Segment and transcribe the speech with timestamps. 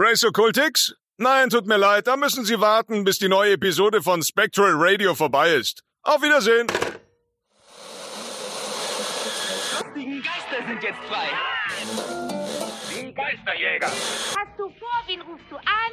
[0.00, 0.94] Race Occultix?
[1.16, 5.16] Nein, tut mir leid, da müssen Sie warten, bis die neue Episode von Spectral Radio
[5.16, 5.82] vorbei ist.
[6.04, 6.68] Auf Wiedersehen!
[9.96, 11.30] Die Geister sind jetzt frei.
[12.94, 13.88] Die Geisterjäger.
[13.88, 15.92] Hast du vor, wen rufst du an?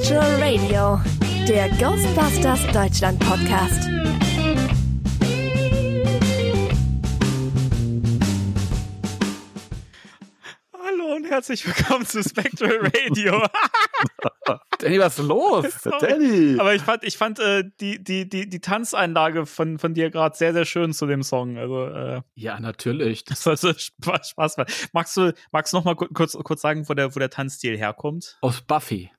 [0.00, 1.00] Spectral Radio,
[1.46, 3.88] der Ghostbusters Deutschland Podcast.
[10.72, 13.46] Hallo und herzlich willkommen zu Spectral Radio.
[14.78, 15.66] Danny, was ist los?
[15.82, 16.56] Sorry.
[16.58, 20.34] Aber ich fand, ich fand äh, die, die, die, die Tanzeinlage von, von dir gerade
[20.36, 21.56] sehr, sehr schön zu dem Song.
[21.58, 23.24] Also, äh, Ja, natürlich.
[23.26, 24.34] das war so Spaß.
[24.92, 27.76] Magst du, magst du noch mal ku- kurz, kurz sagen, wo der, wo der Tanzstil
[27.76, 28.38] herkommt?
[28.40, 29.10] Aus Buffy.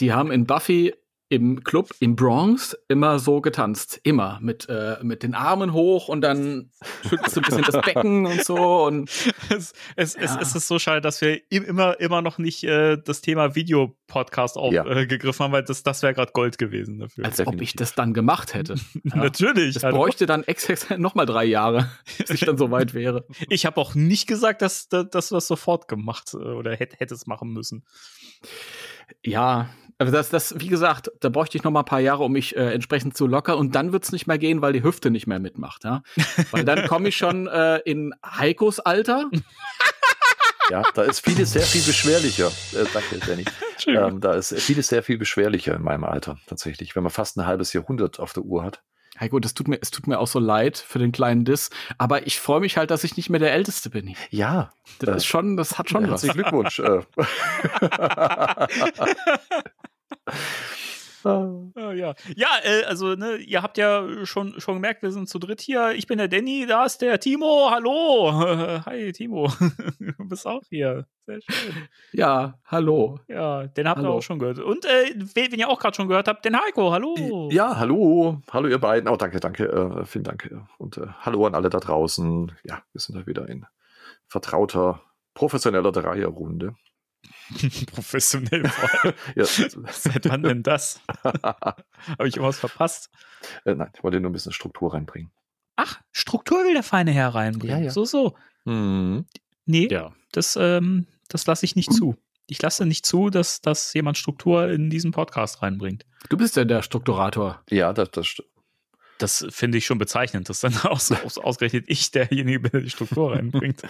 [0.00, 0.94] Die haben in Buffy
[1.32, 4.00] im Club im Bronx immer so getanzt.
[4.02, 4.40] Immer.
[4.42, 6.72] Mit, äh, mit den Armen hoch und dann
[7.08, 8.82] schüttelst du ein bisschen das Becken und so.
[8.82, 9.08] Und
[9.48, 10.40] es, es, es, Ja.
[10.40, 14.56] es ist so schade, dass wir im- immer, immer noch nicht äh, das Thema Videopodcast
[14.56, 14.60] Ja.
[14.62, 17.24] aufgegriffen äh, gegriffen haben, weil das, das wäre gerade Gold gewesen dafür.
[17.24, 18.74] als ob ich das dann gemacht hätte.
[19.04, 19.14] Ja.
[19.16, 19.74] Natürlich.
[19.74, 23.24] Das also- bräuchte dann exakt noch mal drei Jahre, bis ich dann so weit wäre.
[23.48, 27.28] Ich habe auch nicht gesagt, dass, dass, du das sofort gemacht äh, oder hätt, hättest
[27.28, 27.84] machen müssen.
[29.24, 32.32] Ja, aber das, das, wie gesagt, da bräuchte ich noch mal ein paar Jahre, um
[32.32, 35.26] mich äh, entsprechend zu lockern und dann wird's nicht mehr gehen, weil die Hüfte nicht
[35.26, 36.02] mehr mitmacht, ja.
[36.52, 39.30] Weil dann komme ich schon äh, in Heikos Alter.
[40.70, 42.46] Ja, da ist vieles sehr viel beschwerlicher.
[42.72, 43.44] Äh, danke, Danny.
[43.86, 47.44] Ähm, da ist vieles sehr viel beschwerlicher in meinem Alter, tatsächlich, wenn man fast ein
[47.44, 48.82] halbes Jahrhundert auf der Uhr hat.
[49.20, 52.26] Heiko, das tut mir, es tut mir auch so leid für den kleinen Diss, aber
[52.26, 54.14] ich freue mich halt, dass ich nicht mehr der Älteste bin.
[54.30, 56.22] Ja, Das ist schon, das hat schon was.
[56.24, 56.80] herzlichen Glückwunsch.
[61.24, 61.80] äh.
[61.80, 65.38] Ah, ja, ja äh, also ne, ihr habt ja schon, schon gemerkt, wir sind zu
[65.38, 65.92] dritt hier.
[65.92, 67.68] Ich bin der Danny, da ist der Timo.
[67.70, 68.32] Hallo.
[68.86, 69.50] Hi, Timo.
[69.98, 71.06] Du bist auch hier.
[71.26, 71.74] Sehr schön.
[72.12, 73.20] Ja, hallo.
[73.28, 74.18] Ja, den habt ihr Hallo.
[74.18, 74.58] auch schon gehört.
[74.58, 76.92] Und äh, wen, wen ihr auch gerade schon gehört habt, den Heiko.
[76.92, 77.48] Hallo.
[77.52, 78.40] Ja, hallo.
[78.50, 79.08] Hallo, ihr beiden.
[79.08, 79.64] Oh, danke, danke.
[79.64, 80.50] Äh, vielen Dank.
[80.78, 82.52] Und äh, hallo an alle da draußen.
[82.64, 83.66] Ja, wir sind da wieder in
[84.26, 85.02] vertrauter,
[85.34, 86.74] professioneller Dreierrunde.
[87.92, 88.70] Professionell.
[89.36, 91.00] Ja, Seit wann denn das?
[91.32, 93.10] Habe ich irgendwas verpasst?
[93.64, 95.30] äh, nein, ich wollte nur ein bisschen Struktur reinbringen.
[95.76, 97.78] Ach, Struktur will der Feine hereinbringen.
[97.78, 97.90] Ja, ja.
[97.90, 98.36] So, so.
[98.64, 99.26] Mhm.
[99.66, 100.12] Nee, Ja.
[100.32, 102.16] das, ähm, das lasse ich nicht zu.
[102.46, 106.04] Ich lasse nicht zu, dass, dass jemand Struktur in diesen Podcast reinbringt.
[106.28, 107.62] Du bist ja der Strukturator.
[107.70, 108.44] Ja, das, das st-
[109.18, 112.90] Das finde ich schon bezeichnend, dass dann aus, aus, ausgerechnet ich derjenige bin, der die
[112.90, 113.82] Struktur reinbringt.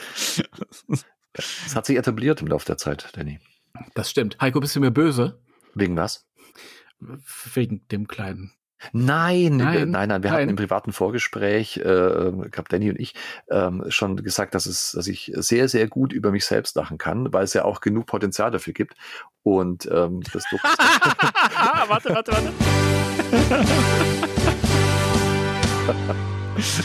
[1.32, 3.40] das hat sich etabliert im Laufe der Zeit, Danny.
[3.94, 4.36] Das stimmt.
[4.40, 5.38] Heiko, bist du mir böse?
[5.74, 6.26] Wegen was?
[7.54, 8.52] Wegen dem kleinen.
[8.92, 10.22] Nein, Nein, äh, nein, nein.
[10.22, 10.40] Wir nein.
[10.40, 13.14] hatten im privaten Vorgespräch, äh, ich glaube Danny und ich,
[13.50, 17.30] ähm, schon gesagt, dass es, dass ich sehr, sehr gut über mich selbst lachen kann,
[17.32, 18.94] weil es ja auch genug Potenzial dafür gibt.
[19.42, 20.44] Und ähm, das
[21.88, 22.52] warte, warte, warte.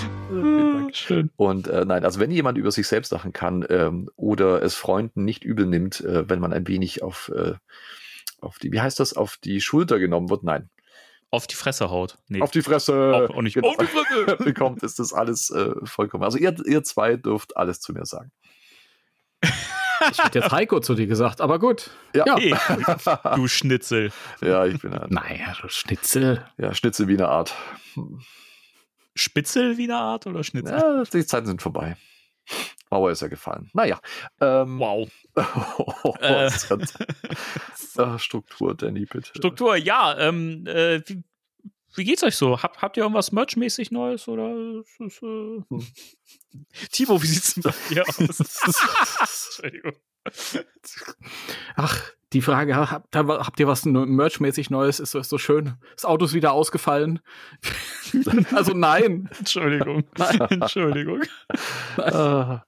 [0.96, 1.30] Schön.
[1.36, 5.26] Und äh, nein, also wenn jemand über sich selbst lachen kann ähm, oder es Freunden
[5.26, 7.54] nicht übel nimmt, äh, wenn man ein wenig auf, äh,
[8.42, 10.70] auf die, wie heißt das, auf die Schulter genommen wird, nein,
[11.32, 12.18] Auf die Fresse haut.
[12.30, 12.42] Nee.
[12.42, 13.56] auf die Fresse Auch- auch nicht.
[13.56, 14.38] genau, Auf die Fresse!
[14.44, 16.24] bekommt, ist das alles äh, vollkommen.
[16.24, 18.32] Also ihr, ihr zwei dürft alles zu mir sagen.
[20.12, 21.90] Ich hätte jetzt Heiko zu dir gesagt, aber gut.
[22.14, 22.38] Ja, Ja.
[22.38, 22.56] Hey,
[23.36, 24.12] du Schnitzel.
[24.42, 26.46] ja ich bin ein Naja, du Schnitzel.
[26.58, 27.54] ja, Schnitzel wie eine Art.
[29.16, 30.78] Spitzel wie eine Art oder Schnitzel?
[30.78, 31.96] Ja, die Zeiten sind vorbei.
[32.92, 33.70] Mauer ist ja gefallen.
[33.74, 34.00] Naja.
[34.40, 35.10] Ähm, Wow.
[36.04, 36.52] oh, Äh.
[37.98, 39.30] Ah, Struktur, Danny, bitte.
[39.36, 40.18] Struktur, ja.
[40.20, 41.24] Ähm, äh, wie,
[41.96, 42.62] wie geht's euch so?
[42.62, 44.54] Habt, habt ihr irgendwas Merch-mäßig Neues oder?
[45.00, 45.64] ist äh...
[46.92, 48.20] Timo, wie sieht's denn bei dir aus?
[49.60, 49.94] Entschuldigung.
[51.76, 52.02] Ach,
[52.34, 55.00] die Frage, habt, habt ihr was merchmäßig Neues?
[55.00, 55.76] Ist so, ist so schön.
[55.96, 57.20] Das Auto ist wieder ausgefallen.
[58.52, 59.30] also nein.
[59.38, 60.04] Entschuldigung.
[60.50, 61.22] Entschuldigung.
[61.98, 62.60] Ah, Äh,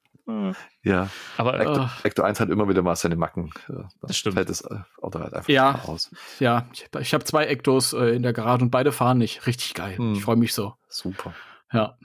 [0.83, 1.09] ja.
[1.37, 1.89] Aber Ecto.
[2.03, 3.51] Ecto 1 hat immer wieder mal seine Macken.
[3.69, 4.35] Ja, da Das stimmt.
[4.35, 5.71] Fällt das äh, Auto halt einfach Ja.
[5.85, 6.11] mal aus.
[6.39, 6.67] Ja,
[6.99, 9.47] ich, habe zwei Ectos äh, in der Garage und beide fahren nicht.
[9.47, 9.97] Richtig geil.
[9.97, 10.13] Hm.
[10.13, 10.73] Ich freue mich so.
[10.89, 11.33] Super.
[11.71, 11.97] Ja.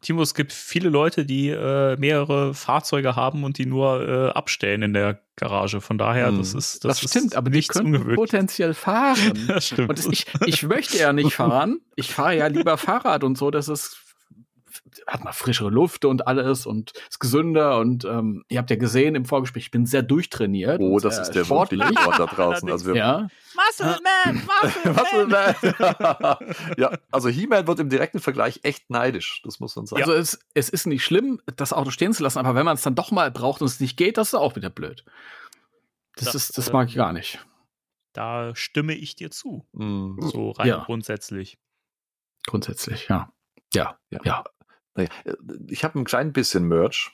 [0.00, 4.82] Timo, es gibt viele Leute, die äh, mehrere Fahrzeuge haben und die nur äh, abstellen
[4.82, 5.80] in der Garage.
[5.80, 6.38] Von daher, Hm.
[6.38, 9.16] das ist Das, ist stimmt, aber die nichts können potenziell fahren.
[9.46, 9.90] Das stimmt.
[9.90, 11.80] Und das, ich, ich möchte ja nicht fahren.
[11.96, 13.50] Ich fahre ja lieber Fahrrad und so.
[13.50, 13.98] Das ist
[15.10, 19.14] hat man frischere Luft und alles und ist gesünder und ähm, ihr habt ja gesehen
[19.14, 20.80] im Vorgespräch, ich bin sehr durchtrainiert.
[20.80, 21.80] Oh, das ist der sportlich.
[21.80, 22.70] wirkliche Ort da draußen.
[22.70, 26.54] Also wir, Ja, Muscle Man, Muscle Man.
[26.78, 30.00] ja, also He-Man wird im direkten Vergleich echt neidisch, das muss man sagen.
[30.02, 32.82] also es, es ist nicht schlimm, das Auto stehen zu lassen, aber wenn man es
[32.82, 35.04] dann doch mal braucht und es nicht geht, das ist auch wieder blöd.
[36.16, 37.44] Das, Das, ist, das äh, mag ich gar nicht.
[38.12, 39.66] Da stimme ich dir zu.
[39.72, 40.84] Mm, So rein Ja.
[40.84, 41.58] grundsätzlich.
[42.46, 43.32] Grundsätzlich, ja.
[43.74, 44.20] Ja, Ja.
[44.24, 44.44] ja.
[44.94, 45.34] Naja, äh,
[45.68, 47.10] ich habe ein klein bisschen Merch.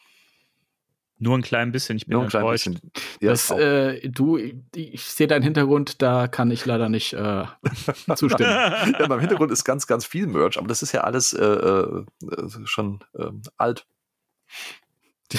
[1.19, 2.79] Nur ein klein bisschen, ich bin Nur ein klein bisschen.
[3.23, 7.45] Ja, das, äh, du, ich, ich sehe deinen Hintergrund, da kann ich leider nicht äh,
[8.17, 8.51] zustimmen.
[8.51, 12.05] ja, beim Hintergrund ist ganz, ganz viel Merch, aber das ist ja alles äh, äh,
[12.65, 13.87] schon ähm, alt.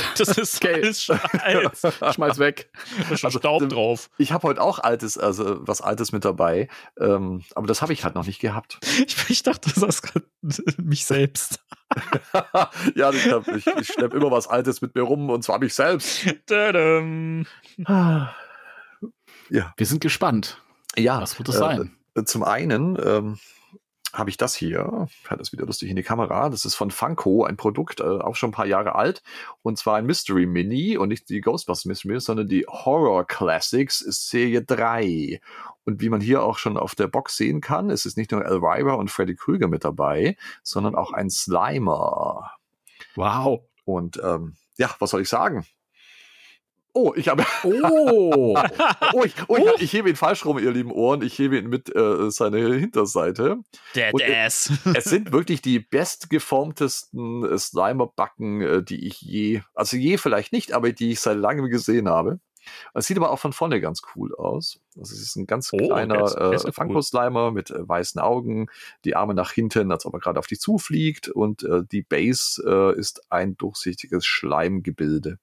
[0.17, 0.81] Das ist Okay.
[0.81, 1.81] alles.
[1.99, 2.69] Da Schmeiß weg.
[3.11, 4.09] ist schon Also, Staub ähm, drauf.
[4.17, 6.67] Ich habe heute auch altes, also was Altes mit dabei,
[6.99, 8.79] ähm, aber das habe ich halt noch nicht gehabt.
[9.05, 10.25] Ich, ich dachte, du sagst gerade
[10.81, 11.59] mich selbst.
[12.95, 15.73] ja, ich, hab- ich, ich schleppe immer was Altes mit mir rum und zwar mich
[15.73, 16.25] selbst.
[16.45, 17.45] Tadam.
[19.49, 20.61] Ja, Wir sind gespannt.
[20.97, 21.21] ja.
[21.21, 21.95] Was wird es äh, sein?
[22.15, 23.39] äh, Zum einen ähm,
[24.13, 26.49] habe ich das hier, ich halte das wieder lustig in die Kamera.
[26.49, 29.21] Das ist von Funko, ein Produkt, äh, auch schon ein paar Jahre alt.
[29.61, 33.99] Und zwar ein Mystery Mini und nicht die Ghostbusters Mystery Mini, sondern die Horror Classics
[33.99, 35.41] Serie 3.
[35.85, 38.45] Und wie man hier auch schon auf der Box sehen kann, ist es nicht nur
[38.45, 42.51] Elvira und Freddy Krüger mit dabei, sondern auch ein Slimer.
[43.15, 43.61] Wow.
[43.85, 45.65] Und ähm, ja, was soll ich sagen?
[46.97, 47.45] Oh, ich habe.
[47.63, 48.57] Oh.
[49.13, 51.21] Oh, ich, oh, ich, ich hebe ihn falsch rum, ihr lieben Ohren.
[51.21, 53.57] Ich hebe ihn mit äh, seine Hinterseite.
[53.95, 54.71] Dead Und, äh, Ass.
[54.95, 60.73] Es sind wirklich die bestgeformtesten äh, Slimer-Backen, äh, die ich je, also je vielleicht nicht,
[60.73, 62.39] aber die ich seit langem gesehen habe.
[62.93, 64.79] Es sieht aber auch von vorne ganz cool aus.
[64.97, 68.67] Also es ist ein ganz Oh, kleiner äh, Funko-Slimer mit äh, weißen Augen,
[69.05, 72.61] die Arme nach hinten, als ob er gerade auf dich zufliegt und äh, die Base
[72.65, 75.39] äh, ist ein durchsichtiges Schleimgebilde.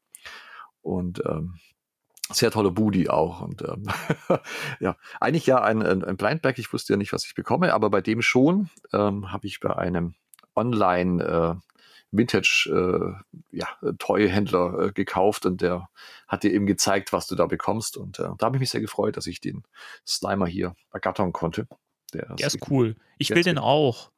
[0.85, 1.55] Und ähm,
[2.31, 3.41] sehr toller Booty auch.
[3.41, 3.87] Und ähm,
[4.81, 6.59] ja, eigentlich ja ein, ein, Blindback.
[6.59, 9.75] Ich wusste ja nicht, was ich bekomme, aber bei dem schon ähm, habe ich bei
[9.77, 10.15] einem
[10.55, 11.55] Online äh,
[12.17, 15.89] Vintage äh, ja, Toy-Händler äh, gekauft und der
[16.29, 17.97] hat dir eben gezeigt, was du da bekommst.
[17.97, 19.65] Und äh, da habe ich mich sehr gefreut, dass ich den
[20.07, 21.67] Slimer hier ergattern konnte.
[22.13, 22.97] Der, Der ist cool.
[23.19, 24.13] Ich will den auch.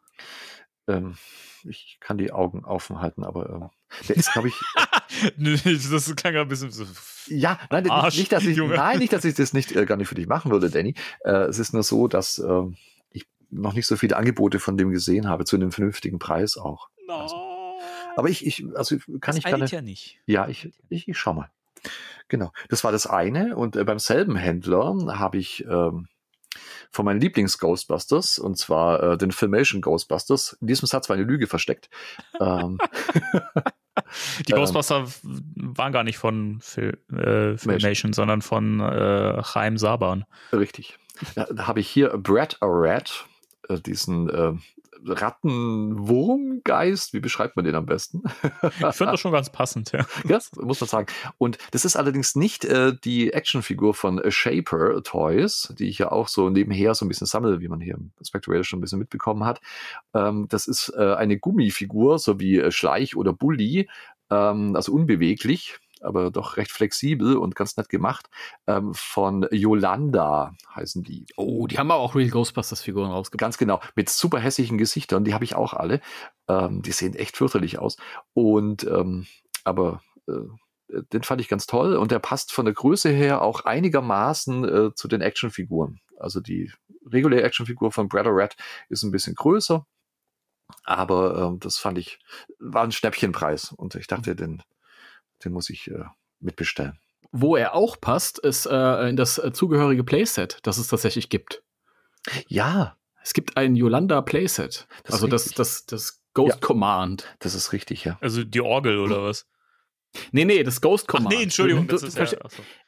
[0.86, 1.16] Ähm,
[1.64, 3.70] ich kann die Augen offen halten, aber ähm,
[4.08, 4.54] der ist, glaube ich,
[5.90, 6.84] das klang ein bisschen so.
[7.28, 8.76] Ja, nein, nicht, Arsch, nicht, dass ich, Junge.
[8.76, 10.94] nein, nicht, dass ich das nicht äh, gar nicht für dich machen würde, Danny.
[11.24, 12.62] Äh, es ist nur so, dass äh,
[13.10, 16.88] ich noch nicht so viele Angebote von dem gesehen habe, zu einem vernünftigen Preis auch.
[17.06, 17.26] No.
[18.16, 19.66] Aber ich, ich also kann das ich gerne.
[19.66, 20.20] ja nicht.
[20.26, 21.50] Ja, ich, ich, ich schau mal.
[22.28, 23.56] Genau, das war das eine.
[23.56, 26.08] Und äh, beim selben Händler habe ich ähm,
[26.90, 30.56] von meinen Lieblings-Ghostbusters, und zwar äh, den Filmation Ghostbusters.
[30.60, 31.90] In diesem Satz war eine Lüge versteckt.
[32.40, 32.78] ähm,
[34.46, 34.58] Die Ähm.
[34.58, 40.24] Ghostbuster waren gar nicht von Fil äh, Filmation, sondern von äh, Chaim Saban.
[40.52, 40.98] Richtig.
[41.34, 43.24] Da, da habe ich hier Brad a Rat,
[43.68, 44.52] äh, diesen äh,
[45.06, 47.12] Rattenwurmgeist.
[47.12, 48.22] Wie beschreibt man den am besten?
[48.62, 50.06] Ich finde das schon ganz passend, ja.
[50.28, 51.06] ja, muss man sagen.
[51.38, 56.12] Und das ist allerdings nicht äh, die Actionfigur von äh, Shaper Toys, die ich ja
[56.12, 58.98] auch so nebenher so ein bisschen sammle, wie man hier im Spectral schon ein bisschen
[58.98, 59.60] mitbekommen hat.
[60.14, 63.88] Ähm, das ist äh, eine Gummifigur, so wie Schleich oder Bully,
[64.30, 68.28] ähm, also unbeweglich, aber doch recht flexibel und ganz nett gemacht.
[68.66, 71.26] Ähm, von Yolanda heißen die.
[71.36, 73.40] Oh, die haben aber auch Real Ghostbusters-Figuren rausgebracht.
[73.40, 76.00] Ganz genau, mit super hässlichen Gesichtern, die habe ich auch alle.
[76.48, 77.96] Ähm, die sehen echt fürchterlich aus.
[78.34, 79.26] Und ähm,
[79.64, 80.32] aber äh,
[81.12, 84.94] den fand ich ganz toll und der passt von der Größe her auch einigermaßen äh,
[84.94, 86.00] zu den Actionfiguren.
[86.18, 86.72] Also die
[87.04, 88.56] reguläre Actionfigur von Brad Rat
[88.88, 89.84] ist ein bisschen größer,
[90.84, 92.18] aber ähm, das fand ich,
[92.58, 94.62] war ein Schnäppchenpreis und ich dachte, den,
[95.44, 96.04] den muss ich äh,
[96.40, 96.98] mitbestellen.
[97.32, 101.62] Wo er auch passt, ist äh, in das äh, zugehörige Playset, das es tatsächlich gibt.
[102.48, 104.86] Ja, Es gibt ein Yolanda Playset.
[105.04, 106.66] Das also das, das, das Ghost Ja.
[106.66, 107.36] Command.
[107.40, 108.16] das ist richtig, ja.
[108.20, 109.46] Also die Orgel oder was?
[110.32, 111.34] Nee, nee, das Ghost Ach Command.
[111.36, 111.88] nee, Entschuldigung.
[111.88, 112.26] Das ist ja,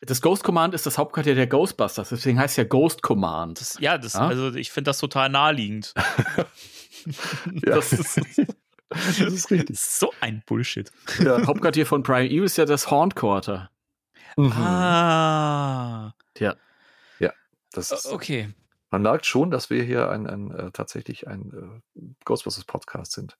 [0.00, 3.60] das Ghost Command ist das Hauptquartier der Ghostbusters, deswegen heißt es ja Ghost Command.
[3.60, 4.28] das, ja, das, Ah.
[4.28, 5.92] also ich finde das total naheliegend.
[6.36, 7.74] ja.
[7.74, 8.20] Das ist
[8.90, 9.78] das ist richtig.
[9.78, 10.90] so ein Bullshit.
[11.20, 11.46] Ja.
[11.46, 13.70] Hauptquartier von Prime Evil ist ja das Horn Quarter.
[14.36, 14.52] Mhm.
[14.52, 16.14] Ah.
[16.38, 16.54] Ja.
[17.72, 18.48] Das ist, Okay.
[18.90, 23.36] Man merkt schon, dass wir hier ein, ein äh, tatsächlich ein äh, Ghostbusters Podcast sind.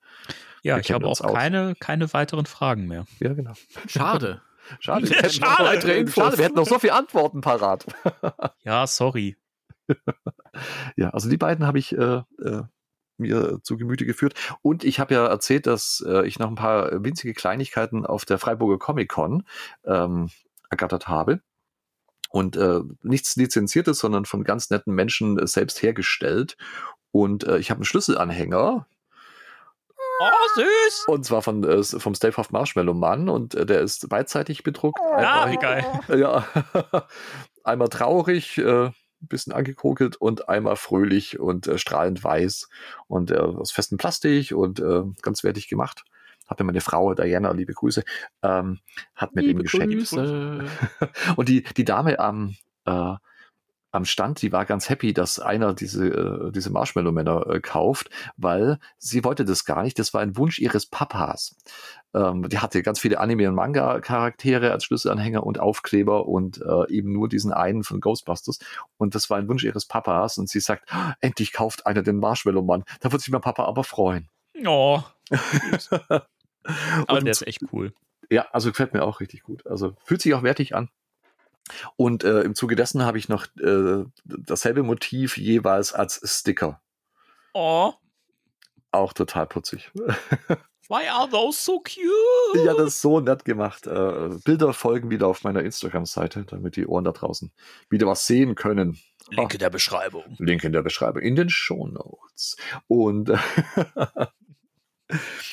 [0.62, 3.06] Ja, Wir ich habe auch keine, keine weiteren Fragen mehr.
[3.20, 3.54] Ja, genau.
[3.86, 4.42] Schade.
[4.80, 5.06] Schade.
[5.06, 5.64] Ja, Wir hätten noch schade.
[5.70, 6.22] weitere Infos.
[6.22, 7.86] Schade, wir hätten noch so viele Antworten parat.
[8.62, 9.38] Ja, sorry.
[10.96, 12.62] Ja, also die beiden habe ich äh, äh,
[13.18, 14.34] mir zu Gemüte geführt.
[14.62, 18.38] Und ich habe ja erzählt, dass äh, ich noch ein paar winzige Kleinigkeiten auf der
[18.38, 19.44] Freiburger Comic Con
[19.84, 20.30] ähm,
[20.70, 21.40] ergattert habe.
[22.30, 26.56] Und äh, nichts Lizenziertes, sondern von ganz netten Menschen äh, selbst hergestellt.
[27.10, 28.86] Und äh, ich habe einen Schlüsselanhänger,
[30.20, 30.24] Oh,
[30.56, 31.04] süß!
[31.06, 34.98] und zwar von, äh, vom Stay of Marshmallow Mann und äh, der ist beidseitig bedruckt.
[35.00, 36.00] Ah, Einmal- wie geil.
[36.18, 36.44] Ja,
[37.62, 38.90] einmal traurig, äh,
[39.22, 42.68] ein bisschen angekokelt und einmal fröhlich und äh, strahlend weiß
[43.06, 46.04] und äh, aus festem Plastik und äh, ganz wertig gemacht.
[46.46, 48.02] Hat mir meine Frau, Diana, liebe Grüße,
[48.42, 48.78] ähm,
[49.14, 49.94] hat mir den geschenkt.
[49.94, 50.64] Grüße.
[51.36, 52.56] Und die, die Dame am,
[52.86, 53.16] äh,
[53.90, 58.78] am Stand, die war ganz happy, dass einer diese, äh, diese Marshmallow-Männer äh, kauft, weil
[58.98, 59.98] sie wollte das gar nicht.
[59.98, 61.56] Das war ein Wunsch ihres Papas.
[62.14, 67.12] Ähm, die hatte ganz viele Anime- und Manga-Charaktere als Schlüsselanhänger und Aufkleber und äh, eben
[67.12, 68.58] nur diesen einen von Ghostbusters.
[68.96, 70.38] Und das war ein Wunsch ihres Papas.
[70.38, 72.84] Und sie sagt, "Ah, endlich kauft einer den Marshmallow-Mann.
[73.00, 74.28] Da wird sich mein Papa aber freuen.
[74.66, 75.00] Oh,
[76.08, 76.26] aber
[77.08, 77.92] Und der ist echt cool.
[78.30, 79.66] ja, also gefällt mir auch richtig gut.
[79.66, 80.88] Also fühlt sich auch wertig an.
[81.96, 86.80] Und äh, im Zuge dessen habe ich noch äh, dasselbe Motiv jeweils als Sticker.
[87.54, 87.92] Oh,
[88.90, 89.90] Auch total putzig.
[90.88, 92.64] why are those so cute?
[92.64, 93.86] ja, das ist so nett gemacht.
[93.86, 97.52] Äh, Bilder folgen wieder auf meiner Instagram-Seite, damit die Ohren da draußen
[97.90, 98.98] wieder was sehen können.
[99.30, 100.36] Link in der Beschreibung.
[100.38, 102.56] Link in der Beschreibung, in den Show Notes.
[102.86, 103.30] Und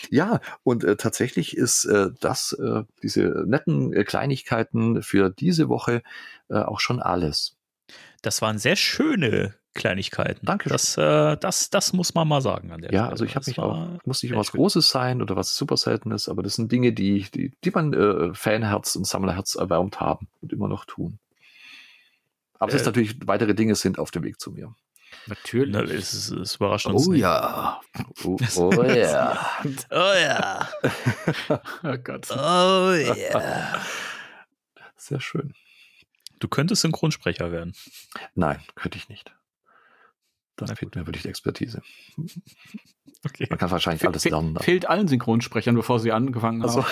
[0.09, 6.01] ja, und äh, tatsächlich ist äh, das, äh, diese netten äh, Kleinigkeiten für diese Woche
[6.50, 7.55] äh, auch schon alles.
[8.21, 10.45] Das waren sehr schöne Kleinigkeiten.
[10.45, 10.71] Dankeschön.
[10.74, 13.12] Das, äh, das, das muss man mal sagen an der Ja, Stelle.
[13.12, 14.51] also ich habe mich auch, muss nicht immer was.
[14.51, 18.33] Großes sein oder was super Seltenes, aber das sind Dinge, die, die, die man äh,
[18.33, 21.19] Fanherz und Sammlerherz erwärmt haben und immer noch tun.
[22.57, 22.85] Aber es ist Äh.
[22.85, 24.74] natürlich, weitere Dinge sind auf dem Weg zu mir.
[25.27, 25.74] Natürlich.
[25.74, 27.22] Na, es, ist- es überrascht uns oh nicht.
[27.22, 27.82] ja.
[28.24, 29.39] Oh, oh ja.
[29.91, 30.70] Oh ja.
[31.84, 32.27] Oh Gott.
[32.32, 33.82] Oh ja.
[34.98, 35.53] Sehr schön.
[36.39, 37.74] Du könntest Synchronsprecher werden.
[38.36, 39.34] Nein, könnte ich nicht.
[40.58, 41.82] Da Na fehlt mir wirklich die Expertise.
[43.25, 43.48] Okay.
[43.50, 44.53] Man kann wahrscheinlich Fe alles lernen.
[44.53, 44.63] dann.
[44.63, 46.86] fehlt allen Synchronsprechern, bevor sie angefangen haben.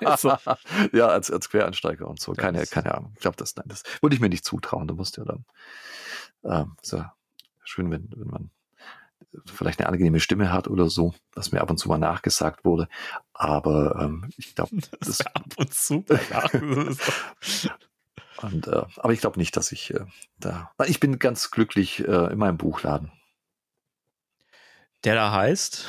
[0.00, 0.36] Also,
[0.92, 2.32] ja, als, als Quereinsteiger und so.
[2.32, 3.12] Keine, keine Ahnung.
[3.16, 4.86] Ich glaube, das, nein, das würde ich mir nicht zutrauen.
[4.88, 5.44] Du musst ja dann,
[6.44, 7.12] ähm, ja
[7.64, 8.50] schön, wenn, wenn man
[9.46, 12.88] vielleicht eine angenehme Stimme hat oder so, was mir ab und zu mal nachgesagt wurde.
[13.32, 16.04] Aber ähm, ich glaube, Das das, ist ab und zu.
[18.40, 20.04] Und, äh, aber ich glaube nicht, dass ich äh,
[20.38, 20.72] da.
[20.86, 23.12] Ich bin ganz glücklich äh, in meinem Buchladen.
[25.04, 25.86] Der da heißt.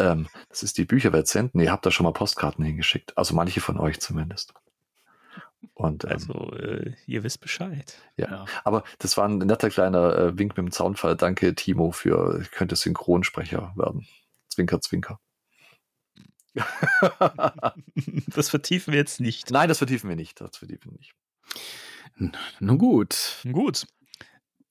[0.00, 1.60] Ähm, das ist die Bücherwelt Senden.
[1.60, 3.16] Ihr habt da schon mal Postkarten hingeschickt.
[3.16, 4.52] Also manche von euch zumindest.
[5.74, 7.96] Und ähm, Also, äh, ihr wisst Bescheid.
[8.16, 8.44] Ja.
[8.64, 11.16] Aber das war ein netter kleiner äh, Wink mit dem Zaunfall.
[11.16, 14.06] Danke, Timo, für ich könnte Synchronsprecher werden.
[14.48, 15.18] Zwinker, zwinker.
[18.26, 19.50] Das vertiefen wir jetzt nicht.
[19.50, 20.40] Nein, das vertiefen wir nicht.
[20.40, 21.14] Das vertiefen wir nicht.
[22.60, 23.38] Nun gut.
[23.50, 23.86] Gut.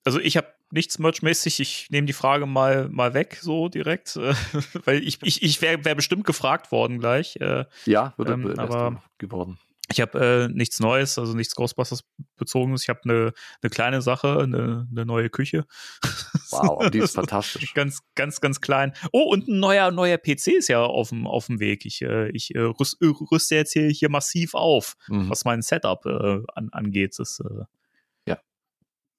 [0.04, 1.60] Also ich habe nichts merchmäßig.
[1.60, 4.34] Ich nehme die Frage mal mal weg so direkt, äh,
[4.86, 7.36] weil ich ich, ich wäre wär bestimmt gefragt worden gleich.
[7.38, 9.60] Äh, Ja, würde Ähm, aber- geworden.
[9.92, 12.04] Ich habe äh, nichts Neues, also nichts Ghostbusters
[12.38, 12.84] bezogenes.
[12.84, 15.66] Ich habe eine eine kleine Sache, eine, eine neue Küche.
[16.54, 17.74] Wow, die ist fantastisch.
[17.74, 18.92] Ganz, ganz, ganz klein.
[19.14, 21.86] Oh, und ein neuer, neuer PC ist ja auf dem, auf dem Weg.
[21.86, 25.30] Ich, äh, ich äh, rüst, äh, rüste jetzt hier, hier massiv auf, Mhm.
[25.30, 27.18] was mein Setup äh, an, angeht.
[27.20, 27.64] Das, äh,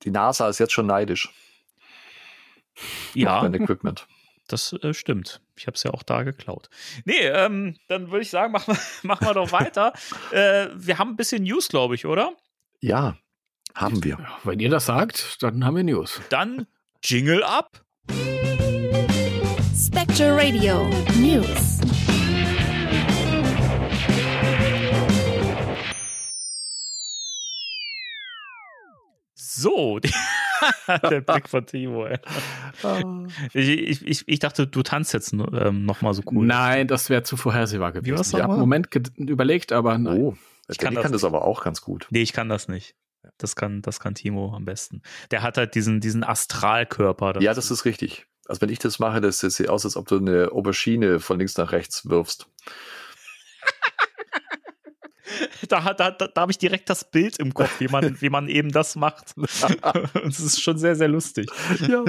[0.04, 1.30] Die NASA ist jetzt schon neidisch.
[2.74, 4.06] auf ja, Dein Equipment.
[4.52, 5.40] Das äh, stimmt.
[5.56, 6.68] Ich habe es ja auch da geklaut.
[7.04, 9.92] Nee, ähm, dann würde ich sagen, machen wir, machen wir doch weiter.
[10.32, 12.32] äh, wir haben ein bisschen News, glaube ich, oder?
[12.80, 13.16] Ja,
[13.74, 14.18] haben wir.
[14.18, 16.20] Ja, wenn ihr das sagt, dann haben wir News.
[16.28, 16.66] Dann
[17.02, 17.82] Jingle ab.
[19.74, 21.80] Spectre Radio News.
[29.34, 30.00] So,
[31.10, 32.06] der Blick von Timo.
[32.06, 32.18] Ey.
[33.52, 36.46] Ich, ich, ich, ich dachte, du tanzt jetzt ähm, noch mal so cool.
[36.46, 38.16] Nein, das wäre zu vorhersehbar gewesen.
[38.16, 38.56] war's ich habe nochmal?
[38.56, 40.18] einen Moment überlegt, aber nein.
[40.18, 40.36] Oh,
[40.68, 42.06] Ich kann kann, das das aber auch ganz gut.
[42.10, 42.94] Nee, ich kann das nicht.
[43.38, 45.02] Das kann, das kann Timo am besten.
[45.30, 47.40] Der hat halt diesen, diesen Astralkörper.
[47.40, 48.26] Ja, das ist richtig.
[48.46, 51.56] Also wenn ich das mache, das sieht aus, als ob du eine Aubergine von links
[51.56, 52.48] nach rechts wirfst.
[55.68, 58.48] da, da, da, da habe ich direkt das Bild im Kopf, wie man, wie man
[58.48, 59.34] eben das macht.
[59.36, 61.48] Und es ist schon sehr, sehr lustig.
[61.88, 62.04] ja.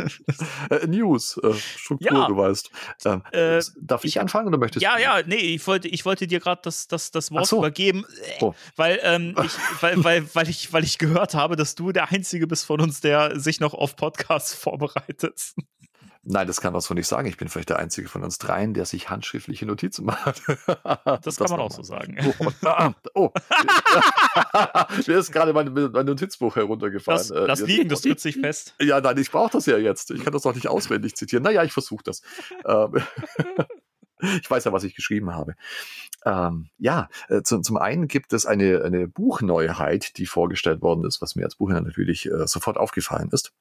[0.69, 2.27] Äh, News, äh, Struktur, Ja.
[2.27, 2.71] du weißt.
[3.05, 5.01] Ähm, Äh, darf ich anfangen oder möchtest Ja, du?
[5.01, 7.57] ja, nee, ich wollte, ich wollte dir gerade das, das, das Wort so.
[7.59, 8.05] übergeben,
[8.41, 8.53] Oh.
[8.75, 9.51] weil, ähm, ich,
[9.81, 13.01] weil, weil, weil, ich, weil ich gehört habe, dass du der Einzige bist von uns,
[13.01, 15.39] der sich noch auf Podcasts vorbereitet.
[16.25, 17.27] Nein, das kann man so nicht sagen.
[17.27, 20.41] Ich bin vielleicht der Einzige von uns dreien, der sich handschriftliche Notizen macht.
[21.23, 22.17] Das, kann man auch so sagen.
[22.39, 23.29] Oh, ah, oh.
[25.07, 27.17] mir ist gerade mein, mein Notizbuch heruntergefallen.
[27.19, 28.75] Das, Äh, das jetzt- liegen, das tritt sich fest.
[28.79, 30.11] Ja, nein, ich brauche das ja jetzt.
[30.11, 31.43] Ich kann das doch nicht auswendig zitieren.
[31.43, 32.21] Naja, ich versuche das.
[32.65, 33.01] Ähm,
[34.41, 35.55] ich weiß ja, was ich geschrieben habe.
[36.25, 41.21] Ähm, ja, äh, zum, zum einen gibt es eine, eine Buchneuheit, die vorgestellt worden ist,
[41.21, 43.51] was mir als Buchhändler natürlich äh, sofort aufgefallen ist.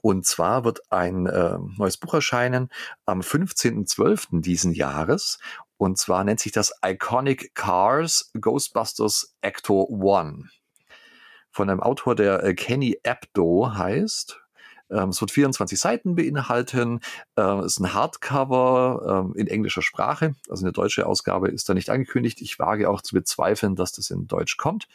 [0.00, 2.68] Und zwar wird ein äh, neues Buch erscheinen
[3.06, 4.40] am 15.12.
[4.40, 5.38] diesen Jahres.
[5.76, 10.48] Und zwar nennt sich das Iconic Cars Ghostbusters Actor One.
[11.50, 14.41] Von einem Autor, der äh, Kenny Abdo heißt.
[14.92, 17.00] Ähm, es wird 24 Seiten beinhalten.
[17.36, 20.34] Äh, es ist ein Hardcover ähm, in englischer Sprache.
[20.48, 22.40] Also eine deutsche Ausgabe ist da nicht angekündigt.
[22.40, 24.88] Ich wage auch zu bezweifeln, dass das in Deutsch kommt.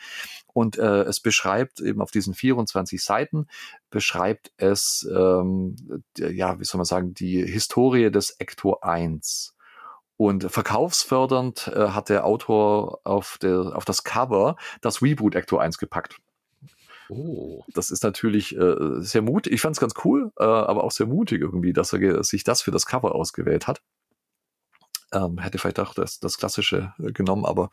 [0.54, 3.48] Und äh, es beschreibt eben auf diesen 24 Seiten,
[3.90, 5.76] beschreibt es, ähm,
[6.18, 9.56] ja, wie soll man sagen, die Historie des Ecto 1.
[10.18, 15.78] Und verkaufsfördernd äh, hat der Autor auf, der, auf das Cover das Reboot Ecto 1
[15.78, 16.18] gepackt.
[17.10, 17.64] Oh.
[17.74, 19.54] Das ist natürlich äh, sehr mutig.
[19.54, 22.62] Ich fand es ganz cool, äh, aber auch sehr mutig irgendwie, dass er sich das
[22.62, 23.82] für das Cover ausgewählt hat.
[25.14, 27.70] Ähm, hätte vielleicht auch das, das Klassische äh, genommen, aber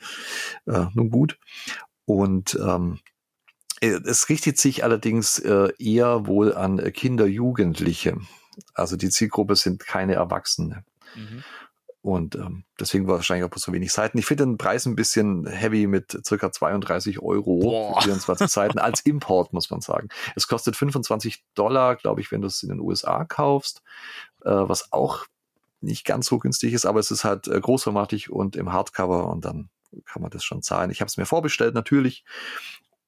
[0.67, 1.39] äh, nun gut.
[2.05, 3.01] Und ähm,
[3.81, 8.17] äh, es richtet sich allerdings äh, eher wohl an äh, Kinder, Jugendliche.
[8.75, 10.85] Also die Zielgruppe sind keine Erwachsene.
[11.17, 11.43] Mhm.
[12.05, 14.19] Und ähm, deswegen war wahrscheinlich auch so wenig Seiten.
[14.19, 17.95] Ich finde den Preis ein bisschen heavy mit circa 32 Euro Boah.
[17.95, 20.11] für 24 Seiten als Import, muss man sagen.
[20.37, 23.81] Es kostet 25 Dollar, glaube ich, wenn du es in den USA kaufst,
[24.45, 25.25] äh, was auch
[25.81, 29.47] nicht ganz so günstig ist, aber es ist halt äh, großformatig und im Hardcover und
[29.47, 29.71] dann
[30.05, 30.91] kann man das schon zahlen.
[30.91, 32.23] Ich habe es mir vorbestellt, natürlich.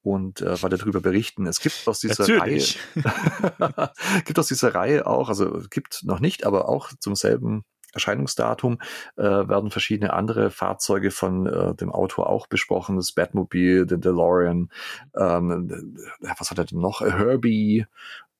[0.00, 1.46] Und äh, werde darüber berichten.
[1.46, 2.78] Es gibt aus dieser Natürlich.
[2.96, 3.92] Reihe
[4.24, 7.64] gibt aus dieser Reihe auch, also gibt noch nicht, aber auch zum selben
[7.96, 8.78] Erscheinungsdatum
[9.16, 12.96] äh, werden verschiedene andere Fahrzeuge von äh, dem Autor auch besprochen.
[12.96, 14.70] Das Batmobile, den DeLorean,
[15.16, 17.00] ähm, äh, was hat er denn noch?
[17.00, 17.86] Herbie,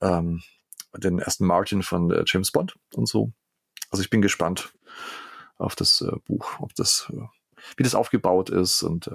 [0.00, 0.42] ähm,
[0.96, 3.32] den ersten Martin von äh, James Bond und so.
[3.90, 4.72] Also ich bin gespannt
[5.58, 7.26] auf das äh, Buch, ob das, äh,
[7.76, 9.10] wie das aufgebaut ist und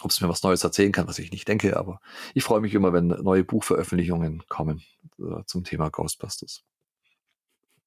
[0.00, 2.00] ob es mir was Neues erzählen kann, was ich nicht denke, aber
[2.34, 4.82] ich freue mich immer, wenn neue Buchveröffentlichungen kommen
[5.18, 6.64] äh, zum Thema Ghostbusters.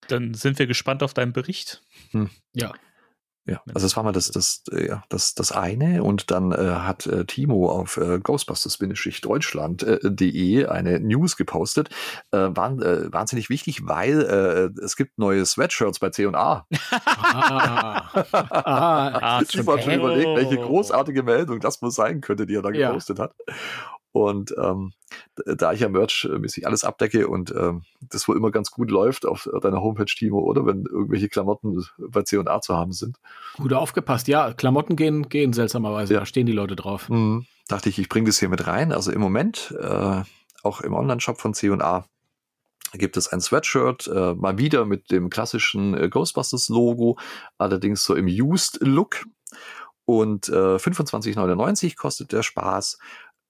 [0.08, 1.82] Dann sind wir gespannt auf deinen Bericht.
[2.54, 2.72] Ja.
[3.48, 6.56] Ja, also das war mal das, das, äh, ja, das, das eine und dann äh,
[6.58, 11.90] hat äh, Timo auf äh, Ghostbusters-Deutschland.de eine News gepostet.
[12.32, 16.66] Äh, waren, äh, wahnsinnig wichtig, weil äh, es gibt neue Sweatshirts bei C&A.
[17.08, 18.10] Ah.
[18.32, 22.72] ah, Ich war schon überlegt, welche großartige Meldung das wohl sein könnte, die er da
[22.72, 22.88] Ja.
[22.88, 23.36] gepostet hat.
[24.16, 24.94] Und ähm,
[25.46, 29.50] da ich ja Merch-mäßig alles abdecke und ähm, das wohl immer ganz gut läuft auf
[29.62, 33.18] deiner Homepage, Timo, oder wenn irgendwelche Klamotten bei C&A zu haben sind,
[33.58, 34.30] gut aufgepasst.
[34.30, 36.14] Ja, Klamotten gehen, gehen seltsamerweise.
[36.14, 36.22] Ja.
[36.22, 37.10] Da stehen die Leute drauf.
[37.10, 37.46] Mhm.
[37.68, 38.94] Dachte ich, ich bringe das hier mit rein.
[38.94, 40.22] Also im Moment, äh,
[40.64, 42.06] auch im Online-Shop von C&A,
[42.94, 47.18] gibt es ein Sweatshirt, äh, mal wieder mit dem klassischen äh, Ghostbusters-Logo,
[47.58, 49.26] allerdings so im Used-Look.
[50.06, 52.98] Und äh, 25,99 kostet der Spaß.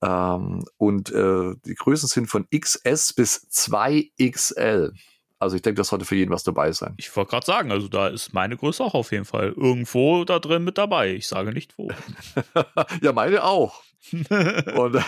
[0.05, 4.93] Ähm, und äh, die Größen sind von XS bis 2XL.
[5.39, 6.93] Also ich denke, das sollte für jeden was dabei sein.
[6.97, 10.39] Ich wollte gerade sagen, also da ist meine Größe auch auf jeden Fall irgendwo da
[10.39, 11.13] drin mit dabei.
[11.13, 11.91] Ich sage nicht wo.
[13.01, 13.83] ja, meine auch.
[14.11, 15.03] Und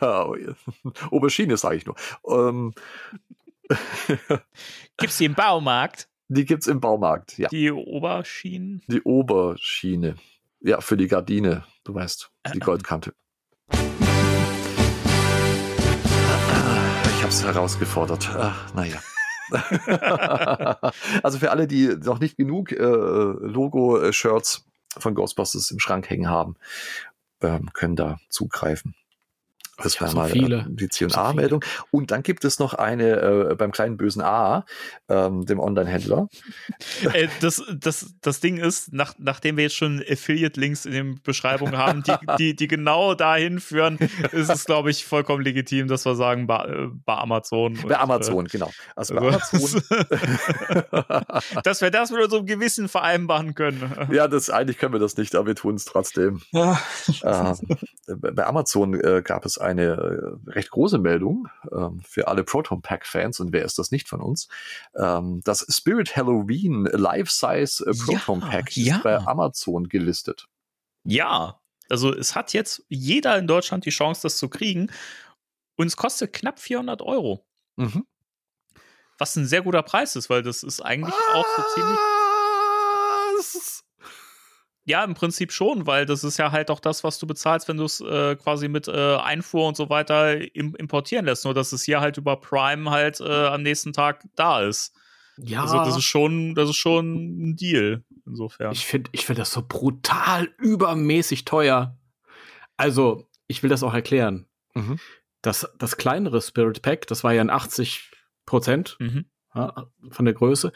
[1.10, 1.96] Aubergine sage ich nur.
[2.28, 2.74] Ähm,
[4.98, 6.08] Gibt's die im Baumarkt?
[6.28, 7.48] die gibt's im Baumarkt, ja.
[7.48, 8.82] Die Oberschienen?
[8.86, 10.16] Die Oberschiene.
[10.60, 13.14] Ja, für die Gardine, du weißt, die Goldkante.
[17.32, 18.28] Es herausgefordert.
[18.36, 18.98] Ach, naja.
[21.22, 24.66] also für alle, die noch nicht genug äh, Logo-Shirts
[24.98, 26.56] von Ghostbusters im Schrank hängen haben,
[27.40, 28.94] ähm, können da zugreifen.
[29.78, 30.58] Das war so mal viele.
[30.58, 31.64] äh, die so C&A-Meldung.
[31.90, 34.66] Und dann gibt es noch eine äh, beim kleinen bösen A,
[35.08, 36.28] ähm, dem Online-Händler.
[37.14, 41.78] äh, das, das, das Ding ist, nach, nachdem wir jetzt schon Affiliate-Links in den Beschreibungen
[41.78, 43.98] haben, die, die, die genau dahin führen,
[44.32, 47.78] ist es, glaube ich, vollkommen legitim, dass wir sagen, bei, äh, bei Amazon.
[47.88, 48.70] Bei Amazon, genau.
[48.94, 49.82] Also bei Amazon.
[51.64, 54.08] dass wir das mit unserem Gewissen vereinbaren können.
[54.12, 56.42] ja, das eigentlich können wir das nicht, aber wir tun es trotzdem.
[56.52, 57.54] äh,
[58.16, 59.82] bei Amazon äh, gab es eine
[60.46, 64.08] äh, recht große Meldung ähm, für alle Proton Pack Fans und wer ist das nicht
[64.08, 64.48] von uns?
[64.96, 68.96] Ähm, das Spirit Halloween Life-Size äh, Proton Ja, Pack ja.
[68.96, 70.46] ist bei Amazon gelistet.
[71.04, 74.90] Ja, also es hat jetzt jeder in Deutschland die Chance, das zu kriegen.
[75.76, 77.44] Und es kostet knapp 400 Euro.
[77.76, 78.04] Mhm.
[79.18, 81.98] was ein sehr guter Preis ist, weil das ist eigentlich auch so ziemlich.
[84.84, 87.76] Ja, im Prinzip schon, weil das ist ja halt auch das, was du bezahlst, wenn
[87.76, 91.44] du es äh, quasi mit äh, Einfuhr und so weiter im, importieren lässt.
[91.44, 94.92] Nur, dass es hier halt über Prime halt äh, am nächsten Tag da ist.
[95.38, 98.04] Ja, Also das ist schon, das ist schon ein Deal.
[98.26, 98.72] Insofern.
[98.72, 101.96] ich finde ich find das so brutal übermäßig teuer.
[102.76, 104.46] Also, ich will das auch erklären.
[104.74, 104.98] Mhm.
[105.42, 108.10] Das, das kleinere Spirit Pack, das war ja ein 80
[108.46, 109.26] Prozent mhm.
[109.54, 110.72] ja, von der Größe.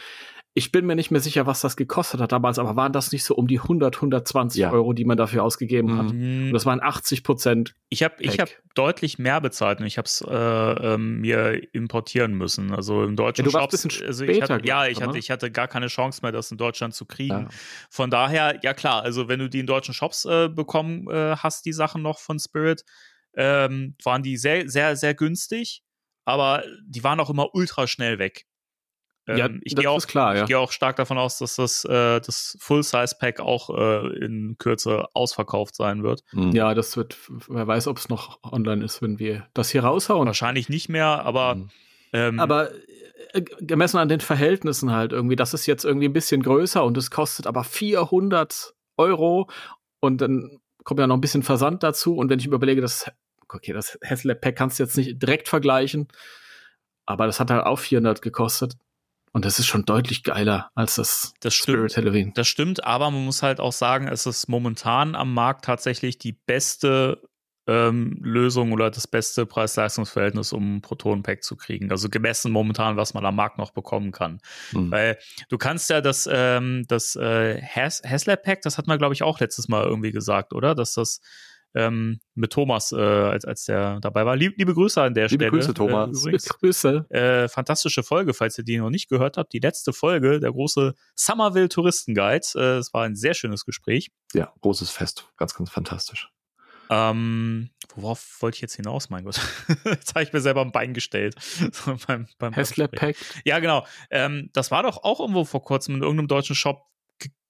[0.59, 3.25] Ich bin mir nicht mehr sicher, was das gekostet hat damals, aber waren das nicht
[3.25, 4.71] so um die 100, 120 Ja.
[4.73, 6.15] Euro, die man dafür ausgegeben hat?
[6.15, 6.47] Mhm.
[6.47, 7.75] Und das waren 80 Prozent.
[7.91, 12.33] Ich habe ich hab deutlich mehr bezahlt und ich habe es äh, ähm, mir importieren
[12.33, 12.73] müssen.
[12.73, 13.85] Also im deutschen Ja, du warst Shops.
[13.85, 16.33] ein bisschen also ich später, hatte, ja, ich, hatte, ich hatte gar keine Chance mehr,
[16.33, 17.43] das in Deutschland zu kriegen.
[17.43, 17.49] Ja.
[17.91, 21.67] Von daher, ja klar, also wenn du die in deutschen Shops äh, bekommen äh, hast,
[21.67, 22.83] die Sachen noch von Spirit,
[23.37, 25.83] ähm, waren die sehr, sehr, sehr günstig,
[26.25, 28.47] aber die waren auch immer ultra schnell weg.
[29.29, 30.43] Ja, Ähm, ich das gehe auch, ist klar, ja.
[30.43, 35.07] ich gehe auch stark davon aus, dass das, äh, das Full-Size-Pack auch äh, in Kürze
[35.15, 36.23] ausverkauft sein wird.
[36.33, 36.53] Mhm.
[36.53, 37.17] Ja, das wird,
[37.49, 40.27] wer weiß, ob es noch online ist, wenn wir das hier raushauen.
[40.27, 41.69] Wahrscheinlich nicht mehr, aber Mhm.
[42.13, 42.71] ähm, Aber
[43.33, 46.97] äh, gemessen an den Verhältnissen halt irgendwie, das ist jetzt irgendwie ein bisschen größer und
[46.97, 49.49] es kostet aber 400 Euro
[50.01, 53.11] und dann kommt ja noch ein bisschen Versand dazu und wenn ich mir überlege, das,
[53.49, 56.07] okay, das Haslab Pack kannst du jetzt nicht direkt vergleichen,
[57.07, 58.75] aber das hat halt auch 400 gekostet
[59.37, 61.91] und das ist schon deutlich geiler als das, Das stimmt.
[61.91, 62.33] Spirit Halloween.
[62.33, 66.33] Das stimmt, aber man muss halt auch sagen, es ist momentan am Markt tatsächlich die
[66.33, 67.21] beste
[67.67, 71.91] ähm, Lösung oder das beste Preis-Leistungs-Verhältnis, um ein Proton-Pack zu kriegen.
[71.91, 74.41] Also gemessen momentan, was man am Markt noch bekommen kann.
[74.73, 74.91] Mhm.
[74.91, 75.19] Weil
[75.51, 79.39] du kannst ja das, ähm, das äh, Has Haslab-Pack, das hat man, glaube ich, auch
[79.39, 80.75] letztes Mal irgendwie gesagt, oder?
[80.75, 81.21] Dass das
[81.77, 84.35] ähm, mit Thomas, äh, als, als der dabei war.
[84.35, 85.51] Lieb, liebe Grüße an der Liebe Stelle.
[85.51, 86.09] Grüße, Thomas.
[86.09, 86.49] Äh, übrigens.
[86.61, 87.07] Grüße.
[87.11, 89.53] Äh, fantastische Folge, falls ihr die noch nicht gehört habt.
[89.53, 92.47] Die letzte Folge, der große Somerville Touristenguide.
[92.55, 94.11] Äh, es war ein sehr schönes Gespräch.
[94.33, 95.31] Ja, großes Fest.
[95.37, 96.31] Ganz, ganz fantastisch.
[96.89, 99.41] Ähm, worauf wollte ich jetzt hinaus, mein Gott?
[99.85, 101.35] jetzt habe ich mir selber ein Bein gestellt.
[101.73, 103.17] So beim, beim Haslab Pack.
[103.45, 103.87] Ja, genau.
[104.11, 106.87] Ähm, das war doch auch irgendwo vor kurzem in irgendeinem deutschen Shop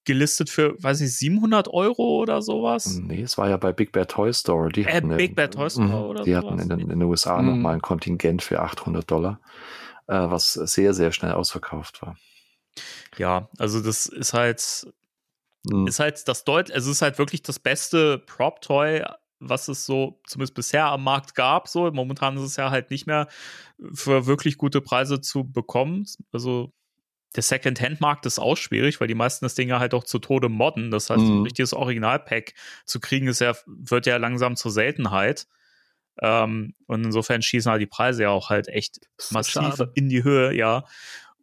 [0.07, 2.99] gelistet für, weiß nicht, 700 Euro oder sowas.
[2.99, 4.69] Nee, es war ja bei Big Bear Toy Store.
[4.71, 5.93] Die Äh, hatten, Big Bad Toy Store Mhm.
[6.09, 6.45] oder Die sowas.
[6.45, 7.49] hatten in den, in den USA Mhm.
[7.49, 9.39] nochmal ein Kontingent für 800 Dollar,
[10.07, 12.17] äh, was sehr, sehr schnell ausverkauft war.
[13.17, 14.87] Ja, also das ist halt,
[15.65, 15.87] Mhm.
[15.87, 19.03] ist halt das Deut, es ist halt wirklich das beste Prop-Toy,
[19.39, 21.67] was es so zumindest bisher am Markt gab.
[21.67, 23.27] So, momentan ist es ja halt nicht mehr
[23.93, 26.05] für wirklich gute Preise zu bekommen.
[26.31, 26.71] Also
[27.35, 30.49] der Second-Hand-Markt ist auch schwierig, weil die meisten das Ding ja halt auch zu Tode
[30.49, 30.91] modden.
[30.91, 31.43] Das heißt, ein Mhm.
[31.43, 32.53] richtiges Original-Pack
[32.85, 35.47] zu kriegen, ist ja, wird ja langsam zur Seltenheit.
[36.19, 38.99] Ähm, und insofern schießen halt die Preise ja auch halt echt
[39.31, 39.91] massiv schade.
[39.93, 40.85] in die Höhe, ja.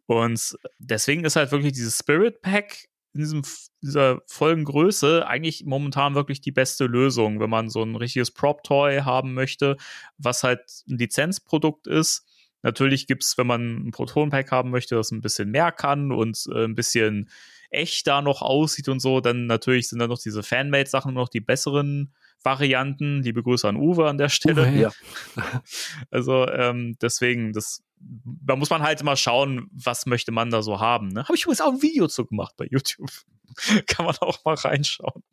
[0.07, 3.43] Und deswegen ist halt wirklich dieses Spirit Pack in diesem,
[3.81, 9.33] dieser Folgengröße eigentlich momentan wirklich die beste Lösung, wenn man so ein richtiges Prop-Toy haben
[9.33, 9.77] möchte,
[10.17, 12.25] was halt ein Lizenzprodukt ist.
[12.65, 16.63] Natürlich gibt's, wenn man ein Proton-Pack haben möchte, das ein bisschen mehr kann und äh,
[16.63, 17.29] ein bisschen
[17.69, 22.11] echter noch aussieht und so, dann natürlich sind da noch diese Fanmade-Sachen noch die besseren
[22.41, 23.21] Varianten.
[23.21, 24.63] Liebe Grüße an Uwe an der Stelle.
[24.63, 24.91] Uwe, Ja.
[26.09, 30.79] Also ähm, deswegen, das, da muss man halt immer schauen, was möchte man da so
[30.79, 31.09] haben.
[31.09, 31.23] Ne?
[31.23, 33.11] Habe ich übrigens auch ein Video zu gemacht bei YouTube.
[33.85, 35.23] Kann man auch mal reinschauen.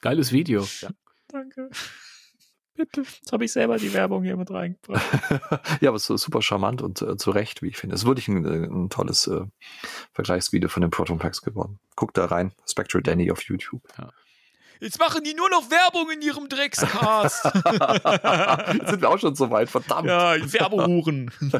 [0.00, 0.64] Geiles Video.
[1.26, 1.70] Danke.
[2.80, 3.02] Bitte.
[3.02, 5.04] Jetzt habe ich selber die Werbung hier mit reingebracht.
[5.82, 7.94] ja, aber es ist super charmant und äh, zu Recht, wie ich finde.
[7.94, 9.42] Es ist wirklich ein, äh, ein tolles äh,
[10.14, 11.78] Vergleichsvideo von den Proton Packs geworden.
[11.94, 12.52] Guckt da rein.
[12.66, 13.82] Spectral Danny auf YouTube.
[14.80, 17.44] Jetzt machen die nur noch Werbung in ihrem Dreckscast.
[17.44, 20.08] Jetzt sind wir auch schon so weit, verdammt.
[20.08, 21.30] ja, Werbehuren.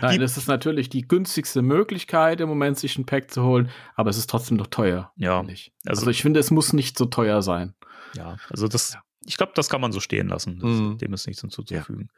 [0.00, 3.68] Nein, Die- das ist natürlich die günstigste Möglichkeit im Moment, sich ein Pack zu holen,
[3.94, 5.12] aber es ist trotzdem noch teuer.
[5.16, 5.54] Ja, also-
[5.86, 7.74] Also, ich finde, es muss nicht so teuer sein.
[8.14, 10.58] Ja, also das, ich glaube, das kann man so stehen lassen.
[10.60, 10.98] Das, Mhm.
[10.98, 12.10] Dem ist nichts hinzuzufügen.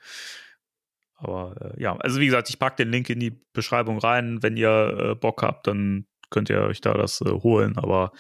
[1.16, 4.42] Aber äh, ja, also wie gesagt, ich packe den Link in die Beschreibung rein.
[4.42, 7.78] Wenn ihr äh, Bock habt, dann könnt ihr euch da das äh, holen.
[7.78, 8.12] Aber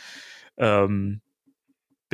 [0.56, 1.20] ähm,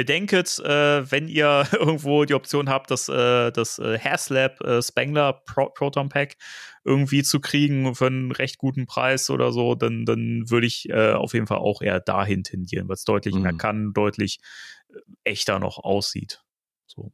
[0.01, 5.35] bedenket, äh, wenn ihr irgendwo die Option habt, das, äh, das äh, Haslab äh, Spangler
[5.45, 6.37] Pro Proton Pack
[6.85, 11.13] irgendwie zu kriegen für einen recht guten Preis oder so, dann, dann würde ich äh,
[11.13, 13.59] auf jeden Fall auch eher dahin tendieren, weil es deutlich mehr Mhm.
[13.59, 14.41] kann, deutlich
[14.89, 16.43] äh, echter noch aussieht.
[16.87, 17.13] So.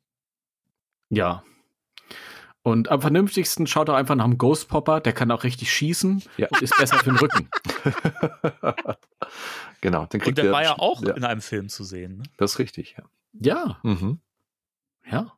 [1.11, 1.42] Ja.
[2.66, 6.20] Und am vernünftigsten schaut doch einfach nach dem Ghost Popper, der kann auch richtig schießen
[6.37, 6.48] Ja.
[6.50, 7.48] und ist besser für den Rücken.
[9.81, 12.16] genau, den Und kriegt der ihr- war ja auch Ja, in einem Film zu sehen.
[12.18, 12.22] Ne?
[12.38, 13.05] das ist richtig, ja.
[13.38, 14.18] Ja, Mhm.
[15.09, 15.33] ja.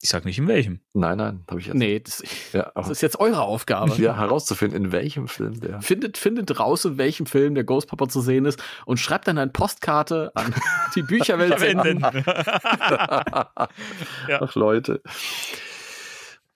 [0.00, 0.80] Ich sag nicht in welchem.
[0.94, 1.76] Nein, nein, habe ich jetzt.
[1.76, 3.92] Nee, das, Ja, das ist jetzt eure Aufgabe.
[4.00, 5.80] ja, herauszufinden, in welchem Film der.
[5.82, 9.38] Findet, findet raus, in welchem Film der Ghost Papa zu sehen ist und schreibt dann
[9.38, 10.52] eine Postkarte an
[10.94, 11.58] die Bücherwelt.
[11.58, 12.04] Verwenden.
[14.40, 15.02] Ach, Leute.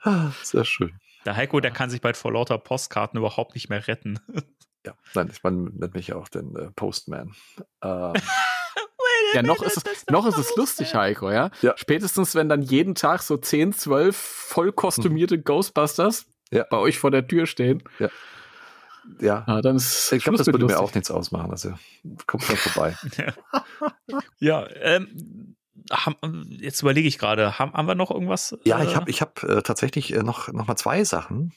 [0.06, 0.98] Ah, Sehr schön.
[1.24, 4.18] Der Heiko, der kann sich bald vor lauter Postkarten überhaupt nicht mehr retten.
[4.86, 7.34] Ja, nein, ich man nennt mich ja auch den äh, Postman.
[7.82, 8.12] Ähm,
[9.34, 11.50] Ja, noch ist, es, noch ist es lustig, Heiko, ja?
[11.60, 11.74] Ja.
[11.76, 16.64] Spätestens, wenn dann jeden Tag so 10, 12 voll kostümierte Ghostbusters Ja.
[16.70, 18.08] bei euch vor der Tür stehen, ja,
[19.20, 21.50] ja, dann ist ich glaube, das würde mir auch nichts ausmachen.
[21.50, 21.74] Also
[22.26, 22.96] kommt mal vorbei.
[24.38, 25.56] Ja, ähm,
[26.48, 28.56] jetzt überlege ich gerade, haben, haben wir noch irgendwas?
[28.64, 31.52] Ja, äh, ich habe ich hab, äh, tatsächlich äh, noch, noch mal zwei Sachen.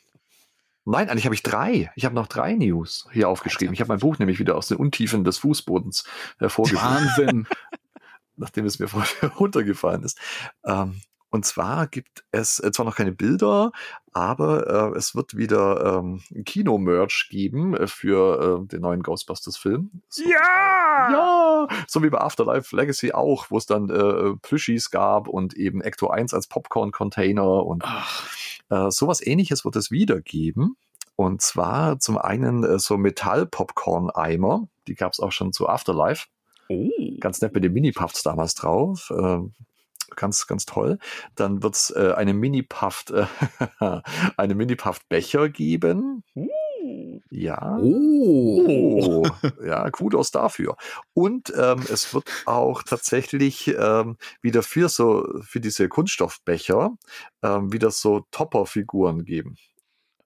[0.85, 1.91] Nein, eigentlich habe ich drei.
[1.95, 3.73] Ich habe noch drei News hier aufgeschrieben.
[3.73, 6.05] Ich habe mein Buch nämlich wieder aus den Untiefen des Fußbodens
[6.39, 7.47] hervorgeholt, Wahnsinn.
[8.39, 10.17] nachdem es mir vorher runtergefallen ist.
[10.65, 13.71] Ähm, und zwar gibt es äh, zwar noch keine Bilder,
[14.13, 19.91] aber äh, es wird wieder ähm, Kino-Merch geben äh, für äh, den neuen Ghostbusters-Film.
[20.09, 21.11] So, Ja!
[21.11, 25.81] ja, so wie bei Afterlife Legacy auch, wo es dann äh, Plüschis gab und eben
[25.81, 28.27] Ecto 1 als Popcorn-Container und Ach,
[28.69, 30.77] äh, sowas ähnliches wird es wieder geben.
[31.15, 36.27] Und zwar zum einen äh, so Metall-Popcorn-Eimer, die gab es auch schon zu Afterlife.
[36.69, 36.89] Oh.
[37.19, 39.11] Ganz nett mit den Mini-Puffs damals drauf.
[39.11, 39.39] Äh,
[40.15, 40.97] ganz, ganz toll.
[41.35, 43.25] Dann wird es äh, eine Mini-Puffed, äh,
[44.37, 46.23] eine Mini-Puffed-Becher geben.
[47.29, 47.77] Ja.
[47.81, 48.49] oh.
[48.99, 49.25] Oh,
[49.65, 50.75] ja, Kudos dafür.
[51.13, 56.91] Und ähm, es wird auch tatsächlich ähm, wieder für so für diese Kunststoffbecher
[57.43, 59.55] ähm, wieder so Topper-Figuren geben.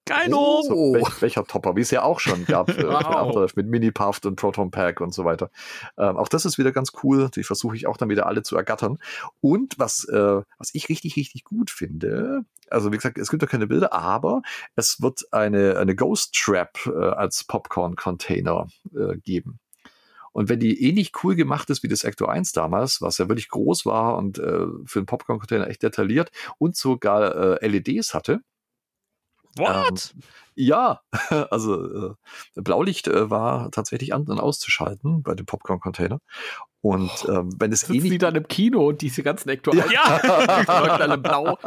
[0.06, 0.62] Geilo!
[0.62, 3.54] So Be Becher-Topper, wie es ja auch schon gab äh, Wow.
[3.56, 5.50] mit Mini-Puffed und Proton Pack und so weiter.
[5.96, 7.30] Ähm, auch das ist wieder ganz cool.
[7.34, 8.98] Die versuche ich auch dann wieder alle zu ergattern.
[9.40, 13.48] Und was, äh, was ich richtig, richtig gut finde, also wie gesagt, es gibt ja
[13.48, 14.42] keine Bilder, aber
[14.76, 19.58] es wird eine, eine Ghost Trap äh, als Popcorn-Container äh, geben.
[20.32, 23.48] Und wenn die ähnlich cool gemacht ist wie das Ecto 1 damals, was ja wirklich
[23.48, 28.40] groß war und äh, für einen Popcorn-Container echt detailliert und sogar äh, LEDs hatte,
[29.56, 30.14] What?
[30.54, 31.00] ja,
[31.50, 32.14] also äh,
[32.56, 36.20] Blaulicht äh, war tatsächlich an und auszuschalten bei dem Popcorn-Container.
[36.80, 40.18] Und ähm, wenn es Sitzen die ähnlich, dann im Kino und diese ganzen Ektor Ja.
[40.66, 41.58] alle blau.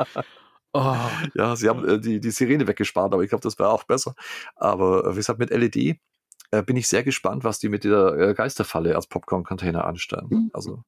[0.74, 0.96] Oh,
[1.34, 4.14] ja, sie haben äh, die, die Sirene weggespart, aber ich glaube, das wäre auch besser.
[4.56, 5.98] Aber äh, wie gesagt, mit LED
[6.52, 10.52] äh, bin ich sehr gespannt, was die mit der äh, Geisterfalle als Popcorn-Container anstellen.
[10.54, 10.84] Also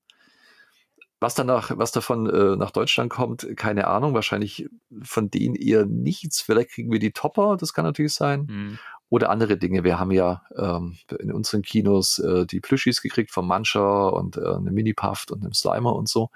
[1.20, 4.14] was danach, was davon äh, nach Deutschland kommt, keine Ahnung.
[4.14, 4.70] Wahrscheinlich
[5.02, 6.42] von denen eher nichts.
[6.42, 8.48] Vielleicht kriegen wir die Topper, das kann natürlich sein.
[8.48, 8.80] Hm.
[9.10, 9.84] oder andere Dinge.
[9.84, 14.46] Wir haben ja ähm, in unseren Kinos äh, die Plüschis gekriegt vom Mancher und äh,
[14.46, 16.30] eine Mini-Puff und einem Slimer und so.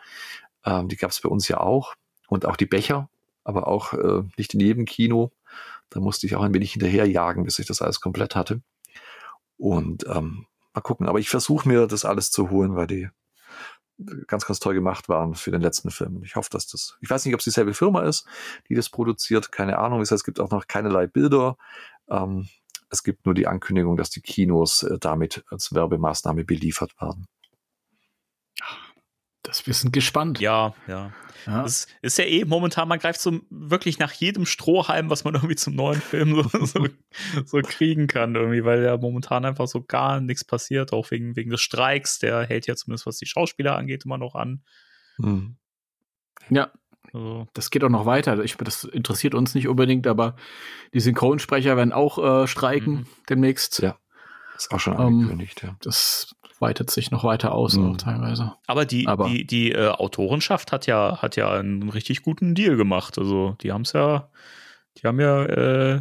[0.65, 1.95] Ähm, die gab es bei uns ja auch.
[2.27, 3.09] Und auch die Becher,
[3.43, 5.31] aber auch äh, nicht in jedem Kino.
[5.89, 8.61] Da musste ich auch ein wenig hinterherjagen, bis ich das alles komplett hatte.
[9.57, 11.07] Und ähm, mal gucken.
[11.07, 13.09] Aber ich versuche mir das alles zu holen, weil die
[14.27, 16.23] ganz, ganz toll gemacht waren für den letzten Film.
[16.23, 18.25] Ich hoffe, dass das, ich weiß nicht, ob es dieselbe Firma ist,
[18.69, 20.01] die das produziert, keine Ahnung.
[20.01, 21.57] Es gibt auch noch keinerlei Bilder.
[22.09, 22.47] Ähm,
[22.89, 27.27] es gibt nur die Ankündigung, dass die Kinos äh, damit als Werbemaßnahme beliefert werden.
[29.57, 30.39] Das wir sind gespannt.
[30.39, 31.11] Ja, ja.
[31.45, 31.65] Ja.
[31.65, 35.55] Es ist ja eh momentan, man greift so wirklich nach jedem Strohhalm, was man irgendwie
[35.55, 36.87] zum neuen Film so, so,
[37.45, 41.49] so kriegen kann, irgendwie, weil ja momentan einfach so gar nichts passiert, auch wegen, wegen
[41.49, 42.19] des Streiks.
[42.19, 44.63] Der hält ja zumindest, was die Schauspieler angeht, immer noch an.
[45.17, 45.57] Hm.
[46.49, 46.71] ja,
[47.11, 48.41] Also, das geht auch noch weiter.
[48.43, 50.37] Ich, das interessiert uns nicht unbedingt, aber
[50.93, 53.07] die Synchronsprecher werden auch äh, streiken Mhm.
[53.29, 53.81] demnächst.
[53.81, 53.97] Ja.
[54.55, 55.75] Ist auch schon Ähm, angekündigt, ja.
[55.81, 57.91] Das weitet sich noch weiter aus, Mhm.
[57.91, 58.53] auch teilweise.
[58.67, 62.75] aber die, Aber- die, die äh, Autorenschaft hat ja, hat ja einen richtig guten Deal
[62.75, 63.19] gemacht.
[63.19, 64.29] Also, die haben es ja,
[64.97, 65.93] die haben ja, äh,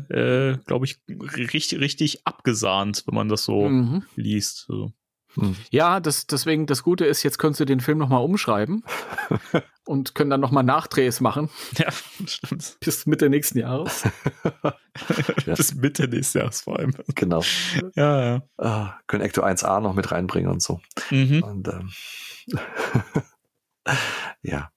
[0.52, 1.00] äh, glaube ich,
[1.36, 4.02] richtig, richtig abgesahnt, wenn man das so Mhm.
[4.16, 4.64] liest.
[4.68, 4.92] So.
[5.34, 5.56] Hm.
[5.70, 8.84] Ja, das, deswegen, das Gute ist, jetzt könntest du den Film nochmal umschreiben
[9.86, 11.88] und können dann nochmal Nachdrehs machen Ja,
[12.26, 12.76] stimmt.
[12.80, 14.04] bis Mitte nächsten Jahres.
[14.62, 14.74] Ja.
[15.54, 16.94] Bis Mitte nächstes Jahres vor allem.
[17.14, 17.42] Genau.
[17.94, 18.42] Ja, ja.
[18.58, 20.80] Ah, können Ecto 1a noch mit reinbringen und so.
[21.10, 21.42] Mhm.
[21.42, 21.90] Und ähm,
[24.42, 24.71] ja.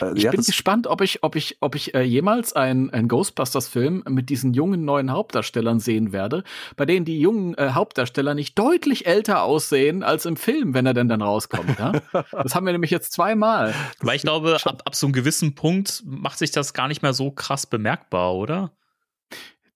[0.00, 3.08] Äh, Ich ja, bin gespannt, ob ich, ob ich, ob ich äh, jemals einen ein
[3.08, 6.44] Ghostbusters-Film mit diesen jungen neuen Hauptdarstellern sehen werde,
[6.76, 10.94] bei denen die jungen äh, Hauptdarsteller nicht deutlich älter aussehen als im Film, wenn er
[10.94, 11.78] denn dann rauskommt.
[11.78, 11.92] Ja?
[12.30, 13.74] Das haben wir nämlich jetzt zweimal.
[14.00, 17.12] Weil ich glaube, ab, ab so einem gewissen Punkt macht sich das gar nicht mehr
[17.12, 18.72] so krass bemerkbar, oder?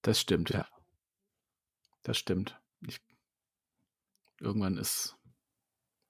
[0.02, 0.66] Das stimmt, ja.
[2.02, 2.58] Das stimmt.
[2.86, 2.98] Ich,
[4.40, 5.16] irgendwann ist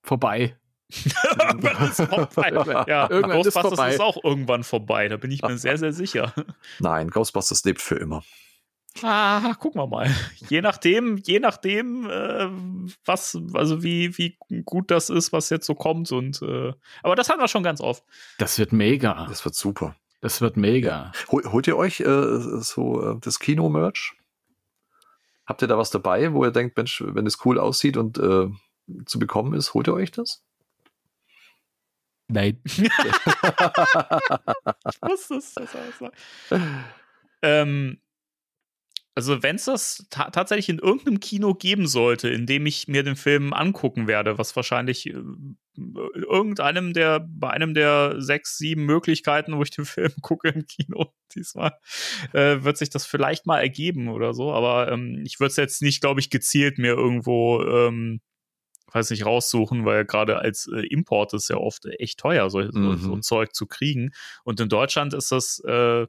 [0.02, 0.56] vorbei.
[1.38, 2.84] irgendwann ist vorbei.
[2.88, 3.90] Ja, Irgendwann ist Ghostbusters vorbei.
[3.94, 6.32] ist auch irgendwann vorbei, da bin ich mir sehr, sehr sicher.
[6.78, 8.22] Nein, Ghostbusters lebt für immer.
[9.02, 10.10] Ah, gucken wir mal.
[10.50, 12.48] Je nachdem, je nachdem, äh,
[13.06, 17.30] was, also wie, wie gut das ist, was jetzt so kommt und äh, aber das
[17.30, 18.04] hatten wir schon ganz oft.
[18.38, 19.26] Das wird mega.
[19.28, 19.96] Das wird super.
[20.20, 21.10] Das wird mega.
[21.30, 24.12] Hol, holt ihr euch äh, so äh, das Kino-Merch?
[25.46, 28.48] Habt ihr da was dabei, wo ihr denkt, Mensch, wenn es cool aussieht und äh,
[29.06, 30.44] zu bekommen ist, holt ihr euch das?
[32.32, 32.58] Nein.
[35.00, 35.72] Was ist das?
[35.72, 36.10] das
[37.42, 37.98] ähm,
[39.14, 43.02] also wenn es das ta tatsächlich in irgendeinem Kino geben sollte, in dem ich mir
[43.02, 45.14] den Film angucken werde, was wahrscheinlich äh,
[45.76, 51.12] irgendeinem der, bei einem der sechs, sieben Möglichkeiten, wo ich den Film gucke im Kino
[51.34, 51.72] diesmal,
[52.32, 54.52] äh, wird sich das vielleicht mal ergeben oder so.
[54.52, 58.20] Aber ähm, ich würde es jetzt nicht, glaube ich, gezielt mir irgendwo ähm,
[58.94, 62.78] weiß nicht, raussuchen, weil gerade als äh, Import ist ja oft echt teuer, so, so,
[62.78, 62.96] Mhm.
[62.98, 64.10] so Zeug zu kriegen.
[64.44, 66.06] Und in Deutschland ist das, äh,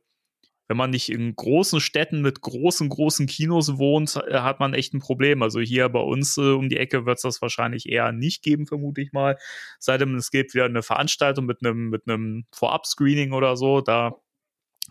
[0.70, 4.94] wenn man nicht in großen Städten mit großen, großen Kinos wohnt, äh, hat man echt
[4.94, 5.44] ein Problem.
[5.44, 8.66] Also hier bei uns äh, um die Ecke wird es das wahrscheinlich eher nicht geben,
[8.66, 9.38] vermute ich mal.
[9.80, 14.16] Seitdem es gibt wieder eine Veranstaltung mit einem mit einem Vorab-Screening oder so, da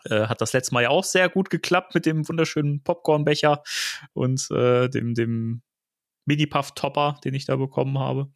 [0.05, 3.63] äh, hat das letzte Mal ja auch sehr gut geklappt mit dem wunderschönen Popcornbecher
[4.15, 5.63] und äh, dem, dem
[6.25, 8.33] Mini-Puff-Topper, den ich da bekommen habe.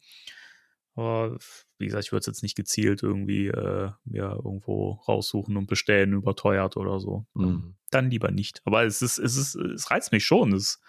[0.95, 1.37] Aber
[1.77, 6.13] wie gesagt, ich würde es jetzt nicht gezielt irgendwie äh, mir irgendwo raussuchen und bestellen,
[6.13, 7.27] überteuert oder so.
[7.35, 7.75] Mhm.
[7.91, 8.61] Dann lieber nicht.
[8.65, 10.53] Aber es ist, es ist, es reizt mich schon.
[10.53, 10.81] Es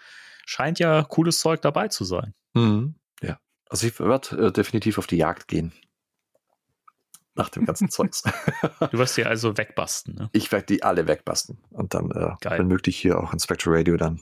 [0.45, 2.33] scheint ja cooles Zeug dabei zu sein.
[2.55, 2.95] Mhm.
[3.21, 3.39] Ja.
[3.69, 5.73] Also ich werde äh, definitiv auf die Jagd gehen.
[7.39, 8.23] Nach dem ganzen Zeugs.
[8.91, 10.29] Du wirst dir also wegbasten, ne?
[10.33, 12.59] Ich werde die alle wegbasten und dann, äh, Geil.
[12.59, 14.21] wenn möglich, hier auch in Spectre Radio dann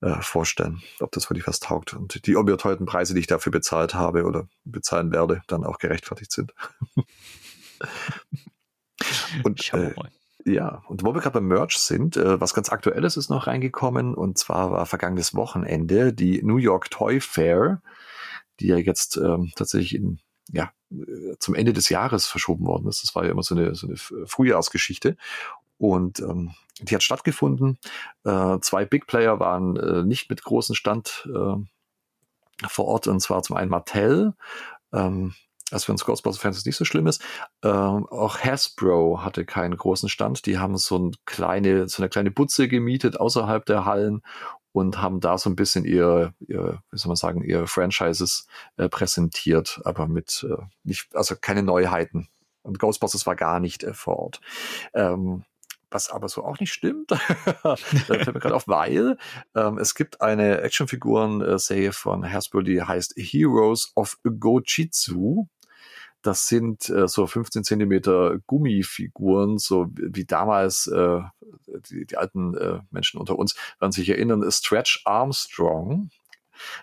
[0.00, 3.92] äh, vorstellen, ob das wirklich was taugt und die überteuerten Preise, die ich dafür bezahlt
[3.94, 6.54] habe oder bezahlen werde, dann auch gerechtfertigt sind.
[9.44, 9.94] und äh,
[10.46, 14.14] ja, und wo wir gerade beim Merch sind, äh, was ganz aktuelles ist noch reingekommen
[14.14, 17.82] und zwar war vergangenes Wochenende die New York Toy Fair,
[18.60, 20.70] die ja jetzt ähm, tatsächlich in ja,
[21.38, 23.02] zum Ende des Jahres verschoben worden ist.
[23.02, 25.16] Das war ja immer so eine, so eine Frühjahrsgeschichte.
[25.78, 27.78] Und ähm, die hat stattgefunden.
[28.24, 33.42] Äh, zwei Big Player waren äh, nicht mit großen Stand äh, vor Ort, und zwar
[33.42, 34.34] zum einen Mattel,
[34.92, 35.34] ähm,
[35.70, 37.22] was für uns Ghostbusters-Fans nicht so schlimm ist.
[37.62, 40.46] Ähm, auch Hasbro hatte keinen großen Stand.
[40.46, 44.22] Die haben so, ein kleine, so eine kleine Butze gemietet außerhalb der Hallen
[44.78, 48.88] und haben da so ein bisschen ihr, ihr wie soll man sagen, ihr Franchises äh,
[48.88, 52.28] präsentiert, aber mit äh, nicht, also keine Neuheiten.
[52.62, 54.40] Und Ghostbusters war gar nicht äh, vor Ort.
[54.94, 55.44] Ähm,
[55.90, 57.10] was aber so auch nicht stimmt,
[57.62, 59.16] da fällt mir gerade auf, weil
[59.56, 65.46] ähm, es gibt eine Actionfiguren-Serie von Hasbro, die heißt Heroes of Gojitsu.
[66.22, 71.20] Das sind äh, so 15 Zentimeter Gummifiguren, so wie damals äh,
[71.90, 76.10] die, die alten äh, Menschen unter uns werden sich erinnern, Stretch Armstrong.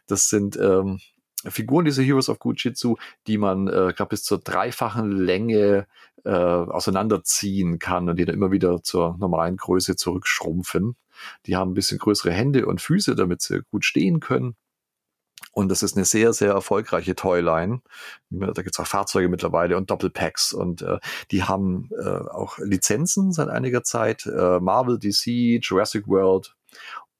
[0.07, 0.99] Das sind ähm,
[1.45, 2.95] Figuren dieser Heroes of Gujitsu,
[3.27, 5.85] die man äh, glaube bis zur dreifachen Länge
[6.23, 10.95] äh, auseinanderziehen kann und die dann immer wieder zur normalen Größe zurückschrumpfen.
[11.45, 14.55] Die haben ein bisschen größere Hände und Füße, damit sie gut stehen können.
[15.51, 17.81] Und das ist eine sehr, sehr erfolgreiche Toyline.
[18.29, 20.53] Da gibt's auch Fahrzeuge mittlerweile und Doppelpacks.
[20.53, 20.99] Und äh,
[21.31, 24.25] die haben äh, auch Lizenzen seit einiger Zeit.
[24.25, 26.55] Äh, Marvel, DC, Jurassic World.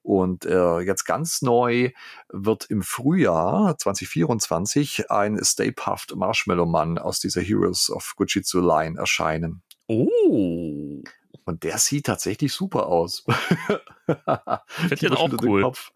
[0.02, 1.90] Und äh, jetzt ganz neu
[2.28, 8.98] wird im Frühjahr 2024 ein Stay Puft Marshmallow Mann aus dieser Heroes of Gujitsu Line
[8.98, 9.62] erscheinen.
[9.88, 11.02] Oh.
[11.44, 13.24] Und der sieht tatsächlich super aus.
[14.06, 15.62] Find Die den auch cool.
[15.62, 15.90] Kopf.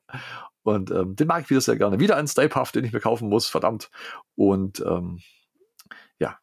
[0.62, 2.00] Und ähm, den mag ich wieder sehr gerne.
[2.00, 3.90] Wieder ein Stay Puft, den ich mir kaufen muss, verdammt.
[4.36, 5.20] Und ähm,
[6.18, 6.38] ja,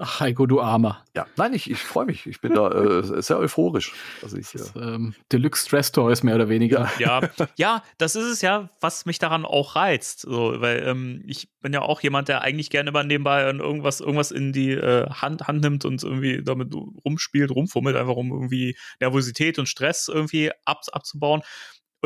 [0.00, 1.04] Ach, Heiko, du Armer.
[1.14, 2.26] ja, nein, ich, ich freue mich.
[2.26, 3.92] Ich bin da äh, sehr euphorisch.
[4.22, 6.90] Also ich, Das, äh, ähm, Deluxe Stress Toys mehr oder weniger.
[6.98, 7.20] Ja,
[7.56, 10.20] ja, das ist es ja, was mich daran auch reizt.
[10.20, 14.30] So, weil ähm, ich bin ja auch jemand, der eigentlich gerne immer nebenbei irgendwas, irgendwas
[14.30, 19.58] in die äh, Hand, Hand nimmt und irgendwie damit rumspielt, rumfummelt, einfach um irgendwie Nervosität
[19.58, 21.42] und Stress irgendwie ab, abzubauen.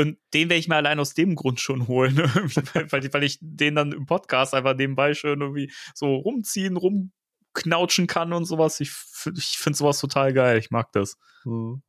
[0.01, 2.17] Und den werde ich mir allein aus dem Grund schon holen,
[2.91, 8.33] weil, weil ich den dann im Podcast einfach nebenbei schön irgendwie so rumziehen, rumknautschen kann
[8.33, 8.81] und sowas.
[8.81, 8.92] Ich,
[9.37, 10.59] ich finde sowas total geil.
[10.59, 11.19] Ich mag das.
[11.42, 11.83] hm.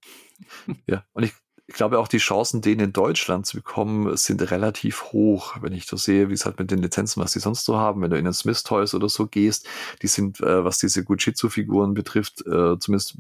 [0.88, 1.32] ja, und ich,
[1.72, 5.86] ich glaube auch die Chancen, den in Deutschland zu bekommen, sind relativ hoch, wenn ich
[5.86, 8.02] das sehe, wie es halt mit den Lizenzen, was die sonst so haben.
[8.02, 9.66] Wenn du in den Smith Toys oder so gehst,
[10.02, 13.16] die sind, äh, was diese Gujitsu-Figuren betrifft, äh, zumindest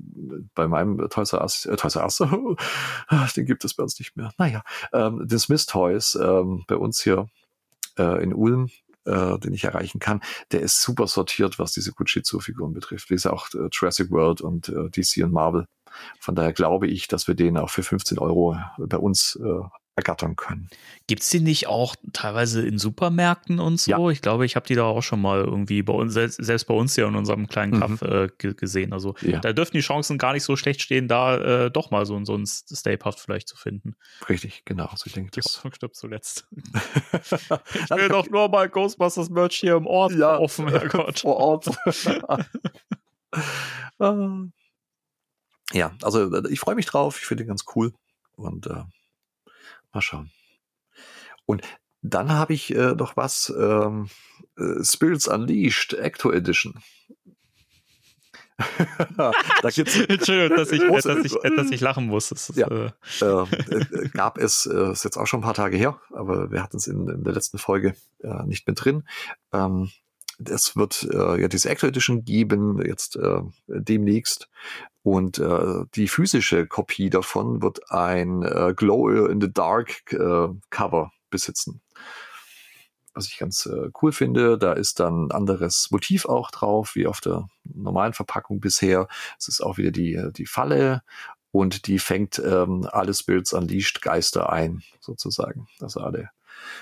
[0.53, 1.77] bei meinem Toys R Us, äh,
[3.37, 4.33] den gibt es bei uns nicht mehr.
[4.37, 7.29] Naja, ähm, den Smith Toys ähm, bei uns hier
[7.97, 8.69] äh, in Ulm
[9.05, 10.21] äh, den ich erreichen kann,
[10.51, 13.09] der ist super sortiert, was diese Gujitsu-Figuren betrifft.
[13.09, 15.65] Wie gesagt, auch äh, Jurassic World und äh, DC und Marvel.
[16.19, 19.61] Von daher glaube ich, dass wir den auch für 15 Euro bei uns äh,
[20.01, 20.69] ergattern können.
[21.07, 23.91] Gibt es die nicht auch teilweise in Supermärkten und so?
[23.91, 24.09] Ja.
[24.09, 26.95] Ich glaube, ich habe die da auch schon mal irgendwie bei uns, selbst, bei uns
[26.95, 28.93] hier in unserem kleinen Kaff äh, ge- gesehen.
[28.93, 29.39] Also Ja.
[29.39, 32.35] da dürften die Chancen gar nicht so schlecht stehen, da äh, doch mal so, so
[32.35, 33.95] ein Stay-Puft vielleicht zu finden.
[34.29, 34.89] Richtig, genau.
[34.95, 35.61] So ich denke, das.
[35.73, 36.47] Stirbt zuletzt.
[37.23, 40.37] Ich will doch nur mal Ghostbusters Merch hier im Ort Ja.
[40.37, 41.19] offen, Herrgott.
[41.19, 41.67] vor Ort.
[43.99, 44.07] Äh,
[45.73, 47.17] ja, also äh, ich freue mich drauf.
[47.19, 47.93] Ich finde ihn ganz cool.
[48.35, 48.83] Und äh,
[49.93, 50.31] mal schauen.
[51.45, 51.61] Und
[52.01, 54.09] dann habe ich äh, noch was, ähm,
[54.57, 56.81] äh, Spirits Unleashed, Ecto Edition.
[59.17, 62.29] da gibt's, Entschuldigung, dass ich, dass ich, dass ich lachen muss.
[62.29, 62.67] Das ist, Ja.
[62.67, 66.51] äh, äh, äh, gab es, äh, ist jetzt auch schon ein paar Tage her, aber
[66.51, 69.03] wir hatten es in, in der letzten Folge äh, nicht mit drin.
[69.51, 69.91] Ähm,
[70.43, 74.49] es wird äh, ja diese Actor Edition geben, jetzt äh, demnächst.
[75.03, 81.11] Und äh, die physische Kopie davon wird ein äh, Glow in the Dark äh, Cover
[81.29, 81.81] besitzen.
[83.13, 87.07] Was ich ganz äh, cool finde, da ist dann ein anderes Motiv auch drauf, wie
[87.07, 89.07] auf der normalen Verpackung bisher.
[89.37, 91.01] Es ist auch wieder die, die Falle
[91.51, 95.67] und die fängt ähm, alle Spirits Unleashed Geister ein, sozusagen.
[95.81, 96.29] Also alle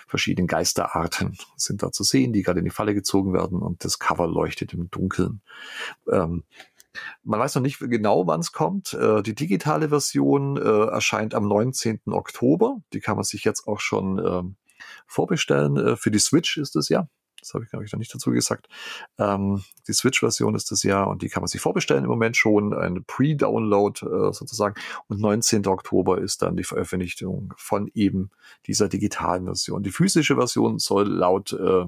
[0.08, 3.98] verschiedenen Geisterarten sind da zu sehen, die gerade in die Falle gezogen werden und das
[3.98, 5.42] Cover leuchtet im Dunkeln.
[6.12, 6.44] Ähm,
[7.24, 8.94] man weiß noch nicht genau, wann es kommt.
[8.94, 12.02] Äh, die digitale Version äh, erscheint am 19.
[12.08, 12.78] Oktober.
[12.94, 14.56] Die kann man sich jetzt auch schon ähm,
[15.08, 15.78] vorbestellen.
[15.78, 17.08] Äh, für die Switch ist es ja.
[17.40, 18.68] Das habe ich, glaube ich, noch nicht dazu gesagt.
[19.18, 22.74] Ähm, die Switch-Version ist das ja und die kann man sich vorbestellen im Moment schon.
[22.74, 24.76] Ein Pre-Download äh, sozusagen.
[25.08, 25.66] Und 19.
[25.68, 28.32] Oktober ist dann die Veröffentlichung von eben
[28.68, 29.84] dieser digitalen Version.
[29.84, 31.86] Die physische Version soll laut äh,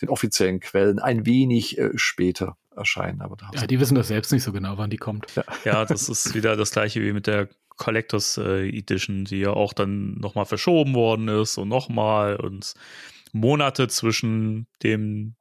[0.00, 3.20] den offiziellen Quellen ein wenig äh, später erscheinen.
[3.20, 5.26] Aber da haben Ja, die wissen das selbst nicht so genau, wann die kommt.
[5.64, 9.72] Ja, das ist wieder das gleiche wie mit der Collectors äh, Edition, die ja auch
[9.72, 12.74] dann nochmal verschoben worden ist und nochmal und
[13.32, 15.34] Monate zwischen dem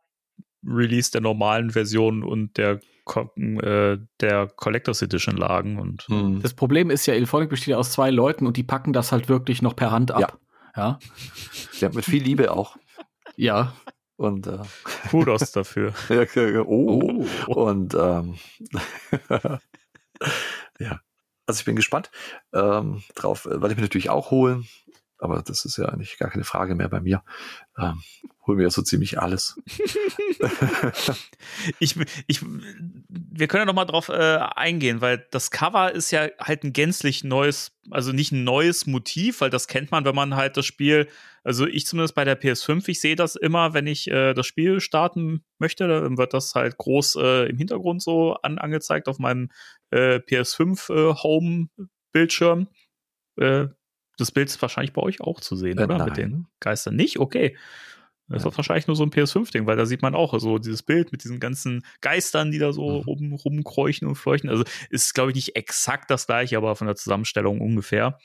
[0.65, 6.39] Release der normalen Version und der, Co äh, der Collectors Edition lagen und Hm.
[6.41, 9.27] Das Problem ist ja, Ilphonic besteht ja aus zwei Leuten und die packen das halt
[9.27, 10.39] wirklich noch per Hand ab.
[10.75, 10.99] Ja.
[11.79, 12.77] Ja, mit viel Liebe auch.
[13.35, 13.73] Ja.
[14.21, 14.59] Und äh,
[15.09, 15.95] Kudos dafür.
[16.09, 17.25] ja, okay, oh.
[17.47, 18.37] Und ähm,
[20.79, 21.01] ja,
[21.47, 22.11] also ich bin gespannt
[22.53, 24.67] ähm, drauf, äh, werde ich mir natürlich auch holen.
[25.17, 27.23] Aber das ist ja eigentlich gar keine Frage mehr bei mir.
[27.79, 28.03] Ähm,
[28.45, 29.59] hol mir ja so ziemlich alles.
[31.79, 31.95] Ich,
[32.27, 36.63] ich, wir können ja noch mal drauf äh, eingehen, weil das Cover ist ja halt
[36.63, 40.57] ein gänzlich neues, also nicht ein neues Motiv, weil das kennt man, wenn man halt
[40.57, 41.07] das Spiel,
[41.43, 44.79] also ich zumindest bei der PS5, ich sehe das immer, wenn ich äh, das Spiel
[44.79, 49.49] starten möchte, dann wird das halt groß äh, im Hintergrund so an, angezeigt auf meinem
[49.91, 52.67] äh, PS5 äh, Home-Bildschirm.
[53.37, 53.67] Äh,
[54.17, 55.97] das Bild ist wahrscheinlich bei euch auch zu sehen, Äh, oder?
[55.97, 56.05] nein.
[56.07, 57.19] Mit den Geistern nicht?
[57.19, 57.57] Okay.
[58.27, 61.11] Das ist wahrscheinlich nur so ein PS5-Ding, weil da sieht man auch so dieses Bild
[61.11, 63.03] mit diesen ganzen Geistern, die da so Mhm.
[63.03, 64.47] rum, rumkräuchen und fleuchten.
[64.49, 68.17] Also ist, glaube ich, nicht exakt das gleiche, aber von der Zusammenstellung ungefähr.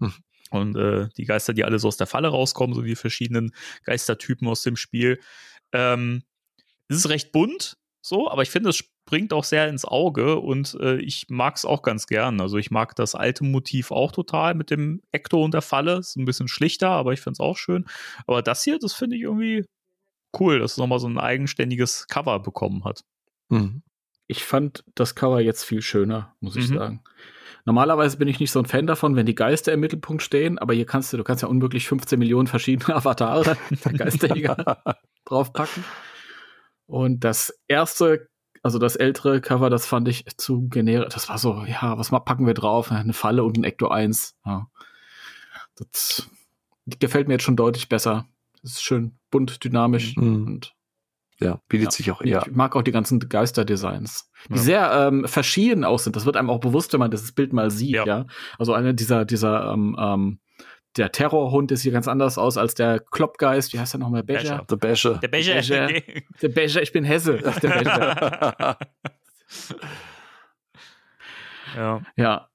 [0.00, 0.14] Mhm.
[0.52, 4.46] Und äh, die Geister, die alle so aus der Falle rauskommen, so die verschiedenen Geistertypen
[4.48, 5.18] aus dem Spiel.
[5.72, 6.22] Ähm,
[6.88, 10.76] es ist recht bunt, so, aber ich finde, es springt auch sehr ins Auge und
[10.80, 12.40] äh, ich mag es auch ganz gern.
[12.40, 15.98] Also ich mag das alte Motiv auch total mit dem Ekto und der Falle.
[15.98, 17.86] Ist ein bisschen schlichter, aber ich finde es auch schön.
[18.26, 19.64] Aber das hier, das finde ich irgendwie
[20.38, 23.04] cool, dass es nochmal so ein eigenständiges Cover bekommen hat.
[23.48, 23.82] Mhm.
[24.26, 26.74] Ich fand das Cover jetzt viel schöner, muss ich Mhm.
[26.76, 27.04] sagen.
[27.64, 30.74] Normalerweise bin ich nicht so ein Fan davon, wenn die Geister im Mittelpunkt stehen, aber
[30.74, 34.82] hier kannst du, du kannst ja unmöglich 15 Millionen verschiedene Avatare der Geisterjäger
[35.24, 35.84] draufpacken.
[36.86, 38.28] Und das erste,
[38.62, 41.14] also das ältere Cover, das fand ich zu generisch.
[41.14, 42.90] Das war so, ja, was ma- packen wir drauf?
[42.90, 44.36] Eine Falle und ein Ecto 1.
[44.44, 44.66] Ja.
[45.76, 46.28] Das
[46.86, 48.26] gefällt mir jetzt schon deutlich besser.
[48.62, 50.46] Das ist schön bunt, dynamisch Mhm.
[50.46, 50.74] und
[51.40, 51.90] Ja, bietet Ja.
[51.90, 52.44] sich auch ich eher.
[52.52, 54.60] mag auch die ganzen Geisterdesigns, die Ja.
[54.62, 56.14] sehr ähm, verschieden aus sind.
[56.16, 58.04] Das wird einem auch bewusst, wenn man das Bild mal sieht, Ja.
[58.06, 58.26] ja.
[58.58, 60.38] Also einer dieser, dieser, ähm, ähm,
[60.98, 63.72] der Terrorhund ist hier ganz anders aus als der Kloppgeist.
[63.72, 64.22] Wie heißt der nochmal?
[64.22, 64.64] Becher?
[64.66, 64.66] Becher.
[64.68, 65.14] Der Becher.
[65.20, 65.86] Der Becher.
[65.88, 66.22] Becher.
[66.42, 67.38] Der Becher, ich bin Hesse.
[67.46, 68.76] Ach, der Becher.
[71.74, 72.02] ja.
[72.16, 72.48] ja.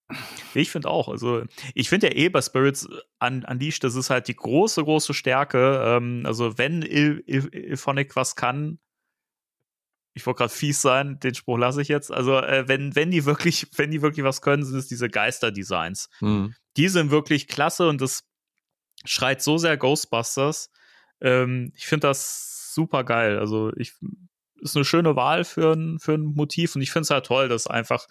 [0.53, 1.09] Ich finde auch.
[1.09, 1.43] Also,
[1.73, 2.87] ich finde ja eh bei Spirits
[3.21, 5.81] un Unleashed, das ist halt die große, große Stärke.
[5.85, 8.79] Ähm, also, wenn Il Il Ilphonic was kann,
[10.13, 12.11] ich wollte gerade fies sein, den Spruch lasse ich jetzt.
[12.11, 16.09] Also, äh, wenn, wenn die wirklich, wenn die wirklich was können, sind es diese Geisterdesigns.
[16.21, 16.55] Mhm.
[16.77, 18.23] Die sind wirklich klasse und das
[19.05, 20.71] schreit so sehr Ghostbusters.
[21.21, 23.39] Ähm, ich finde das super geil.
[23.39, 23.93] Also ich
[24.61, 27.47] ist eine schöne Wahl für ein, für ein Motiv und ich finde es halt toll,
[27.47, 28.07] dass einfach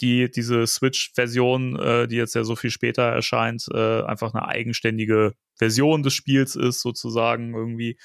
[0.00, 5.34] die, diese Switch-Version, äh, die jetzt ja so viel später erscheint, äh, einfach eine eigenständige
[5.56, 7.98] Version des Spiels ist, sozusagen irgendwie.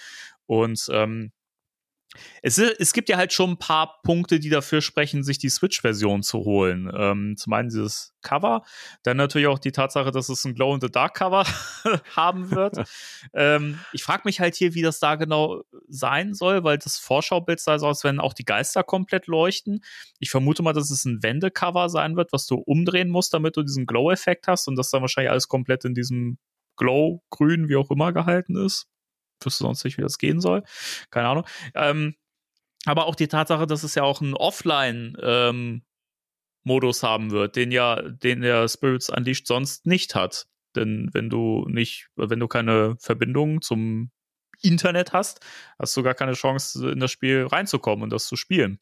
[0.45, 1.31] Und ähm,
[2.41, 6.24] es, es gibt ja halt schon ein paar Punkte, die dafür sprechen, sich die Switch-Version
[6.24, 6.91] zu holen.
[6.95, 8.63] Ähm, zum einen dieses Cover,
[9.03, 11.45] dann natürlich auch die Tatsache, dass es ein Glow-in-the-Dark-Cover
[12.16, 12.78] haben wird.
[13.34, 17.59] ähm, ich frage mich halt hier, wie das da genau sein soll, weil das Vorschaubild
[17.59, 19.84] sah so aus, wenn auch die Geister komplett leuchten.
[20.20, 23.63] Ich vermute mal, dass es ein Wendecover sein wird, was du umdrehen musst, damit du
[23.63, 26.38] diesen Glow-Effekt hast und das dann wahrscheinlich alles komplett in diesem
[26.78, 28.88] Glow-Grün, wie auch immer, gehalten ist
[29.41, 30.63] wüsste sonst nicht, wie das gehen soll.
[31.11, 31.45] Keine Ahnung.
[31.73, 32.15] Ähm,
[32.86, 35.83] aber auch die Tatsache, dass es ja auch einen Offline ähm,
[36.63, 40.47] Modus haben wird, den ja, den der Spirits Unleashed sonst nicht hat.
[40.75, 44.11] Denn wenn du nicht, wenn du keine Verbindung zum
[44.61, 45.39] Internet hast,
[45.79, 48.79] hast du gar keine Chance, in das Spiel reinzukommen und das zu spielen.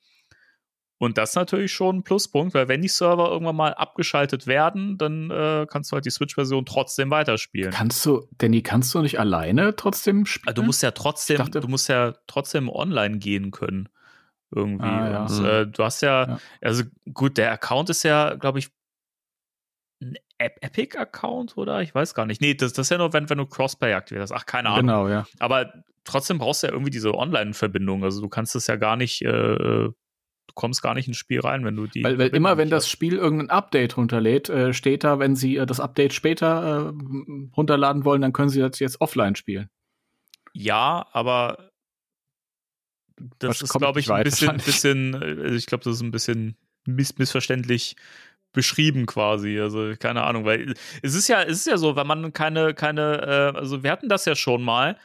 [1.03, 4.97] Und das ist natürlich schon ein Pluspunkt, weil wenn die Server irgendwann mal abgeschaltet werden,
[4.97, 7.71] dann äh, kannst du halt die Switch-Version trotzdem weiterspielen.
[7.71, 10.47] Kannst du, Danny, kannst du nicht alleine trotzdem spielen?
[10.47, 13.89] Also du musst ja trotzdem, dachte, du musst ja trotzdem online gehen können.
[14.55, 14.85] Irgendwie.
[14.85, 15.25] Ah, ja.
[15.25, 16.83] Und äh, du hast ja, ja, also
[17.13, 18.69] gut, der Account ist ja, glaube ich,
[20.01, 21.81] ein Epic-Account oder?
[21.81, 22.39] Ich weiß gar nicht.
[22.39, 24.31] Nee, das, das ist ja nur, wenn, wenn du Crossplay aktivierst.
[24.31, 24.87] Ach, keine Ahnung.
[24.87, 25.25] Genau, ja.
[25.39, 25.73] Aber
[26.05, 28.05] trotzdem brauchst du ja irgendwie diese Online-Verbindung.
[28.05, 29.89] Also du kannst es ja gar nicht äh,
[30.47, 32.03] du kommst gar nicht ins Spiel rein, wenn du die.
[32.03, 35.65] Weil, weil immer, wenn das Spiel irgendein Update runterlädt, äh, steht da, wenn sie äh,
[35.65, 39.69] das Update später äh, runterladen wollen, dann können sie das jetzt offline spielen.
[40.53, 41.71] Ja, aber
[43.39, 47.17] das ist, glaube ich, ein bisschen, bisschen äh, ich glaube, das ist ein bisschen miss
[47.17, 47.95] missverständlich
[48.51, 49.59] beschrieben quasi.
[49.59, 53.53] Also keine Ahnung, weil es ist ja, es ist ja so, wenn man keine, keine,
[53.55, 54.97] äh, also wir hatten das ja schon mal,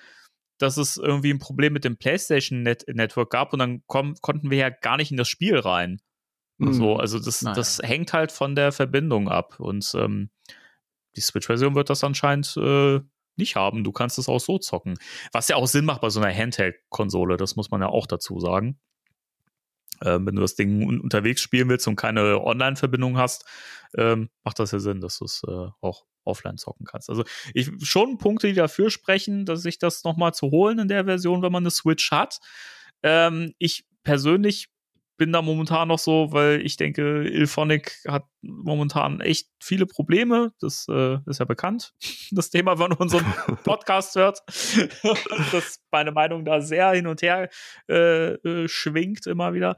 [0.59, 4.59] dass es irgendwie ein Problem mit dem PlayStation Net Network gab und dann konnten wir
[4.59, 6.00] ja gar nicht in das Spiel rein.
[6.59, 6.72] Mhm.
[6.72, 7.54] So, also das, naja.
[7.54, 10.30] das hängt halt von der Verbindung ab und ähm,
[11.16, 13.00] die Switch-Version wird das anscheinend äh,
[13.36, 13.84] nicht haben.
[13.84, 14.98] Du kannst es auch so zocken.
[15.32, 18.40] Was ja auch Sinn macht bei so einer Handheld-Konsole, das muss man ja auch dazu
[18.40, 18.78] sagen.
[20.05, 23.44] Ähm, wenn du das Ding un unterwegs spielen willst und keine Online-Verbindung hast,
[23.96, 27.09] ähm, macht das ja Sinn, dass du es äh, auch offline zocken kannst.
[27.09, 27.24] Also
[27.55, 31.42] ich schon Punkte, die dafür sprechen, dass sich das nochmal zu holen in der Version,
[31.42, 32.38] wenn man eine Switch hat.
[33.03, 34.68] Ähm, ich persönlich
[35.19, 40.53] bin da momentan noch so, weil ich denke, Ilphonic hat momentan echt viele Probleme.
[40.61, 41.93] Das äh, ist ja bekannt,
[42.31, 43.27] das Thema, wenn man unseren
[43.64, 44.41] Podcast hört,
[45.53, 47.51] dass meine Meinung da sehr hin und her
[47.91, 49.77] äh, äh, schwingt immer wieder.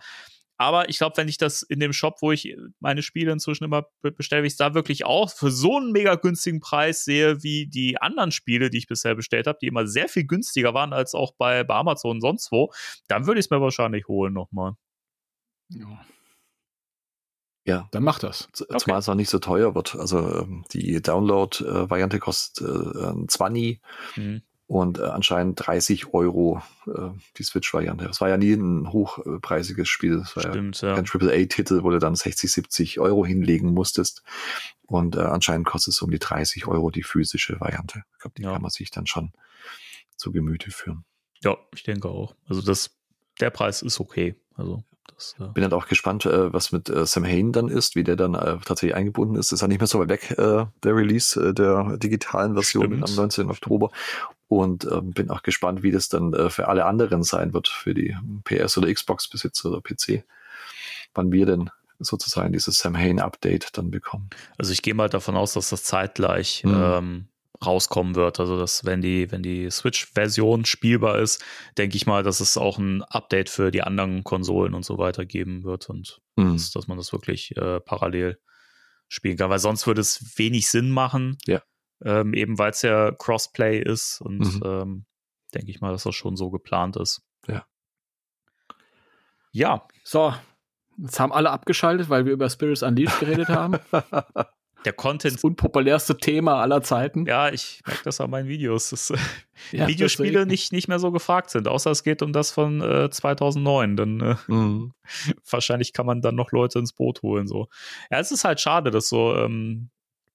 [0.59, 3.86] Aber ich glaube, wenn ich das in dem Shop, wo ich meine Spiele inzwischen immer
[4.03, 8.30] bestelle, ich da wirklich auch für so einen mega günstigen Preis sehe, wie die anderen
[8.30, 11.64] Spiele, die ich bisher bestellt habe, die immer sehr viel günstiger waren als auch bei,
[11.64, 12.70] bei Amazon und sonst wo,
[13.09, 14.74] dann würde ich es mir wahrscheinlich holen nochmal.
[15.70, 16.04] Ja.
[17.64, 17.88] Ja.
[17.92, 18.48] Dann macht das.
[18.52, 18.92] Zumal okay.
[18.98, 19.94] es auch nicht so teuer wird.
[19.96, 23.80] Also ähm, die Download-Variante kostet äh, 20.
[24.16, 28.04] Mhm und äh, anscheinend 30 Euro äh, die Switch-Variante.
[28.04, 30.18] Das war ja nie ein hochpreisiges Spiel.
[30.18, 34.22] Das war Stimmt, ja, kein AAA-Titel, wo du dann 60, 70 Euro hinlegen musstest.
[34.86, 38.04] Und äh, anscheinend kostet es um die 30 Euro die physische Variante.
[38.12, 38.52] Ich glaube, die ja.
[38.52, 39.32] kann man sich dann schon
[40.14, 41.04] zu Gemüte führen.
[41.42, 42.36] Ja, ich denke auch.
[42.46, 42.96] Also das,
[43.40, 44.36] der Preis ist okay.
[44.54, 44.84] Also
[45.14, 45.46] das, ja.
[45.46, 48.34] Bin dann auch gespannt, äh, was mit äh, Sam Hain dann ist, wie der dann
[48.34, 49.52] äh, tatsächlich eingebunden ist.
[49.52, 53.08] Ist ja nicht mehr so weit weg, der Release der digitalen Version Stimmt.
[53.08, 53.50] am 19.
[53.50, 53.90] Oktober.
[54.48, 58.16] Und ähm, bin auch gespannt, wie das dann für alle anderen sein wird, für die
[58.44, 60.24] PS- oder Xbox-Besitzer oder PC.
[61.14, 64.30] Wann wir denn sozusagen dieses Sam Hain-Update dann bekommen.
[64.58, 66.74] Also ich gehe mal davon aus, dass das zeitgleich mhm.
[66.74, 67.28] ähm,
[67.64, 68.40] rauskommen wird.
[68.40, 71.44] Also dass wenn die, wenn die Switch-Version spielbar ist,
[71.76, 75.26] denke ich mal, dass es auch ein Update für die anderen Konsolen und so weiter
[75.26, 76.52] geben wird und mhm.
[76.52, 78.38] dass, dass, man das wirklich äh, parallel
[79.08, 79.50] spielen kann.
[79.50, 81.36] Weil sonst würde es wenig Sinn machen.
[81.46, 81.62] Ja
[82.04, 84.62] ähm, eben weil es ja Crossplay ist und mhm.
[84.64, 85.06] ähm,
[85.54, 87.22] denke ich mal, dass das schon so geplant ist.
[87.46, 87.66] Ja.
[89.52, 89.88] Ja.
[90.04, 90.34] So,
[90.98, 93.78] jetzt haben alle abgeschaltet, weil wir über Spirits Unleashed geredet haben.
[94.84, 95.34] Der Content.
[95.34, 97.26] Das unpopulärste Thema aller Zeiten.
[97.26, 99.16] Ja, ich merke das an meinen Videos, dass äh,
[99.72, 103.10] ja, Videospiele nicht, nicht mehr so gefragt sind, außer es geht um das von äh,
[103.10, 103.96] 2009.
[103.96, 104.94] Dann äh, mhm.
[105.50, 107.46] wahrscheinlich kann man dann noch Leute ins Boot holen.
[107.46, 107.68] So.
[108.10, 109.90] Ja, es ist halt schade, dass so ähm,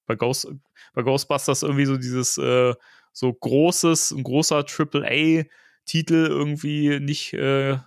[0.06, 0.48] bei, Ghost,
[0.94, 2.74] bei Ghostbusters irgendwie so dieses äh,
[3.12, 7.78] so großes, ein großer AAA-Titel irgendwie nicht, äh,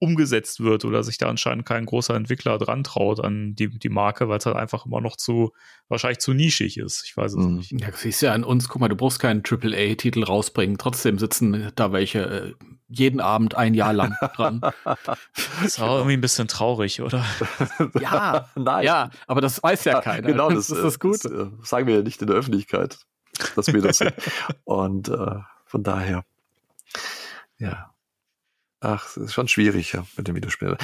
[0.00, 4.28] umgesetzt wird oder sich da anscheinend kein großer Entwickler dran traut an die, die Marke,
[4.28, 5.52] weil es halt einfach immer noch zu,
[5.88, 7.04] wahrscheinlich zu nischig ist.
[7.04, 7.56] Ich weiß es Mhm.
[7.56, 7.72] nicht.
[7.78, 10.78] Ja, das ist ja an uns, guck mal, du brauchst keinen AAA-Titel rausbringen.
[10.78, 12.54] Trotzdem sitzen da welche äh,
[12.88, 14.62] jeden Abend ein Jahr lang dran.
[14.84, 15.18] Das
[15.62, 17.22] ist auch irgendwie ein bisschen traurig, oder?
[18.00, 18.84] ja, Nein.
[18.84, 20.26] ja, aber das weiß ja keiner.
[20.26, 21.24] Genau, das, das ist das äh, gut.
[21.24, 22.98] Das, äh, sagen wir ja nicht in der Öffentlichkeit,
[23.54, 24.14] dass wir das sind.
[24.64, 25.36] Und äh,
[25.66, 26.24] von daher,
[27.58, 27.90] ja.
[28.80, 30.76] Ach, es ist schon schwierig ja, mit dem Videospiel.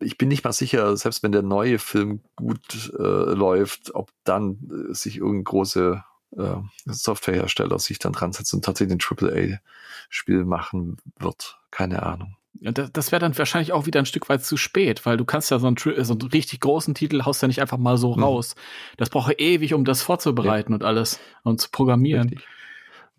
[0.00, 4.58] Ich- bin nicht mal sicher, selbst wenn der neue Film gut äh, läuft, ob dann
[4.90, 6.02] äh, sich irgendein große
[6.36, 6.54] äh,
[6.86, 11.58] Softwarehersteller sich dann dran setzt und tatsächlich ein AAA-Spiel machen wird.
[11.70, 12.34] Keine Ahnung.
[12.60, 15.24] Ja, das, das wäre dann wahrscheinlich auch wieder ein Stück weit zu spät, weil du
[15.24, 18.16] kannst ja so einen, so einen richtig großen Titel haust ja nicht einfach mal so
[18.16, 18.22] Mhm.
[18.24, 18.56] raus.
[18.96, 22.30] Das braucht ja ewig, um das vorzubereiten und alles und zu programmieren.
[22.30, 22.48] Richtig.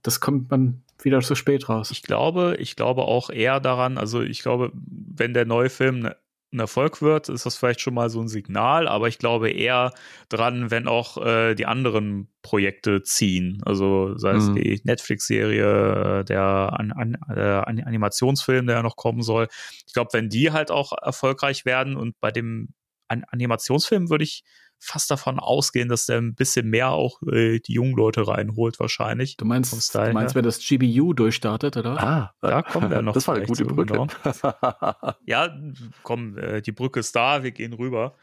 [0.03, 1.91] Das kommt man wieder zu spät raus.
[1.91, 6.15] Ich glaube, ich glaube auch eher daran, also ich glaube, wenn der neue Film ne-
[6.51, 9.91] ein Erfolg wird, ist das vielleicht schon mal so ein Signal, aber ich glaube eher
[10.29, 13.61] dran, wenn auch äh, die anderen Projekte ziehen.
[13.65, 14.55] Also sei es Mhm.
[14.55, 19.47] die Netflix-Serie, äh, der an, an, äh, An- Animationsfilm, der ja noch kommen soll.
[19.85, 22.69] Ich glaube, wenn die halt auch erfolgreich werden und bei dem
[23.07, 24.43] an Animationsfilm würde ich
[24.79, 29.35] fast davon ausgehen, dass der ein bisschen mehr auch äh, die jungen Leute reinholt wahrscheinlich.
[29.37, 30.39] Du meinst, Style du meinst, her.
[30.39, 32.01] wenn das GBU durchstartet, oder?
[32.01, 34.07] Ah, Da kommen wir noch Das war eine gute Brücke.
[35.25, 35.55] Ja,
[36.03, 38.15] komm, äh, die Brücke ist da, wir gehen rüber.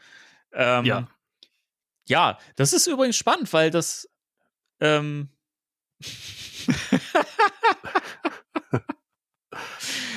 [0.51, 1.07] Ähm, Ja.
[2.09, 4.09] Ja, das ist übrigens spannend, weil das
[4.79, 5.29] ähm,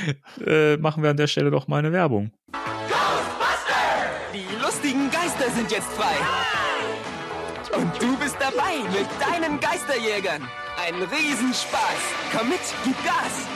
[0.47, 2.33] äh, machen wir an der Stelle doch mal eine Werbung.
[5.51, 6.17] Geister sind jetzt frei.
[7.77, 10.49] Und du bist dabei mit deinen Geisterjägern.
[10.87, 11.81] Ein Riesenspaß.
[12.37, 13.47] Komm mit, gib Gas.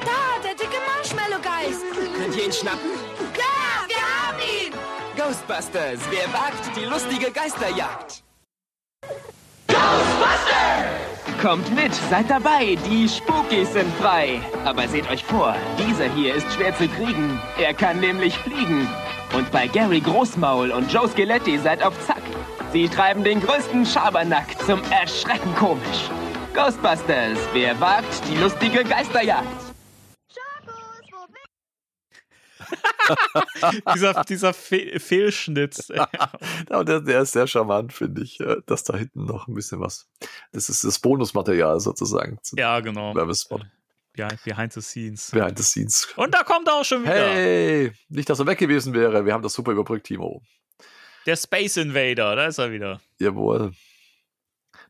[0.00, 1.82] Da, der dicke Marshmallow-Geist.
[2.16, 2.90] Könnt ihr ihn schnappen?
[3.36, 4.72] Ja, wir haben ihn.
[5.16, 8.22] Ghostbusters, wer wagt die lustige Geisterjagd?
[11.40, 14.40] Kommt mit, seid dabei, die Spookies sind frei.
[14.64, 17.40] Aber seht euch vor, dieser hier ist schwer zu kriegen.
[17.58, 18.88] Er kann nämlich fliegen.
[19.34, 22.22] Und bei Gary Großmaul und Joe Skeletti seid auf Zack.
[22.72, 26.10] Sie treiben den größten Schabernack zum Erschrecken komisch.
[26.54, 29.46] Ghostbusters, wer wagt die lustige Geisterjagd?
[33.94, 35.76] Dieser dieser Fe Fehlschnitt.
[36.70, 39.80] Ja, der, der ist sehr charmant, finde ich, äh, dass da hinten noch ein bisschen
[39.80, 40.08] was.
[40.52, 42.38] Das ist das Bonusmaterial sozusagen.
[42.42, 43.14] zu ja, genau.
[43.14, 43.66] Werbespot.
[44.14, 45.30] Behind, behind the scenes.
[45.30, 46.08] Behind the scenes.
[46.16, 47.14] Und da kommt er auch schon wieder.
[47.34, 49.24] Hey, nicht, dass er weg gewesen wäre.
[49.24, 50.42] Wir haben das super überbrückt, Timo.
[51.26, 53.00] Der Space Invader, da ist er wieder.
[53.18, 53.72] Jawohl.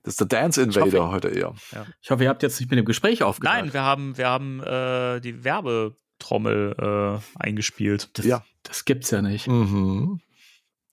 [0.02, 1.54] Das ist der Dance Invader heute eher.
[2.00, 3.56] Ich hoffe, ihr habt jetzt nicht mit dem Gespräch aufgehört.
[3.56, 8.10] Nein, wir haben, wir haben äh, die Werbetrommel äh, eingespielt.
[8.18, 8.44] das, Ja.
[8.64, 9.46] das gibt's ja nicht.
[9.46, 10.20] Mhm.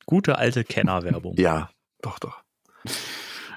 [0.05, 1.35] Gute alte Kennerwerbung.
[1.37, 1.71] Ja,
[2.03, 2.43] doch, doch.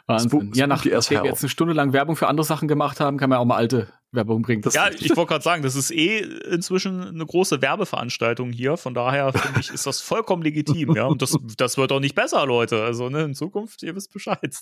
[0.06, 0.30] Wahnsinn.
[0.30, 3.18] Spook- ja, nach, nachdem wir jetzt eine Stunde lang Werbung für andere Sachen gemacht haben,
[3.18, 4.60] kann man auch mal alte Werbung bringen.
[4.62, 6.18] Das- Ja, ich wollte gerade sagen, das ist eh
[6.50, 8.76] inzwischen eine große Werbeveranstaltung hier.
[8.76, 10.94] Von daher finde ich, ist das vollkommen legitim.
[10.96, 12.82] Ja, und das, das wird auch nicht besser, Leute.
[12.82, 14.54] Also ne, in Zukunft, ihr wisst Bescheid.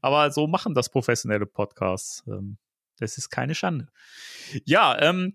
[0.00, 2.22] Aber so machen das professionelle Podcasts.
[2.26, 2.56] Ähm,
[2.98, 3.88] das ist keine Schande.
[4.64, 5.34] Ja, ähm,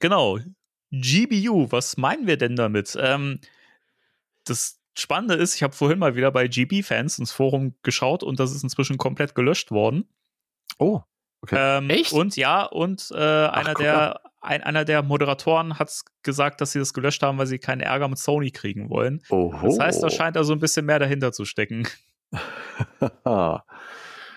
[0.00, 0.38] genau.
[0.92, 2.96] GBU, was meinen wir denn damit?
[3.00, 3.38] Ähm,
[4.44, 8.52] das Spannende ist, ich habe vorhin mal wieder bei GB-Fans ins Forum geschaut und das
[8.52, 10.08] ist inzwischen komplett gelöscht worden.
[10.78, 11.00] Oh,
[11.42, 11.56] okay.
[11.58, 12.12] Ähm, Echt?
[12.12, 16.78] Und ja, und äh, einer, guck der, ein, einer der Moderatoren hat gesagt, dass sie
[16.78, 19.22] das gelöscht haben, weil sie keinen Ärger mit Sony kriegen wollen.
[19.30, 19.66] Oho.
[19.66, 21.86] Das heißt, da scheint also ein bisschen mehr dahinter zu stecken.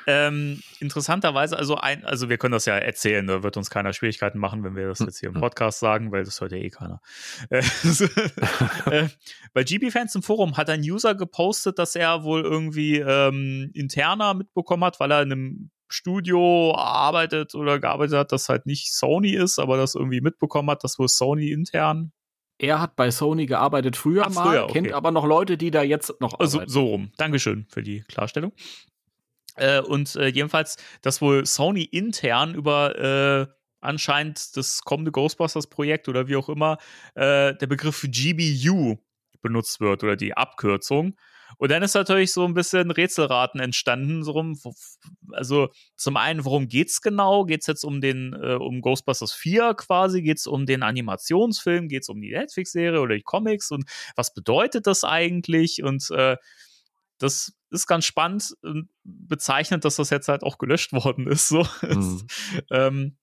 [0.08, 4.38] Ähm, interessanterweise, also ein, also wir können das ja erzählen, da wird uns keiner Schwierigkeiten
[4.40, 7.02] machen, wenn wir das jetzt hier im Podcast sagen, weil das hört ja eh keiner.
[7.50, 7.60] Äh,
[8.92, 9.10] äh,
[9.54, 14.84] bei GB-Fans im Forum hat ein User gepostet, dass er wohl irgendwie ähm, interner mitbekommen
[14.84, 19.60] hat, weil er in einem Studio arbeitet oder gearbeitet hat, das halt nicht Sony ist,
[19.60, 22.12] aber das irgendwie mitbekommen hat, dass wohl Sony intern
[22.58, 24.74] Er hat bei Sony gearbeitet früher Ach, mal, früher, okay.
[24.74, 26.72] kennt aber noch Leute, die da jetzt noch Also arbeiten.
[26.72, 27.12] so rum.
[27.18, 28.54] Dankeschön für die Klarstellung.
[29.56, 36.28] Äh, und äh, jedenfalls, dass wohl Sony intern über äh, anscheinend das kommende Ghostbusters-Projekt oder
[36.28, 36.78] wie auch immer
[37.16, 38.98] äh, der Begriff GBU
[39.42, 41.16] benutzt wird oder die Abkürzung.
[41.58, 44.24] Und dann ist natürlich so ein bisschen Rätselraten entstanden.
[44.24, 44.58] So rum,
[45.32, 47.46] also zum einen, worum geht's genau?
[47.46, 50.22] Geht's jetzt um den, äh, um Ghostbusters 4 quasi?
[50.22, 51.90] Geht's um den Animationsfilm?
[51.90, 53.72] Geht's um die Netflix-Serie oder die Comics?
[53.72, 53.86] Und
[54.16, 55.84] was bedeutet das eigentlich?
[55.84, 56.38] Und äh,
[57.24, 61.48] das ist ganz spannend und bezeichnet, dass das jetzt halt auch gelöscht worden ist.
[61.48, 61.66] So.
[61.82, 62.28] Mhm.
[62.72, 63.18] ähm,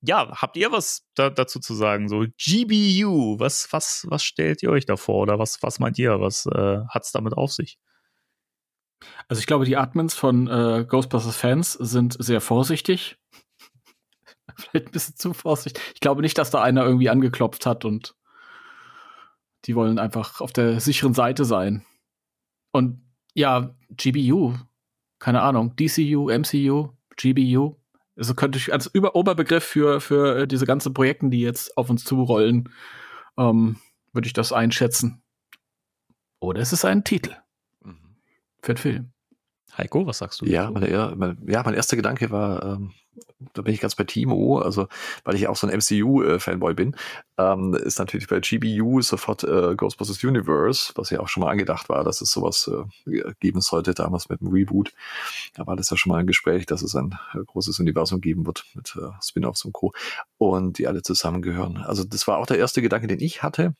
[0.00, 2.08] ja, habt ihr was da, dazu zu sagen?
[2.08, 6.20] So GBU, was, was, was stellt ihr euch da vor oder was, was meint ihr?
[6.20, 7.78] Was äh, hat es damit auf sich?
[9.28, 13.16] Also ich glaube, die Admins von äh, Ghostbusters Fans sind sehr vorsichtig.
[14.56, 15.82] Vielleicht ein bisschen zu vorsichtig.
[15.94, 18.14] Ich glaube nicht, dass da einer irgendwie angeklopft hat und
[19.64, 21.84] die wollen einfach auf der sicheren Seite sein.
[22.74, 23.00] Und
[23.34, 24.54] ja, GBU,
[25.20, 27.76] keine Ahnung, DCU, MCU, GBU.
[28.16, 31.88] Also könnte ich als Über Oberbegriff für, für äh, diese ganzen Projekten, die jetzt auf
[31.88, 32.68] uns zurollen,
[33.38, 33.76] ähm,
[34.12, 35.22] würde ich das einschätzen.
[36.40, 37.36] Oder es ist ein Titel
[37.80, 38.16] Mhm.
[38.60, 39.12] für den Film.
[39.76, 40.46] Heiko, was sagst du?
[40.46, 42.92] Ja, mein, ja, mein erster Gedanke war, ähm,
[43.52, 44.88] da bin ich ganz bei Timo, also
[45.24, 46.96] weil ich auch so ein MCU-Fanboy bin,
[47.38, 51.88] ähm, ist natürlich bei GBU sofort äh, Ghostbusters Universe, was ja auch schon mal angedacht
[51.88, 52.70] war, dass es sowas
[53.06, 54.92] äh, geben sollte, damals mit dem Reboot.
[55.54, 58.46] Da war das ja schon mal ein Gespräch, dass es ein äh, großes Universum geben
[58.46, 59.92] wird mit äh, Spin-offs und Co.
[60.38, 61.78] Und die alle zusammengehören.
[61.78, 63.74] Also das war auch der erste Gedanke, den ich hatte.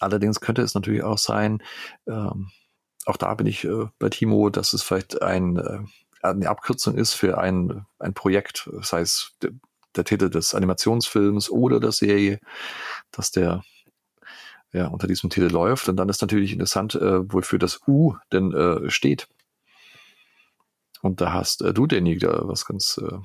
[0.00, 1.62] Allerdings könnte es natürlich auch sein,
[2.08, 2.50] ähm,
[3.06, 5.80] auch da bin ich äh, bei Timo, dass es vielleicht ein, äh,
[6.22, 9.52] eine Abkürzung ist für ein, ein Projekt, sei es de,
[9.96, 12.40] der Titel des Animationsfilms oder der Serie,
[13.10, 13.62] dass der
[14.72, 15.88] ja unter diesem Titel läuft.
[15.88, 19.28] Und dann ist natürlich interessant, äh, wofür das U denn äh, steht.
[21.02, 23.18] Und da hast äh, du, Danny, da was ganz äh,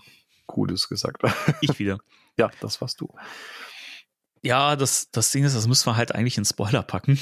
[0.46, 1.22] Cooles gesagt.
[1.62, 2.00] Ich wieder.
[2.38, 3.14] ja, das warst du.
[4.44, 7.20] Ja, das, das Ding ist, das müssen wir halt eigentlich in Spoiler packen.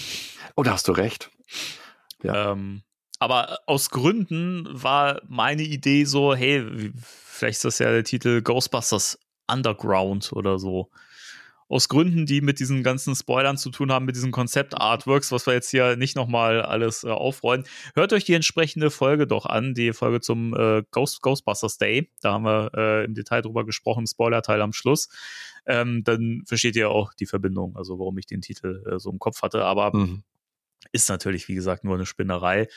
[0.56, 1.32] Oh, da hast du recht.
[2.26, 2.52] Ja.
[2.52, 2.82] Ähm,
[3.20, 9.20] aber aus Gründen war meine Idee so, hey, vielleicht ist das ja der Titel Ghostbusters
[9.50, 10.90] Underground oder so.
[11.68, 15.56] Aus Gründen, die mit diesen ganzen Spoilern zu tun haben, mit diesen Konzept-Artworks, was wir
[15.56, 17.64] jetzt hier nicht nochmal alles äh, aufrollen.
[17.96, 22.12] Hört euch die entsprechende Folge doch an, die Folge zum äh, Ghost, Ghostbusters Day.
[22.22, 25.10] Da haben wir äh, im Detail drüber gesprochen, Spoiler-Teil am Schluss.
[25.66, 29.18] Ähm, dann versteht ihr auch die Verbindung, also warum ich den Titel äh, so im
[29.18, 29.66] Kopf hatte.
[29.66, 30.24] Aber Mhm.
[30.92, 32.68] Ist natürlich, wie gesagt, nur eine Spinnerei.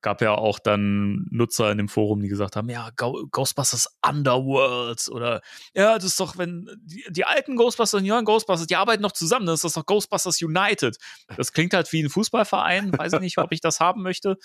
[0.00, 5.40] Gab ja auch dann Nutzer in dem Forum, die gesagt haben, ja, Ghostbusters Underworlds oder
[5.74, 9.02] ja, das ist doch, wenn die, die alten Ghostbusters und die neuen Ghostbusters, die arbeiten
[9.02, 10.96] noch zusammen, dann ist das doch Ghostbusters United.
[11.36, 14.36] Das klingt halt wie ein Fußballverein, weiß ich nicht, ob ich das haben möchte.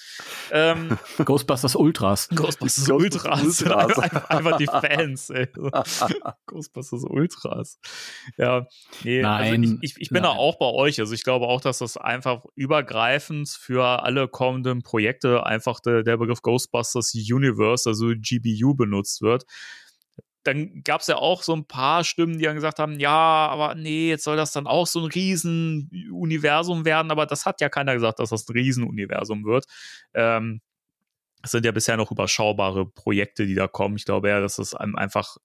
[0.51, 2.30] Ähm, Ghostbusters Ultras.
[2.30, 3.61] Ghostbusters Ghostbusters Ultras.
[3.61, 3.99] Ultras.
[3.99, 5.47] einfach, einfach die Fans, ey.
[6.47, 7.80] Ghostbusters Ultras.
[8.38, 8.67] Ja,
[9.03, 10.38] nee, also Nein, ich, ich, ich bin da nein.
[10.38, 10.99] auch bei euch.
[10.99, 16.18] Also ich glaube auch, dass das einfach übergreifend für alle kommenden Projekte einfach der, der
[16.18, 19.43] Begriff Ghostbusters Universe, also GBU, benutzt wird.
[20.43, 23.76] Dann gab es ja auch so ein paar Stimmen, die dann gesagt haben, ja, aber
[23.76, 27.93] nee, jetzt soll das dann auch so ein Riesenuniversum werden, aber das hat ja keiner
[27.93, 29.66] gesagt, dass das ein Riesenuniversum wird.
[30.14, 30.61] Ähm,
[31.43, 33.97] es sind ja bisher noch überschaubare Projekte, die da kommen.
[33.97, 35.38] Ich glaube ja, dass einem einfach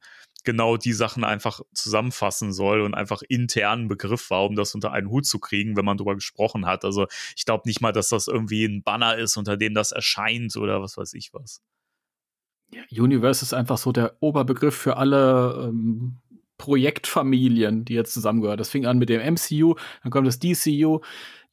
[0.44, 5.10] genau die Sachen einfach zusammenfassen soll und einfach internen Begriff war, um das unter einen
[5.10, 6.84] Hut zu kriegen, wenn man drüber gesprochen hat.
[6.84, 10.56] Also ich glaube nicht mal, dass das irgendwie ein Banner ist, unter dem das erscheint
[10.56, 11.60] oder was weiß ich was.
[12.90, 16.18] Universe ist einfach so der Oberbegriff für alle ähm,
[16.58, 18.58] Projektfamilien, die jetzt zusammengehören.
[18.58, 21.00] Das fing an mit dem MCU, dann kommt das DCU.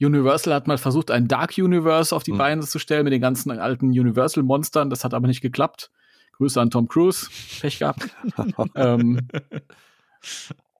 [0.02, 2.38] Universal hat mal versucht, ein Dark Universe auf die Mhm.
[2.38, 4.90] Beine zu stellen mit den ganzen alten Universal-Monstern.
[4.90, 5.92] Das hat aber nicht geklappt.
[6.38, 7.28] Grüße an Tom Cruise.
[7.62, 8.10] Pech gehabt.
[8.76, 9.28] ähm,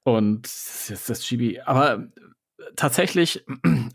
[0.04, 1.62] und ist das GB.
[1.62, 2.08] Aber
[2.76, 3.46] tatsächlich,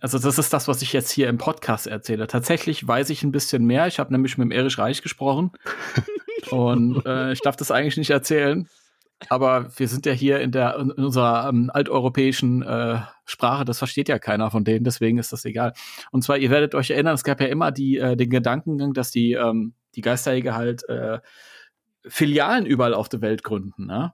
[0.01, 2.27] also das ist das, was ich jetzt hier im Podcast erzähle.
[2.27, 3.87] Tatsächlich weiß ich ein bisschen mehr.
[3.87, 5.53] Ich habe nämlich mit dem Erich Reich gesprochen.
[6.51, 8.69] und äh, ich darf das eigentlich nicht erzählen.
[9.29, 14.09] Aber wir sind ja hier in der in unserer ähm, alteuropäischen äh, Sprache, das versteht
[14.09, 15.75] ja keiner von denen, deswegen ist das egal.
[16.11, 19.11] Und zwar, ihr werdet euch erinnern, es gab ja immer die, äh, den Gedankengang, dass
[19.11, 21.19] die, ähm, die Geisterjäger halt äh,
[22.07, 23.87] Filialen überall auf der Welt gründen.
[23.87, 24.13] Ne?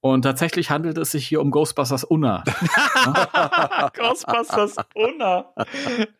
[0.00, 2.42] Und tatsächlich handelt es sich hier um Ghostbusters Unna.
[3.94, 5.52] Ghostbusters Unna.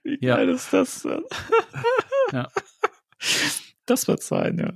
[0.04, 0.36] Wie Ja.
[0.36, 1.24] geil ist das denn?
[2.32, 2.48] Ja.
[3.86, 4.72] Das wird sein, ja.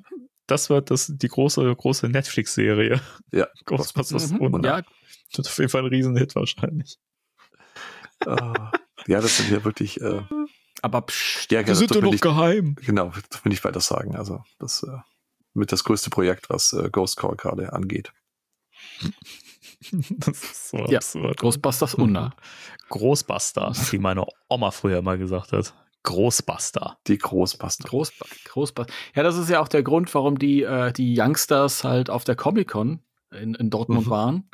[0.47, 3.01] Das wird das, die große, große Netflix-Serie.
[3.33, 3.47] Ja.
[3.65, 4.41] Ghostbusters Mhm.
[4.41, 4.67] Unna.
[4.79, 4.83] Ja,
[5.31, 6.99] Das wird auf jeden Fall ein Riesenhit wahrscheinlich.
[8.25, 8.71] Ah,
[9.07, 10.23] ja, das sind ja wirklich äh,
[10.83, 12.77] aber psch, ja, Wir sind doch noch ich, geheim.
[12.81, 14.17] genau, das will ich weiter sagen.
[14.17, 14.99] Also das äh,
[15.57, 18.13] mit das größte Projekt, was äh, Ghost Call gerade angeht.
[20.19, 20.99] Das ist so Ja.
[20.99, 21.39] absurd.
[21.39, 22.33] Ghostbusters Unna.
[22.89, 25.75] Großbuster, wie meine Oma früher immer gesagt hat.
[26.05, 26.99] Großbuster.
[27.09, 27.89] Die Großbuster.
[27.89, 28.13] Groß,
[28.45, 28.95] Großbusters.
[29.15, 32.37] Ja, das ist ja auch der Grund, warum die, äh, die Youngsters halt auf der
[32.37, 33.01] Comic-Con
[33.33, 34.11] in, in Dortmund Mhm.
[34.11, 34.51] waren.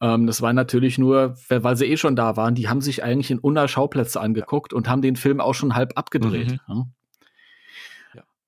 [0.00, 3.02] Ähm, das war natürlich nur, weil weil sie eh schon da waren, die haben sich
[3.04, 6.52] eigentlich in Unna Schauplätze angeguckt und haben den Film auch schon halb abgedreht.
[6.52, 6.58] Mhm.
[6.68, 6.86] Ja.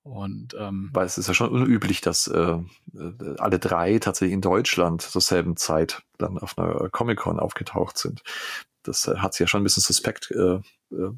[0.05, 4.41] Und ähm, Weil es ist ja schon unüblich, dass äh, äh, alle drei tatsächlich in
[4.41, 8.21] Deutschland zur selben Zeit dann auf einer Comic-Con aufgetaucht sind.
[8.83, 10.59] Das äh, hat sich ja schon ein bisschen suspekt äh,
[10.91, 11.11] äh,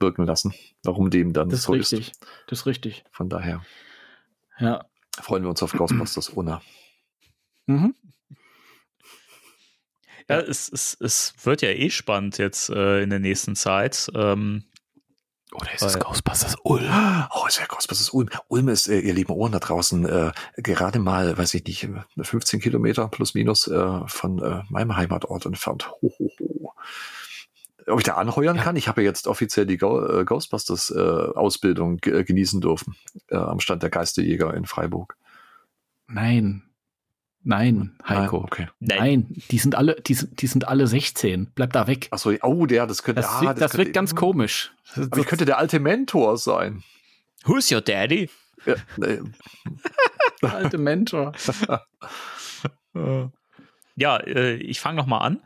[0.00, 0.52] wirken lassen,
[0.82, 2.10] warum dem dann das ist so richtig.
[2.10, 2.26] ist.
[2.48, 3.04] Das ist richtig.
[3.12, 3.64] Von daher
[4.58, 4.84] Ja.
[5.20, 6.60] freuen wir uns auf Ghostbusters Una.
[7.66, 7.94] Mhm.
[10.28, 14.10] Ja, es, es, es wird ja eh spannend jetzt äh, in der nächsten Zeit.
[14.12, 14.64] Ähm,
[15.52, 16.84] Oder ist es es Ghostbusters Ulm?
[17.34, 18.28] Oh, ist ja Ghostbusters Ulm.
[18.48, 21.88] Ulm ist, äh, ihr lieben Ohren da draußen, äh, gerade mal, weiß ich nicht,
[22.20, 25.90] 15 Kilometer plus minus äh, von äh, meinem Heimatort entfernt.
[26.02, 26.72] Ho, ho, ho.
[27.86, 28.76] Ob ich da anheuern kann?
[28.76, 31.28] Ich habe ja jetzt offiziell die Go äh, Ghostbusters äh,
[32.02, 32.96] genießen dürfen
[33.28, 35.16] äh, am Stand der Geisterjäger in Freiburg.
[36.06, 36.67] Nein.
[37.44, 38.38] Nein, Heiko.
[38.38, 38.68] Nein, okay.
[38.80, 41.50] Nein, die sind alle, die, sind- die sind alle 16.
[41.54, 42.08] Bleib da weg.
[42.10, 44.72] Achso, oh, der, das könnte, Das, ah, wird- das könnte- wird ganz komisch.
[44.94, 46.82] Das, Aber ich könnte der alte Mentor sein.
[47.44, 48.28] Who's your daddy?
[48.66, 49.20] Ja, nee.
[50.42, 51.32] der alte Mentor.
[53.96, 55.40] Ja, äh, ich fange noch mal an.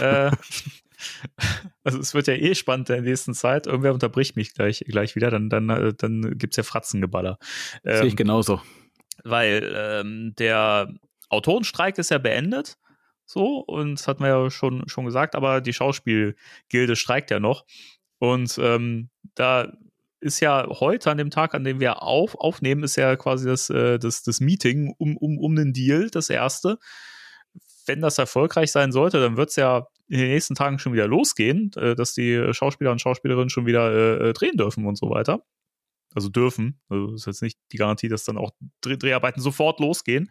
[0.00, 0.30] äh,
[1.84, 3.66] also es wird ja eh spannend in der nächsten Zeit.
[3.66, 7.38] Irgendwer unterbricht mich gleich, gleich wieder, dann, dann, äh, dann gibt's ja Fratzengeballer.
[7.82, 8.60] Sehe Ähm, ich genauso.
[9.22, 10.88] weil ähm, der
[11.28, 12.76] Autorenstreik ist ja beendet.
[13.26, 17.64] So, und das hatten wir ja schon, schon gesagt, aber die Schauspielgilde streikt ja noch.
[18.18, 19.72] Und ähm, da
[20.20, 23.68] ist ja heute, an dem Tag, an dem wir auf, aufnehmen, ist ja quasi das,
[23.70, 26.78] äh, das, das Meeting um, um, um den Deal, das erste.
[27.86, 31.06] Wenn das erfolgreich sein sollte, dann wird es ja in den nächsten Tagen schon wieder
[31.06, 35.10] losgehen, äh, dass die Schauspieler und Schauspielerinnen schon wieder äh, äh, drehen dürfen und so
[35.10, 35.44] weiter.
[36.14, 36.80] Also dürfen.
[36.88, 40.30] Also ist jetzt nicht die Garantie, dass dann auch Dreh Dreharbeiten sofort losgehen.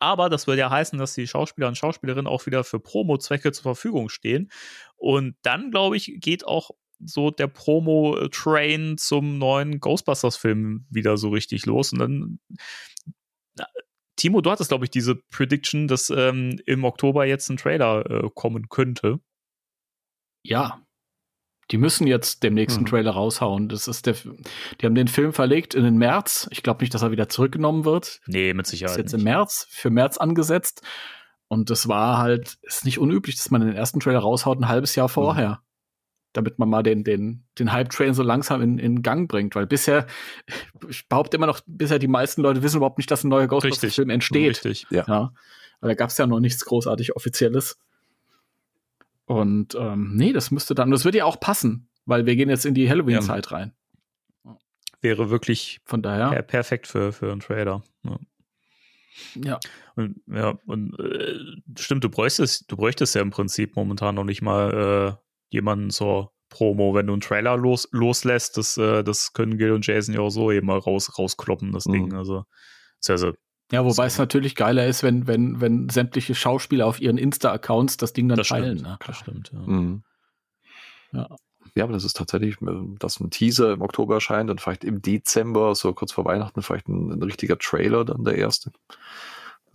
[0.00, 3.62] Aber das würde ja heißen, dass die Schauspieler und Schauspielerinnen auch wieder für Promo-Zwecke zur
[3.62, 4.50] Verfügung stehen.
[4.96, 11.66] Und dann, glaube ich, geht auch so der Promo-Train zum neuen Ghostbusters-Film wieder so richtig
[11.66, 11.92] los.
[11.92, 12.38] Und dann,
[13.56, 13.66] na,
[14.16, 18.30] Timo, du hattest, glaube ich, diese Prediction, dass ähm, im Oktober jetzt ein Trailer äh,
[18.34, 19.20] kommen könnte.
[20.44, 20.83] Ja.
[21.70, 22.86] Die müssen jetzt dem nächsten Mhm.
[22.88, 23.68] Trailer raushauen.
[23.68, 24.14] Das ist der,
[24.80, 26.46] die haben den Film verlegt in den März.
[26.50, 28.20] Ich glaube nicht, dass er wieder zurückgenommen wird.
[28.26, 28.98] Nee, mit ist Sicherheit.
[28.98, 29.20] jetzt nicht.
[29.20, 30.82] im März, für März angesetzt.
[31.48, 34.94] Und das war halt, ist nicht unüblich, dass man den ersten Trailer raushaut ein halbes
[34.94, 35.60] Jahr vorher.
[36.32, 39.54] Damit man mal den, den, den Hype-Train so langsam in, in Gang bringt.
[39.54, 40.06] Weil bisher,
[40.88, 44.10] ich behaupte immer noch, bisher die meisten Leute wissen überhaupt nicht, dass ein neuer Ghostbusters-Film
[44.10, 44.50] entsteht.
[44.64, 44.86] Richtig.
[44.90, 45.04] Ja.
[45.06, 45.32] Ja.
[45.80, 47.78] Weil da gab es ja noch nichts großartig Offizielles.
[49.26, 52.66] Und ähm, nee, das müsste dann, das würde ja auch passen, weil wir gehen jetzt
[52.66, 53.72] in die Halloween-Zeit rein.
[55.00, 57.82] Wäre wirklich Von daher, per perfekt für, für einen Trailer.
[58.04, 58.18] Ja.
[59.34, 59.60] ja.
[59.96, 61.38] Und, ja, und äh,
[61.78, 66.32] stimmt, du bräuchtest, du bräuchtest ja im Prinzip momentan noch nicht mal äh, jemanden zur
[66.48, 70.20] Promo, wenn du einen Trailer los, loslässt, das, äh, das können Gil und Jason ja
[70.20, 71.92] auch so eben mal raus, rauskloppen, das Mhm.
[71.92, 72.14] Ding.
[72.14, 72.44] Also,
[73.00, 73.08] ist
[73.72, 78.12] ja wobei es natürlich geiler ist, wenn, wenn, wenn sämtliche Schauspieler auf ihren Insta-Accounts das
[78.12, 78.78] Ding dann das teilen.
[78.78, 78.90] stimmt.
[78.90, 78.98] Ne?
[79.06, 79.58] Das stimmt, ja.
[79.60, 80.02] Mhm.
[81.12, 81.28] Ja.
[81.76, 85.02] Ja, aber das ist tatsächlich, äh, dass ein Teaser im Oktober erscheint und vielleicht im
[85.02, 88.70] Dezember, so kurz vor Weihnachten, vielleicht ein, ein richtiger Trailer, dann der erste.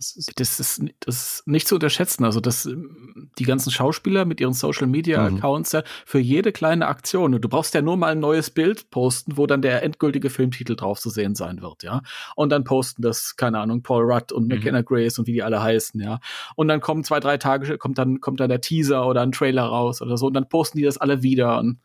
[0.00, 2.24] Das ist, Das ist, das ist nicht zu unterschätzen.
[2.24, 5.36] Also, dass ähm, die ganzen Schauspieler mit ihren Social Media Mhm.
[5.36, 8.88] Accounts ja für jede kleine Aktion, und du brauchst ja nur mal ein neues Bild
[8.90, 12.00] posten, wo dann der endgültige Filmtitel drauf zu sehen sein wird, ja.
[12.34, 14.54] Und dann posten das, keine Ahnung, Paul Rudd und Mhm.
[14.56, 16.18] McKenna Grace und wie die alle heißen, ja.
[16.56, 19.64] Und dann kommen zwei, drei Tage, kommt dann, kommt dann der Teaser oder ein Trailer
[19.64, 21.58] raus oder so, und dann posten die das alle wieder.
[21.58, 21.78] Und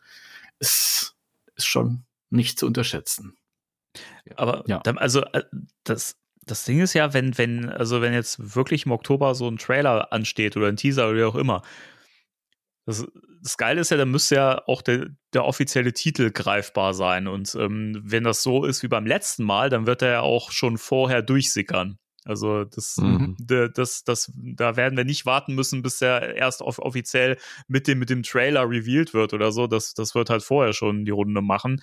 [0.58, 1.14] es
[1.54, 3.36] ist schon nicht zu unterschätzen.
[4.36, 4.80] Aber Ja.
[4.96, 5.42] also äh,
[5.84, 9.58] das, das Ding ist ja, wenn, wenn, also wenn jetzt wirklich im Oktober so ein
[9.58, 11.62] Trailer ansteht oder ein Teaser oder wie auch immer,
[12.86, 13.04] das,
[13.42, 17.26] das Geile ist ja, dann müsste ja auch der, der offizielle Titel greifbar sein.
[17.26, 20.52] Und ähm, wenn das so ist wie beim letzten Mal, dann wird er ja auch
[20.52, 21.98] schon vorher durchsickern.
[22.24, 23.36] Also das, Mhm.
[23.38, 27.38] de- das, das, da werden wir nicht warten müssen, bis der erst off offiziell
[27.68, 29.66] mit dem, mit dem Trailer revealed wird oder so.
[29.66, 31.82] Das, das wird halt vorher schon die Runde machen.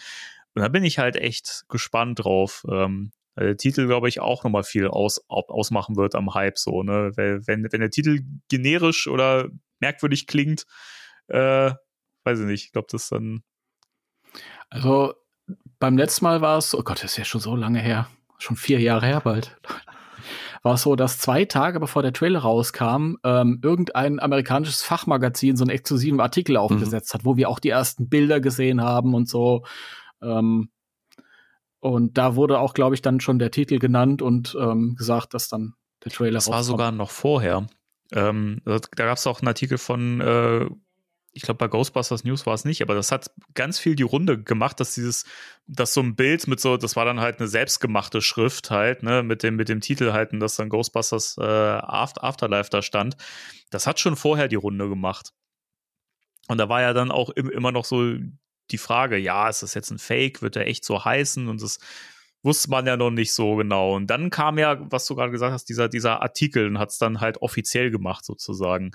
[0.55, 2.65] Und da bin ich halt echt gespannt drauf.
[2.69, 6.57] Ähm, weil der Titel, glaube ich, auch nochmal viel aus, au- ausmachen wird am Hype
[6.57, 7.11] so, ne?
[7.15, 10.65] Weil, wenn, wenn der Titel generisch oder merkwürdig klingt,
[11.27, 11.71] äh,
[12.25, 13.43] weiß ich nicht, ich glaube, das dann.
[14.69, 15.13] Also
[15.79, 18.07] beim letzten Mal war es, oh Gott, das ist ja schon so lange her,
[18.37, 19.57] schon vier Jahre her bald,
[20.63, 25.63] war es so, dass zwei Tage bevor der Trailer rauskam, ähm, irgendein amerikanisches Fachmagazin so
[25.63, 29.65] einen exklusiven Artikel aufgesetzt hat, wo wir auch die ersten Bilder gesehen haben und so.
[30.21, 30.69] Ähm,
[31.83, 35.49] und da wurde auch, glaube ich, dann schon der Titel genannt und ähm, gesagt, dass
[35.49, 35.73] dann
[36.03, 36.71] der Trailer Das war rauskommt.
[36.79, 37.67] sogar noch vorher.
[38.13, 40.69] Ähm, da gab es auch einen Artikel von äh,
[41.33, 44.41] ich glaube, bei Ghostbusters News war es nicht, aber das hat ganz viel die Runde
[44.41, 45.25] gemacht, dass dieses,
[45.65, 49.23] dass so ein Bild mit so, das war dann halt eine selbstgemachte Schrift halt, ne,
[49.23, 53.17] mit dem, mit dem Titel halt, und dass dann Ghostbusters äh, After, Afterlife da stand.
[53.71, 55.31] Das hat schon vorher die Runde gemacht.
[56.47, 58.15] Und da war ja dann auch im, immer noch so
[58.71, 60.41] die Frage, ja, ist das jetzt ein Fake?
[60.41, 61.47] Wird der echt so heißen?
[61.47, 61.79] Und das
[62.43, 63.95] wusste man ja noch nicht so genau.
[63.95, 66.97] Und dann kam ja, was du gerade gesagt hast, dieser, dieser Artikel und hat es
[66.97, 68.91] dann halt offiziell gemacht sozusagen.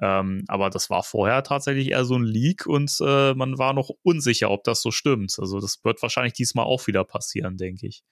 [0.00, 3.90] Ähm, aber das war vorher tatsächlich eher so ein Leak und äh, man war noch
[4.02, 5.36] unsicher, ob das so stimmt.
[5.38, 8.02] Also das wird wahrscheinlich diesmal auch wieder passieren, denke ich.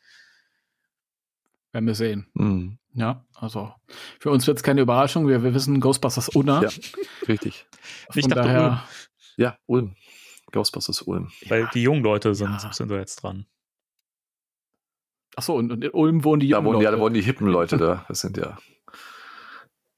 [1.72, 2.26] Werden wir sehen.
[2.34, 2.78] Mhm.
[2.94, 3.72] Ja, also
[4.18, 5.28] für uns wird es keine Überraschung.
[5.28, 6.62] Wir, wir wissen Ghostbusters Unna.
[6.62, 6.68] Ja,
[7.26, 7.66] richtig.
[8.14, 8.84] Ich Von dachte, daher,
[9.36, 9.94] Ja, Ulm.
[10.53, 11.30] Ghostbusters Ulm.
[11.49, 12.72] Weil die jungen Leute sind, Ja.
[12.72, 13.46] sind da jetzt dran.
[15.36, 16.96] achso, und, und in Ulm wohnen die Da jungen wohnen, ja, Leute.
[16.99, 18.05] da wohnen die hippen Leute da.
[18.09, 18.57] Das sind ja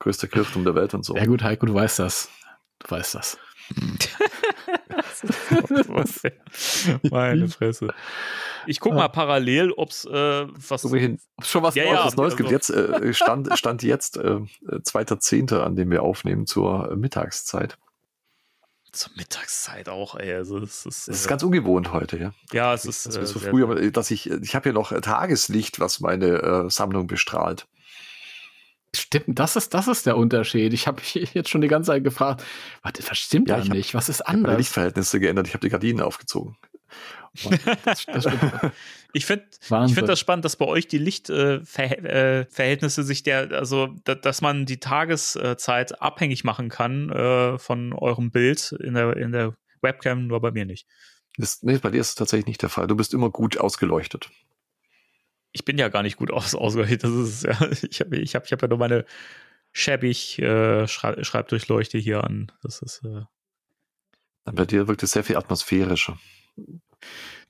[0.00, 1.16] größter Kirchturm der Welt und so.
[1.16, 2.30] Ja gut, Heiko, du weißt das.
[2.80, 3.38] Du weißt das.
[7.10, 7.88] Meine Fresse.
[8.66, 10.84] Ich guck mal parallel, ob's äh, was.
[10.84, 10.92] Ob
[11.42, 12.50] schon was Ja, Neues ja, was Neues also- gibt.
[12.50, 17.78] Jetzt äh, stand, stand jetzt äh, 2.10., an dem wir aufnehmen zur Mittagszeit.
[18.92, 20.34] Zur Mittagszeit auch, ey.
[20.34, 22.32] Also das ist, Das ist äh, ganz ungewohnt heute, ja.
[22.52, 23.06] ja, es ist.
[23.06, 25.00] Das Äh, ist so sehr- früh, aber, äh, dass ich, ich habe ja noch äh,
[25.00, 26.26] Tageslicht, was meine
[26.66, 27.66] äh, Sammlung bestrahlt.
[28.94, 30.72] Stimmt, das ist, das ist der Unterschied.
[30.72, 32.42] Ich habe mich jetzt schon die ganze Zeit gefragt,
[32.82, 33.94] was, was stimmt Ja, da nicht?
[33.94, 34.56] Was ist Ich habe anders?
[34.58, 36.56] Lichtverhältnisse geändert, ich habe die Gardinen aufgezogen.
[37.84, 38.26] Das, das.
[39.12, 44.14] Ich finde find das spannend, dass bei euch die Lichtverhältnisse äh, sich der, also da,
[44.14, 49.56] dass man die Tageszeit abhängig machen kann äh, von eurem Bild in der, in der
[49.82, 50.86] Webcam, nur bei mir nicht.
[51.36, 52.86] Das, nee, bei dir ist es tatsächlich nicht der Fall.
[52.86, 54.30] Du bist immer gut ausgeleuchtet.
[55.52, 57.04] Ich bin ja gar nicht gut aus, ausgerichtet.
[57.04, 59.04] Das ist ja, ich habe ich hab, ich hab ja nur meine
[59.72, 62.52] schäbig äh, Schrei Schreibdurchleuchte hier an.
[62.62, 63.22] Das ist äh,
[64.44, 66.18] Bei dir wirkt es sehr viel atmosphärischer.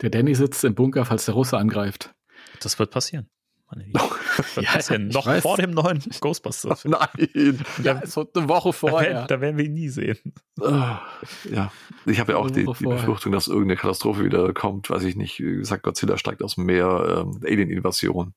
[0.01, 2.15] Der Danny sitzt im Bunker, falls der Russe angreift.
[2.61, 3.29] das wird passieren.
[3.73, 3.87] Wird
[4.57, 5.09] Ja, passieren.
[5.09, 5.43] Noch weiß.
[5.43, 6.85] vor dem neuen Ghostbusters.
[6.87, 7.65] Nein!
[7.85, 9.11] Ja, so eine Woche Da vorher.
[9.11, 10.19] werden, da werden wir ihn nie sehen.
[10.61, 11.01] Ah,
[11.49, 11.71] Ja,
[12.07, 12.85] ich habe ja auch die, die.
[12.87, 14.91] Befürchtung, dass irgendeine Katastrophe wieder kommt.
[14.91, 15.39] Weiß ich nicht.
[15.39, 18.35] Wie gesagt, Godzilla steigt aus dem Meer, ähm, Alien-Invasion.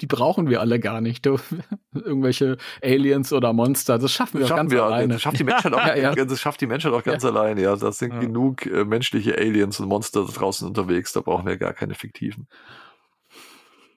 [0.00, 1.24] Die brauchen wir alle gar nicht.
[1.26, 1.38] Du,
[1.94, 5.12] irgendwelche Aliens oder Monster, das schaffen wir Das doch schaffen ganz wir, alleine.
[5.14, 6.24] das schafft die Menschheit auch, Ja, ja.
[6.24, 7.62] Das schafft die Menschheit auch ganz alleine.
[7.62, 8.20] Ja, das sind Ja.
[8.20, 11.12] genug äh, menschliche Aliens und Monster da draußen unterwegs.
[11.12, 12.48] Da brauchen wir gar keine fiktiven.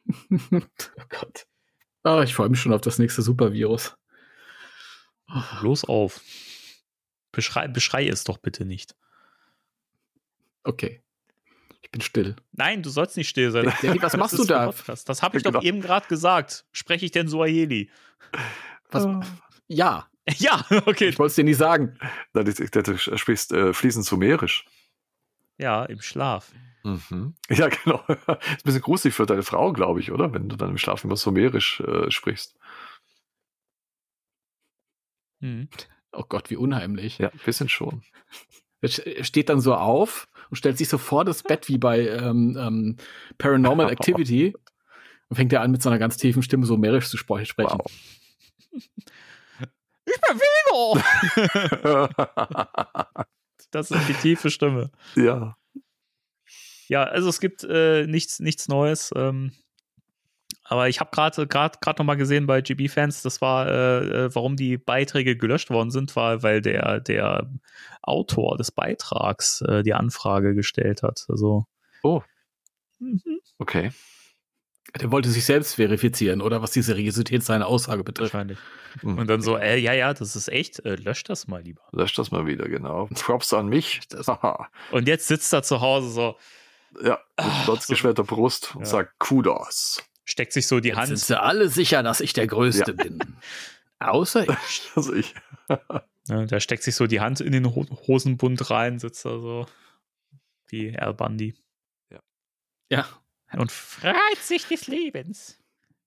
[0.52, 0.60] oh
[1.10, 1.48] Gott.
[2.04, 3.96] Oh, ich freue mich schon auf das nächste Supervirus.
[5.62, 6.22] Los auf.
[7.32, 8.96] Beschrei, beschrei es doch bitte nicht.
[10.64, 11.02] Okay.
[11.86, 12.36] Ich bin still.
[12.52, 13.72] Nein, du sollst nicht still sein.
[13.84, 14.66] Danny, was machst du da?
[14.72, 15.08] Podcast.
[15.08, 15.60] Das habe ich Genau.
[15.60, 16.66] doch eben gerade gesagt.
[16.72, 17.92] Spreche ich denn Suaheli?
[18.90, 19.08] Was?
[19.68, 20.08] Ja,
[20.38, 21.10] Ja, okay.
[21.10, 22.00] ich wollte es dir nie sagen.
[22.34, 24.66] Du, sprichst äh, fließend Sumerisch.
[25.60, 26.52] Ja, im Schlaf.
[26.84, 27.36] Mhm.
[27.50, 28.04] Ja, genau.
[28.08, 30.34] ist ein bisschen gruselig für deine Frau, glaube ich, oder?
[30.34, 32.58] Wenn du dann im Schlaf über Sumerisch äh, sprichst.
[35.42, 35.70] Hm.
[36.12, 37.20] Oh Gott, wie unheimlich.
[37.20, 38.02] Ja, ein bisschen schon.
[38.84, 42.58] Sch- steht dann so auf und stellt sich so vor das Bett wie bei ähm,
[42.60, 42.98] ähm,
[43.38, 44.56] Paranormal Activity
[45.30, 47.80] und fängt er an mit so einer ganz tiefen Stimme so märisch zu spre- sprechen.
[47.80, 47.92] Wow.
[48.72, 51.00] Ich bin Vigo!
[53.72, 54.90] Das ist die tiefe Stimme.
[55.16, 55.58] ja.
[56.88, 59.12] Ja, also es gibt äh, nichts, nichts Neues.
[59.16, 59.52] Ähm,
[60.68, 64.36] aber ich habe gerade gerade gerade noch mal gesehen bei GB-Fans, das war, äh, äh,
[64.36, 67.50] warum die Beiträge gelöscht worden sind, war, weil der der
[68.02, 71.26] Autor des Beitrags äh, die Anfrage gestellt hat.
[71.30, 71.66] Also
[72.04, 72.22] Oh.
[73.00, 73.22] mhm,
[73.60, 73.92] Okay.
[75.02, 78.34] Der wollte sich selbst verifizieren, oder was die Seriosität seiner Aussage betrifft.
[78.34, 78.58] wahrscheinlich.
[79.02, 79.18] Mhm.
[79.18, 81.82] Und dann so, äh, ja, ja, das ist echt, äh, löscht das mal lieber.
[81.92, 83.08] Lösch das mal wieder, genau.
[83.14, 84.02] Props an mich.
[84.26, 84.68] Haha.
[84.92, 86.36] Und jetzt sitzt er zu Hause so,
[87.04, 88.86] ja, Ah, mit stolz so- geschwellter Brust und Ja.
[88.86, 90.02] sagt Kudos.
[90.26, 91.20] Steckt sich so die Jetzt sind Hand.
[91.20, 93.20] sie alle sicher, dass ich der Größte bin.
[94.00, 94.92] Außer ich.
[94.96, 95.34] Also ich.
[96.28, 99.68] Ne, da steckt sich so die Hand in den Ho Hosenbund rein, sitzt da so
[100.70, 101.54] wie Al Bundy.
[102.90, 103.06] Ja.
[103.54, 105.60] Und freut sich des Lebens.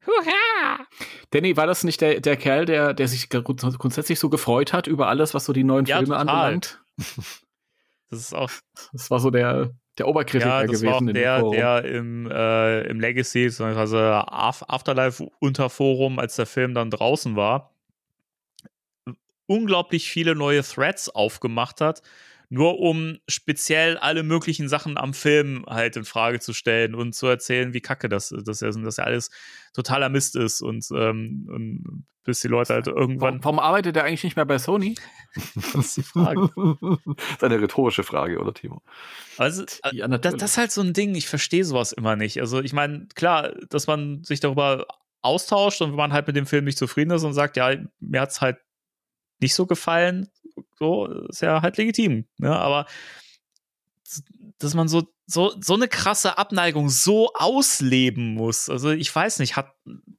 [0.04, 0.86] Hurra!
[1.30, 4.88] Danny, war das nicht der, der Kerl, der, der sich grund- grundsätzlich so gefreut hat
[4.88, 6.28] über alles, was so die neuen Ja, Filme total.
[6.28, 6.80] anbelangt?
[8.10, 8.50] Das ist auch,
[8.92, 11.84] Das war so der, der Oberkritiker ja, das war auch gewesen in dem der, der
[11.84, 17.72] im, äh, im Legacy, also Af- Afterlife-Unterforum, als der Film dann draußen war,
[19.46, 22.02] unglaublich viele neue Threads aufgemacht hat,
[22.50, 27.26] nur um speziell alle möglichen Sachen am Film halt in Frage zu stellen und zu
[27.26, 29.30] erzählen, wie kacke das, das ist und dass ja alles
[29.74, 33.42] totaler Mist ist und, ähm, und bis die Leute halt irgendwann.
[33.42, 34.94] Warum, warum arbeitet er eigentlich nicht mehr bei Sony?
[35.54, 36.50] das ist die Frage.
[36.80, 38.82] das ist eine rhetorische Frage, oder Timo?
[39.38, 40.40] Also, Ja, das, natürlich.
[40.40, 42.40] das ist halt so ein Ding, ich verstehe sowas immer nicht.
[42.40, 44.86] Also, ich meine, klar, dass man sich darüber
[45.22, 48.20] austauscht und wenn man halt mit dem Film nicht zufrieden ist und sagt, ja, mir
[48.20, 48.58] hat's halt
[49.40, 50.28] nicht so gefallen,
[50.78, 52.26] so ist ja halt legitim.
[52.38, 52.54] Ne?
[52.56, 52.86] Aber
[54.58, 58.68] dass man so, so, so eine krasse Abneigung so ausleben muss.
[58.68, 59.72] Also ich weiß nicht, hat,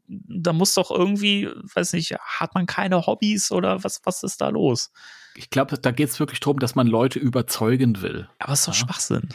[0.08, 4.50] da muss doch irgendwie, weiß nicht, hat man keine Hobbys oder was, was ist da
[4.50, 4.92] los?
[5.36, 8.30] Ich glaube, da geht es wirklich darum, dass man Leute überzeugen will.
[8.40, 8.80] Aber es ist doch Ja.
[8.80, 9.30] Schwachsinn.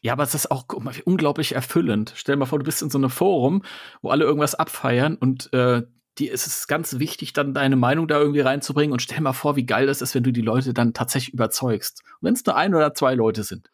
[0.00, 0.66] Ja, aber es ist auch
[1.04, 2.12] unglaublich erfüllend.
[2.16, 3.62] Stell dir mal vor, du bist in so einem Forum,
[4.00, 5.82] wo alle irgendwas abfeiern und äh,
[6.18, 8.92] die ist es ganz wichtig, dann deine Meinung da irgendwie reinzubringen.
[8.92, 12.02] Und stell mal vor, wie geil das ist, wenn du die Leute dann tatsächlich überzeugst.
[12.20, 13.70] Und wenn es nur ein oder zwei Leute sind,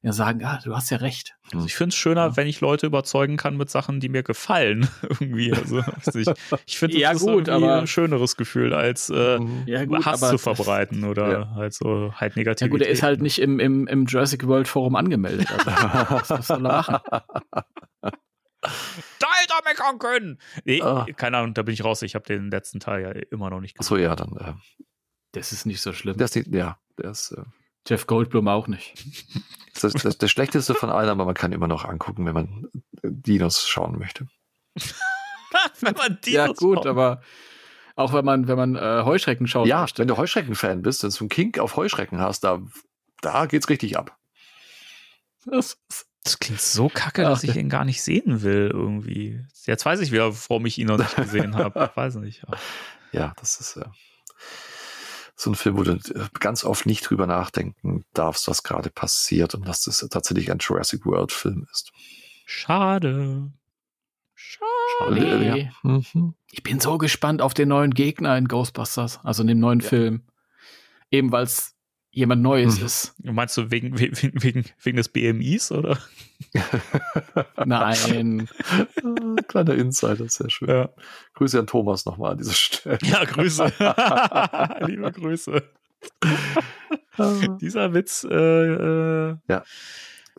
[0.00, 1.34] ja sagen, ah, du hast ja recht.
[1.52, 4.86] Also ich finde es schöner, wenn ich Leute überzeugen kann mit Sachen, die mir gefallen.
[5.02, 5.52] irgendwie.
[5.52, 5.82] Also,
[6.14, 6.30] nicht.
[6.66, 10.22] ich finde, Ja, das gut, ist aber- ein schöneres Gefühl, als äh, Ja, gut, Hass
[10.22, 11.54] aber zu verbreiten oder Ja.
[11.56, 12.70] halt so halt Ja negativ.
[12.70, 15.48] gut, er ist halt nicht im, im, im Jurassic World Forum angemeldet.
[15.50, 15.66] Also,
[16.14, 16.96] was, was soll er machen?
[18.60, 20.40] da hätte er meckern können.
[20.64, 21.06] Nee, Ah.
[21.16, 22.02] keine Ahnung, da bin ich raus.
[22.02, 23.86] Ich habe den letzten Teil ja immer noch nicht gesehen.
[23.86, 24.36] Achso, ja, dann.
[24.36, 24.54] Äh,
[25.32, 26.18] Das ist nicht so schlimm.
[26.18, 27.32] ist nicht, ja, der ist.
[27.32, 27.42] Äh,
[27.86, 28.94] Jeff Goldblum auch nicht.
[29.80, 32.68] das, das, das schlechteste von allen, aber man kann immer noch angucken, wenn man
[33.02, 34.26] äh, Dinos schauen möchte.
[35.80, 36.86] Wenn man die ja so gut, schaut.
[36.86, 37.22] aber
[37.96, 39.66] auch wenn man, wenn man äh, Heuschrecken schaut.
[39.66, 42.60] ja, wenn du Heuschrecken-Fan bist, wenn du einen Kink auf Heuschrecken hast, da,
[43.22, 44.16] da geht's richtig ab.
[45.46, 45.80] Das,
[46.28, 49.46] Das klingt so kacke, dass ich ihn gar nicht sehen will irgendwie.
[49.64, 51.88] Jetzt weiß ich wieder, warum ich ihn noch nicht gesehen habe.
[51.90, 52.42] Ich weiß nicht.
[52.42, 52.58] Ja.
[53.10, 53.86] Ja, das ist äh,
[55.34, 59.54] so ein Film, wo du äh, ganz oft nicht drüber nachdenken darfst, was gerade passiert
[59.54, 61.90] und dass das tatsächlich ein Jurassic World-Film ist.
[62.44, 63.50] Schade.
[64.34, 65.14] Schade.
[65.14, 65.70] Nee.
[65.82, 65.90] Ja.
[65.90, 66.34] Mhm.
[66.50, 70.26] Ich bin so gespannt auf den neuen Gegner in Ghostbusters, also in dem neuen Film.
[71.10, 71.77] Eben weil es
[72.18, 72.86] jemand Neues Mhm.
[72.86, 73.14] ist.
[73.22, 75.98] Meinst du wegen, wegen, wegen, wegen des BMIs oder?
[77.64, 78.48] Nein.
[78.64, 80.68] Ah, Kleiner Insider, sehr schön.
[80.68, 80.88] Ja.
[81.34, 82.98] Grüße an Thomas nochmal an dieser Stelle.
[83.04, 83.72] Ja, Grüße.
[84.86, 85.62] Liebe Grüße.
[87.60, 89.36] Dieser Witz, äh, äh,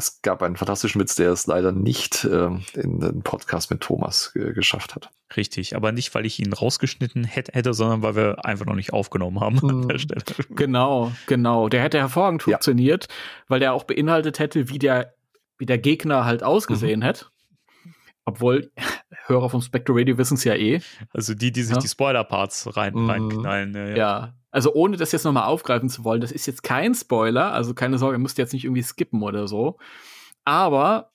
[0.01, 4.31] Es gab einen fantastischen Witz, der es leider nicht ähm, in den Podcast mit Thomas
[4.33, 5.09] äh, geschafft hat.
[5.35, 8.93] richtig, aber nicht, weil ich ihn rausgeschnitten hätte, hätte, sondern weil wir einfach noch nicht
[8.93, 9.99] aufgenommen haben an der Mhm.
[9.99, 10.23] Stelle.
[10.55, 11.67] Genau, genau.
[11.67, 12.53] Der hätte hervorragend Ja.
[12.53, 13.09] funktioniert,
[13.49, 15.13] weil der auch beinhaltet hätte, wie der,
[15.57, 17.25] wie der Gegner halt ausgesehen hätte.
[18.25, 18.71] Obwohl,
[19.25, 20.79] Hörer vom Spectre Radio wissen es ja eh.
[21.13, 21.81] Also die, die sich Ja.
[21.81, 23.09] die Spoiler-Parts rein, Mhm.
[23.09, 23.73] reinknallen.
[23.75, 23.95] Ja, ja.
[23.97, 24.33] Ja.
[24.51, 27.97] Also ohne das jetzt nochmal aufgreifen zu wollen, das ist jetzt kein Spoiler, also keine
[27.97, 29.77] Sorge, ihr müsst jetzt nicht irgendwie skippen oder so.
[30.43, 31.11] Aber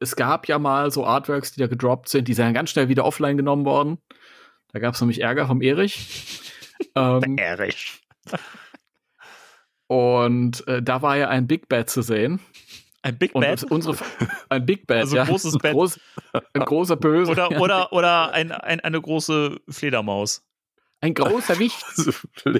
[0.00, 2.88] es gab ja mal so Artworks, die da gedroppt sind, die sind dann ganz schnell
[2.88, 3.98] wieder offline genommen worden.
[4.72, 6.40] Da gab es nämlich Ärger vom Erich.
[6.94, 8.02] ähm, Erich.
[9.86, 12.40] und äh, da war ja ein Big Bad zu sehen.
[13.02, 13.64] Ein Big Bad?
[13.64, 13.96] unsere,
[14.48, 15.24] ein Big Bad, Also ja.
[15.24, 15.72] großes Bett.
[15.72, 16.00] Groß,
[16.52, 17.32] ein großer Böse.
[17.32, 20.44] Oder, oder, oder ein, ein, eine große Fledermaus.
[21.02, 21.84] Ein großer Wicht.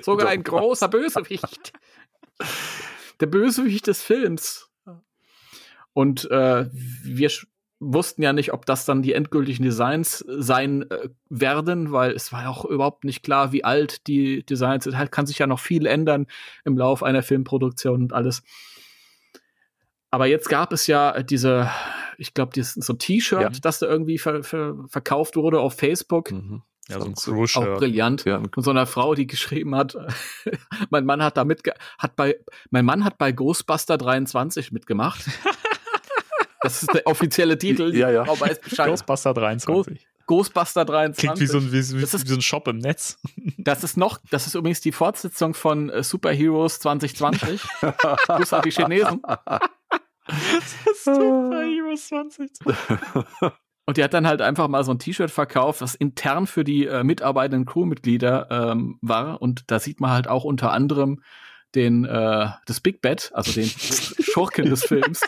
[0.05, 1.73] Sogar ein großer Bösewicht.
[3.21, 4.69] Der Bösewicht des Films.
[5.95, 7.31] Und äh, wir
[7.79, 12.43] wussten ja nicht, ob das dann die endgültigen Designs sein äh, werden, weil es war
[12.43, 14.97] ja auch überhaupt nicht klar, wie alt die Designs sind.
[14.99, 16.27] Halt kann sich ja noch viel ändern
[16.65, 18.43] im Lauf einer Filmproduktion und alles.
[20.11, 21.71] Aber jetzt gab es ja diese,
[22.19, 23.49] ich glaube, so ein T-Shirt, Ja.
[23.51, 26.31] das da irgendwie ver ver verkauft wurde auf Facebook.
[26.33, 26.63] Mhm.
[26.89, 29.97] Ja, so ein So- Auch brillant Ja, ein- von so einer Frau, die geschrieben hat,
[30.91, 32.37] mein Mann hat da mitge hat bei
[32.71, 35.25] mein Mann hat bei Ghostbuster 23 mitgemacht.
[36.65, 37.93] Das ist der offizielle Titel.
[37.93, 38.25] Ja, ja.
[38.25, 38.87] Weiß Bescheid.
[38.89, 40.07] Ghostbuster 23.
[40.27, 41.19] Ghostbuster 23.
[41.19, 43.19] Klingt wie so, ein, wie, wie, ist- wie so ein Shop im Netz.
[43.59, 47.61] Das ist noch, das ist übrigens die Fortsetzung von äh, Superheroes 2020.
[48.29, 49.23] Grüß an die Chinesen.
[51.05, 52.51] Super Heroes 20.
[53.85, 56.87] Und die hat dann halt einfach mal so ein T-Shirt verkauft, was intern für die
[56.87, 59.43] äh, mitarbeitenden Crewmitglieder ähm, war.
[59.43, 61.21] Und da sieht man halt auch unter anderem
[61.75, 65.23] den äh, das Big Bad, also den Schurken des Films.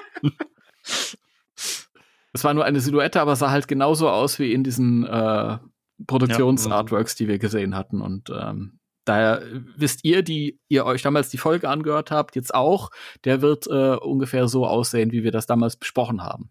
[2.32, 5.59] Es war nur eine Silhouette, aber sah halt genauso aus wie in diesen äh,
[6.06, 8.01] Produktionsartworks, die wir gesehen hatten.
[8.01, 9.43] Und ähm, daher
[9.76, 12.90] wisst ihr, die ihr euch damals die Folge angehört habt, jetzt auch,
[13.24, 16.51] der wird äh, ungefähr so aussehen, wie wir das damals besprochen haben.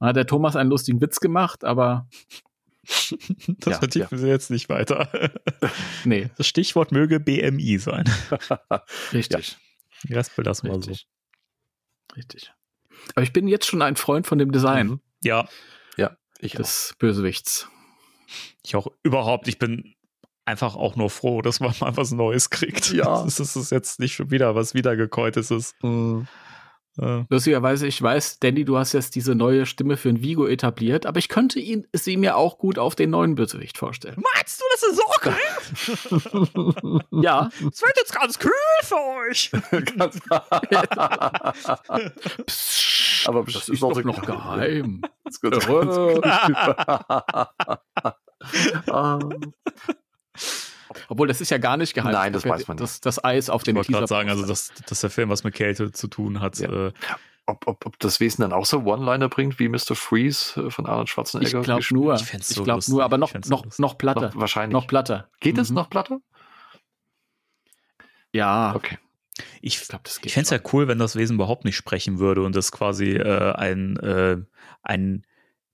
[0.00, 2.08] Und hat der Thomas einen lustigen Witz gemacht, aber
[3.60, 5.30] Das Ja, vertiefen wir jetzt nicht weiter.
[6.04, 8.04] nee, Das Stichwort möge BMI sein.
[9.12, 9.56] richtig.
[10.04, 10.94] Den Rest belassen wir so.
[12.16, 12.52] Richtig.
[13.14, 15.00] Aber ich bin jetzt schon ein Freund von dem Design Mhm.
[15.22, 15.48] Ja,
[16.40, 16.58] Ich auch.
[16.58, 17.68] des Bösewichts.
[18.64, 19.46] ich auch überhaupt.
[19.48, 19.94] Ich bin
[20.46, 22.90] einfach auch nur froh, dass man mal was Neues kriegt.
[22.92, 23.22] Ja.
[23.22, 25.74] Das ist, das ist jetzt nicht schon wieder was Wiedergekäutes ist.
[25.84, 26.26] Mhm.
[27.00, 31.06] Äh, Lustigerweise, ich weiß, Danny, du hast jetzt diese neue Stimme für ein Vigo etabliert,
[31.06, 34.22] aber ich könnte ihn, sie mir auch gut auf den neuen Bösewicht vorstellen.
[34.34, 35.32] Meinst du, das ist okay?
[37.22, 38.52] Ja, Es wird jetzt ganz kühl
[38.82, 38.96] für
[39.28, 39.50] euch.
[43.26, 45.02] Aber das ist doch noch geheim.
[45.24, 45.68] Ist gut.
[48.88, 49.18] Ah.
[51.08, 52.12] Obwohl, das ist ja gar nicht geheim.
[52.12, 54.46] Nein, das Ich weiß man das, das Eis auf Ich den wollte gerade sagen, also
[54.46, 56.58] dass, dass der Film was mit Kälte zu tun hat.
[56.58, 56.88] Ja.
[56.88, 56.92] Äh,
[57.46, 59.94] ob, ob, ob das Wesen dann auch so One-Liner bringt wie Mr.
[59.96, 61.60] Freeze äh, von Arnold Ich Schwarzenegger?
[61.62, 62.00] glaube gespielt?
[62.00, 62.14] nur.
[62.14, 64.28] Ich fänd's so Ich glaube nur, aber Ich noch, fänd's so noch, noch platter.
[64.28, 64.72] Noch, wahrscheinlich.
[64.72, 65.28] Noch platter.
[65.40, 65.76] Geht es Mhm.
[65.76, 66.20] noch platter?
[68.32, 68.98] Ja, Okay.
[69.60, 70.26] ich ich glaube, das geht.
[70.26, 73.12] ich fände es ja cool, wenn das Wesen überhaupt nicht sprechen würde und das quasi
[73.16, 74.36] äh, ein, äh,
[74.82, 75.26] einen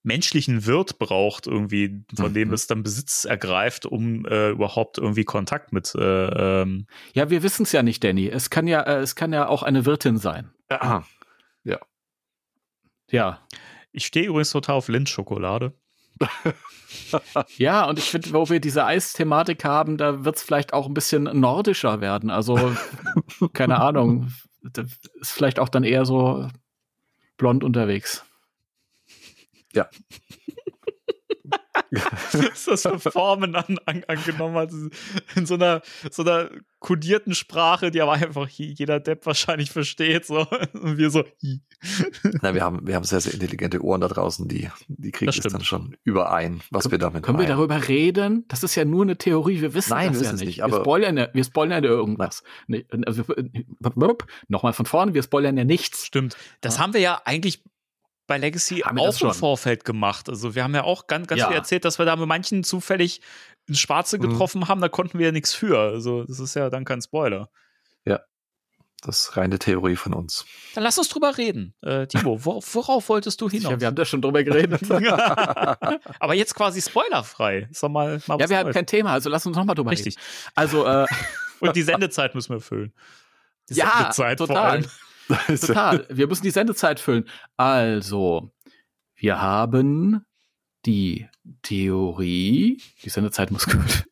[0.06, 2.54] menschlichen Wirt braucht, irgendwie, von dem Mhm.
[2.54, 7.64] es dann Besitz ergreift, um äh, überhaupt irgendwie Kontakt mit äh, ähm, Ja, wir wissen
[7.64, 8.28] es ja nicht, Danny.
[8.28, 10.50] Es kann ja, äh, es kann ja auch eine Wirtin sein.
[10.70, 11.04] Ja.
[13.08, 13.40] Ja.
[13.92, 15.72] Ich stehe übrigens total auf Lindschokolade.
[17.56, 20.94] Ja, und ich finde, wo wir diese Eisthematik haben, da wird es vielleicht auch ein
[20.94, 22.30] bisschen nordischer werden.
[22.30, 22.74] Also,
[23.52, 24.32] keine Ahnung.
[24.72, 24.86] Das
[25.20, 26.48] ist vielleicht auch dann eher so
[27.36, 28.24] blond unterwegs.
[32.52, 34.70] Ist das für Formen an, an, angenommen hat.
[35.34, 36.50] In so einer, so einer
[36.80, 40.24] kodierten Sprache, die aber einfach jeder Depp wahrscheinlich versteht.
[40.26, 40.46] So.
[40.72, 41.24] Und wir so.
[41.42, 41.60] hi.
[42.42, 45.36] Na, wir haben, wir haben sehr, sehr intelligente Ohren da draußen, die, die kriegen Das
[45.36, 48.44] das, dann schon überein, was wir damit Können wir darüber reden?
[48.48, 49.60] Das ist ja nur eine Theorie.
[49.60, 50.46] Wir wissen Nein, das wir ja es nicht.
[50.46, 52.42] nicht, wir, aber- spoilern ja, wir spoilern ja irgendwas.
[52.66, 53.24] Nee, also,
[54.48, 56.06] Nochmal von vorne, wir spoilern ja nichts.
[56.06, 56.36] Stimmt.
[56.60, 57.62] Das haben wir ja eigentlich
[58.26, 59.32] bei Legacy Haben auch im?
[59.32, 60.28] Vorfeld gemacht.
[60.28, 61.48] Also wir haben ja auch ganz, ganz Ja.
[61.48, 63.20] viel erzählt, dass wir da mit manchen zufällig
[63.66, 64.22] ins Schwarze Mhm.
[64.22, 65.78] getroffen haben, da konnten wir ja nichts für.
[65.78, 67.48] Also das ist ja dann kein Spoiler.
[69.02, 70.46] Das ist reine Theorie von uns.
[70.74, 71.74] Dann lass uns drüber reden.
[71.82, 73.70] Äh, Timo, wor worauf wolltest du hinaus?
[73.72, 74.80] Ja, wir haben da schon drüber geredet.
[76.18, 77.68] Aber jetzt quasi spoilerfrei.
[77.70, 80.16] Ist doch mal, mal ja, wir haben kein Thema, also lass uns nochmal drüber Richtig.
[80.16, 80.26] reden.
[80.54, 81.06] Also, äh,
[81.60, 82.94] Und die Sendezeit müssen wir füllen.
[83.68, 84.84] Die ja, total.
[85.48, 86.06] Total.
[86.10, 87.28] Wir müssen die Sendezeit füllen.
[87.56, 88.50] Also,
[89.16, 90.24] wir haben
[90.84, 91.28] die
[91.62, 92.80] Theorie.
[93.02, 94.04] Die Sendezeit muss gut.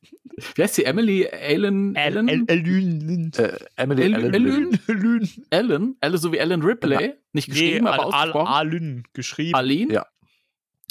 [0.56, 0.84] Wie heißt sie?
[0.84, 1.94] Emily Allen?
[1.94, 3.32] Elün.
[3.36, 4.80] Äh, Emily El- Allen Elyn?
[4.88, 5.30] Elün.
[5.50, 5.96] Ellen?
[6.00, 7.14] Elle so wie Ellen Ripley?
[7.32, 8.52] Nicht Nee, geschrieben, aber ausgesprochen.
[8.52, 9.54] Alün geschrieben.
[9.54, 9.92] Aline?
[9.94, 10.06] Ja.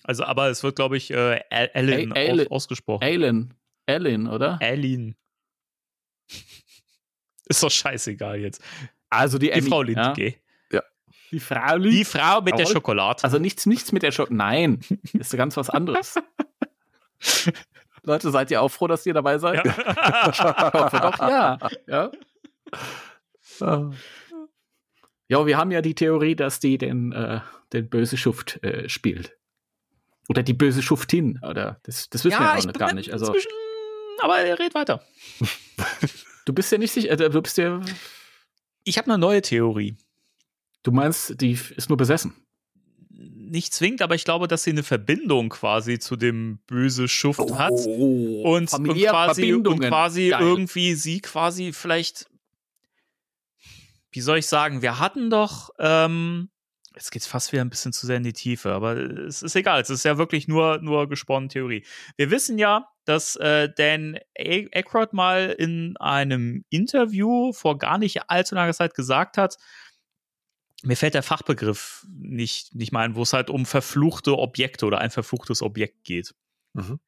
[0.06, 3.04] Also, aber es wird, glaube ich, äh, aus, ausgesprochen.
[3.04, 3.54] Ellen.
[3.86, 4.58] Ellen, oder?
[4.62, 5.16] Ellen.
[7.45, 8.62] Ist doch scheißegal jetzt.
[9.14, 10.14] Also die, Die Emmy, Frau ja?
[10.14, 10.35] Lindke.
[11.31, 12.06] Die Frau Die Lindke.
[12.06, 12.65] Frau mit der.
[12.65, 13.23] Schokolade.
[13.23, 14.31] Also nichts, nichts mit der Schock.
[14.31, 14.80] Nein,
[15.14, 16.15] ist ganz was anderes.
[18.03, 19.65] Leute, seid ihr auch froh, dass ihr dabei seid?
[19.65, 20.30] ja.
[20.30, 21.57] Ich hoffe doch, ja.
[21.88, 22.11] ja.
[25.30, 27.40] Ja, wir haben ja die Theorie, dass die den, äh,
[27.72, 29.38] den böse Schuft äh, spielt.
[30.30, 31.80] Oder die böse Schuftin, oder?
[31.84, 33.11] Das, das wissen wir ja noch gar nicht.
[33.11, 33.34] Also,
[34.22, 35.02] aber er redet weiter.
[36.45, 37.81] du bist ja nicht sicher, äh, du bist ja,
[38.84, 39.95] Ich habe eine neue Theorie.
[40.84, 42.34] du meinst, die ist nur besessen.
[43.10, 47.72] Nicht zwingend, aber ich glaube, dass sie eine Verbindung quasi zu dem böse Schuft hat.
[47.72, 50.41] Oh, und, und familiäre quasi, und quasi Geil.
[50.41, 52.27] irgendwie sie quasi vielleicht,
[54.11, 56.49] wie soll ich sagen, wir hatten doch, ähm,
[56.95, 59.82] jetzt geht's fast wieder ein bisschen zu sehr in die Tiefe, aber es ist egal,
[59.82, 61.86] es ist ja wirklich nur, nur gesponnen Theorie.
[62.18, 68.56] Wir wissen ja, dass äh, Dan Aykroyd mal in einem Interview vor gar nicht allzu
[68.56, 69.57] langer Zeit gesagt hat,
[70.84, 74.99] mir fällt der Fachbegriff nicht, nicht mal ein, wo es halt um verfluchte Objekte oder
[74.99, 76.36] ein verfluchtes Objekt geht.
[76.74, 76.99] Mhm.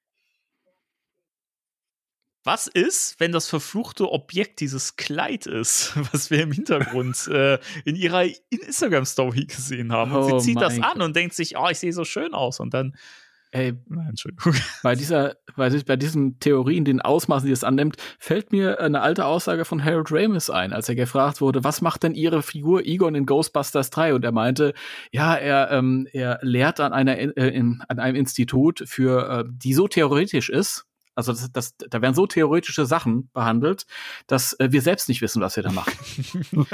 [2.45, 7.95] Was ist, wenn das verfluchte Objekt dieses Kleid ist, was wir im Hintergrund äh, in
[7.95, 10.11] ihrer Instagram-Story gesehen haben?
[10.11, 11.01] Und Oh sie zieht das an Gott.
[11.01, 12.59] und denkt sich, oh, ich sehe so schön aus.
[12.59, 12.95] Und dann,
[13.51, 14.53] Ey, nein, Entschuldigung.
[14.83, 19.25] bei dieser, bei, bei diesen Theorien, den Ausmaßen, die es annimmt, fällt mir eine alte
[19.25, 23.15] Aussage von Harold Ramis ein, als er gefragt wurde, was macht denn Ihre Figur Egon
[23.15, 24.13] in Ghostbusters 3?
[24.13, 24.73] Und er meinte,
[25.11, 29.73] ja, er, ähm, er lehrt an einer, äh, in, an einem Institut für, äh, die
[29.73, 30.85] so theoretisch ist,
[31.15, 33.85] also das, das, da werden so theoretische Sachen behandelt,
[34.27, 35.93] dass äh, wir selbst nicht wissen, was wir da machen.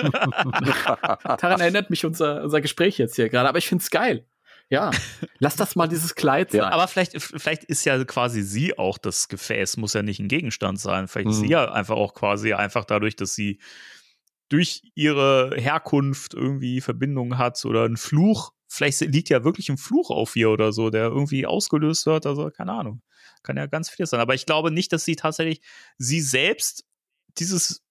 [1.40, 4.26] Daran erinnert mich unser, unser Gespräch jetzt hier gerade, aber ich find's geil.
[4.70, 4.92] Ja,
[5.40, 6.62] lass das mal dieses Kleid sein.
[6.62, 10.30] Ja, Aber vielleicht, vielleicht ist ja quasi sie auch das Gefäß, muss ja nicht ein
[10.30, 11.10] Gegenstand sein.
[11.10, 11.42] Vielleicht ist Mhm.
[11.42, 13.60] sie ja einfach auch quasi einfach dadurch, dass sie
[14.48, 18.54] durch ihre Herkunft irgendwie Verbindungen hat oder ein Fluch.
[18.70, 22.26] Vielleicht liegt ja wirklich ein Fluch auf ihr oder so, der irgendwie ausgelöst wird.
[22.26, 23.02] Also keine Ahnung.
[23.44, 24.20] Kann ja ganz viel sein.
[24.20, 25.62] Aber ich glaube nicht, dass sie tatsächlich
[25.98, 26.86] sie selbst
[27.38, 27.84] dieses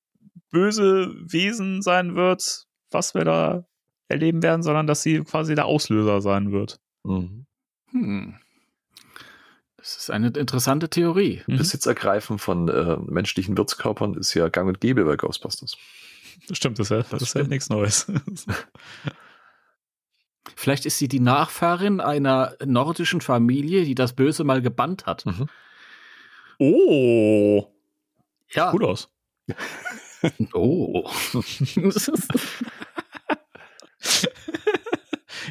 [0.51, 3.67] böse Wesen sein wird, was wir da
[4.09, 6.81] erleben werden, sondern dass sie quasi der Auslöser sein wird.
[7.05, 7.47] Mhm.
[7.91, 8.35] Hm.
[9.77, 11.43] Das ist eine interessante Theorie.
[11.47, 11.57] Mhm.
[11.57, 15.77] Besitzergreifen von äh, menschlichen Wirtskörpern ist ja gang und gäbe bei Ghostbusters.
[16.49, 18.07] Das stimmt, das ist ja, das ist ja nichts Neues.
[20.57, 25.25] Vielleicht ist sie die Nachfahrin einer nordischen Familie, die das Böse mal gebannt hat.
[25.27, 25.49] Mhm.
[26.59, 27.67] oh,
[28.53, 28.71] Ja.
[28.71, 29.09] gut aus.
[30.53, 31.11] Oh.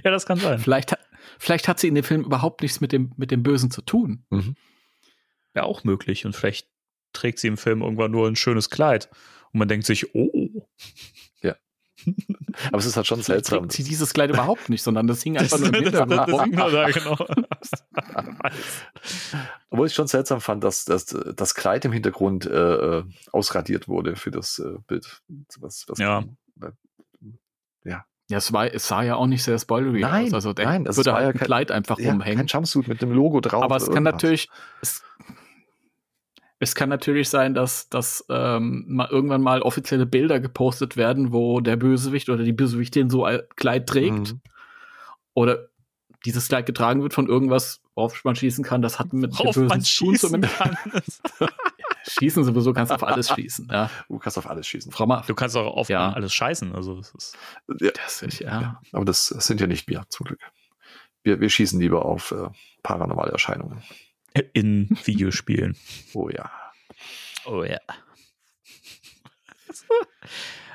[0.03, 0.59] Ja, das kann sein.
[0.59, 1.07] vielleicht, hat-
[1.39, 4.23] vielleicht hat sie in dem Film überhaupt nichts mit dem, mit dem Bösen zu tun.
[4.29, 4.55] Mhm.
[5.55, 6.25] Ja, auch möglich.
[6.25, 6.67] Und vielleicht
[7.13, 9.09] trägt sie im Film irgendwann nur ein schönes Kleid.
[9.51, 10.67] Und man denkt sich, oh,
[12.69, 13.59] Aber es ist halt schon Vielleicht seltsam.
[13.59, 16.11] trägt sie dieses Kleid überhaupt nicht, sondern das hing einfach nur im das, Hintergrund.
[16.11, 16.51] das, das, rum.
[16.51, 17.17] genau da, genau.
[19.69, 22.51] Obwohl ich schon seltsam fand, dass, dass das Kleid im Hintergrund äh,
[22.99, 25.21] äh, ausradiert wurde für das äh, Bild.
[25.59, 26.23] Was, was Ja.
[28.31, 30.33] Ja, es, war, es sah ja auch nicht sehr spoilery Nein, aus.
[30.35, 32.37] Also der nein, das würde war halt ja ein kein- Kleid einfach Ja, rumhängen.
[32.37, 33.63] kein Jumpsuit mit dem Logo drauf.
[33.63, 34.13] Aber es kann irgendwas.
[34.13, 34.49] natürlich,
[34.83, 35.01] es,
[36.59, 41.61] es kann natürlich sein, dass, dass ähm, mal irgendwann mal offizielle Bilder gepostet werden, wo
[41.61, 44.33] der Bösewicht oder die Bösewichtin so ein Kleid trägt.
[44.33, 44.41] Mhm.
[45.33, 45.69] Oder
[46.25, 48.81] dieses Kleid getragen wird von irgendwas, worauf man schießen kann.
[48.81, 50.57] Das hat mit dem Worauf Bösen man zu tun schießen zumindest.
[50.57, 50.77] kann.
[52.07, 53.67] Schießen sowieso kannst du auf alles schießen.
[53.71, 53.89] Ja.
[54.07, 54.91] Du kannst auf alles schießen.
[54.91, 56.11] Frau Ma Du kannst auch auf Ja.
[56.11, 56.73] alles scheißen.
[56.73, 57.37] Also, das ist,
[57.79, 58.81] Ja, das ist, ja.
[58.93, 60.39] aber das sind ja nicht wir, zum Glück.
[61.23, 62.47] Wir, wir schießen lieber auf äh,
[62.83, 63.83] paranormale Erscheinungen.
[64.53, 65.75] In Videospielen.
[66.13, 66.49] Oh ja.
[67.45, 67.79] Oh ja.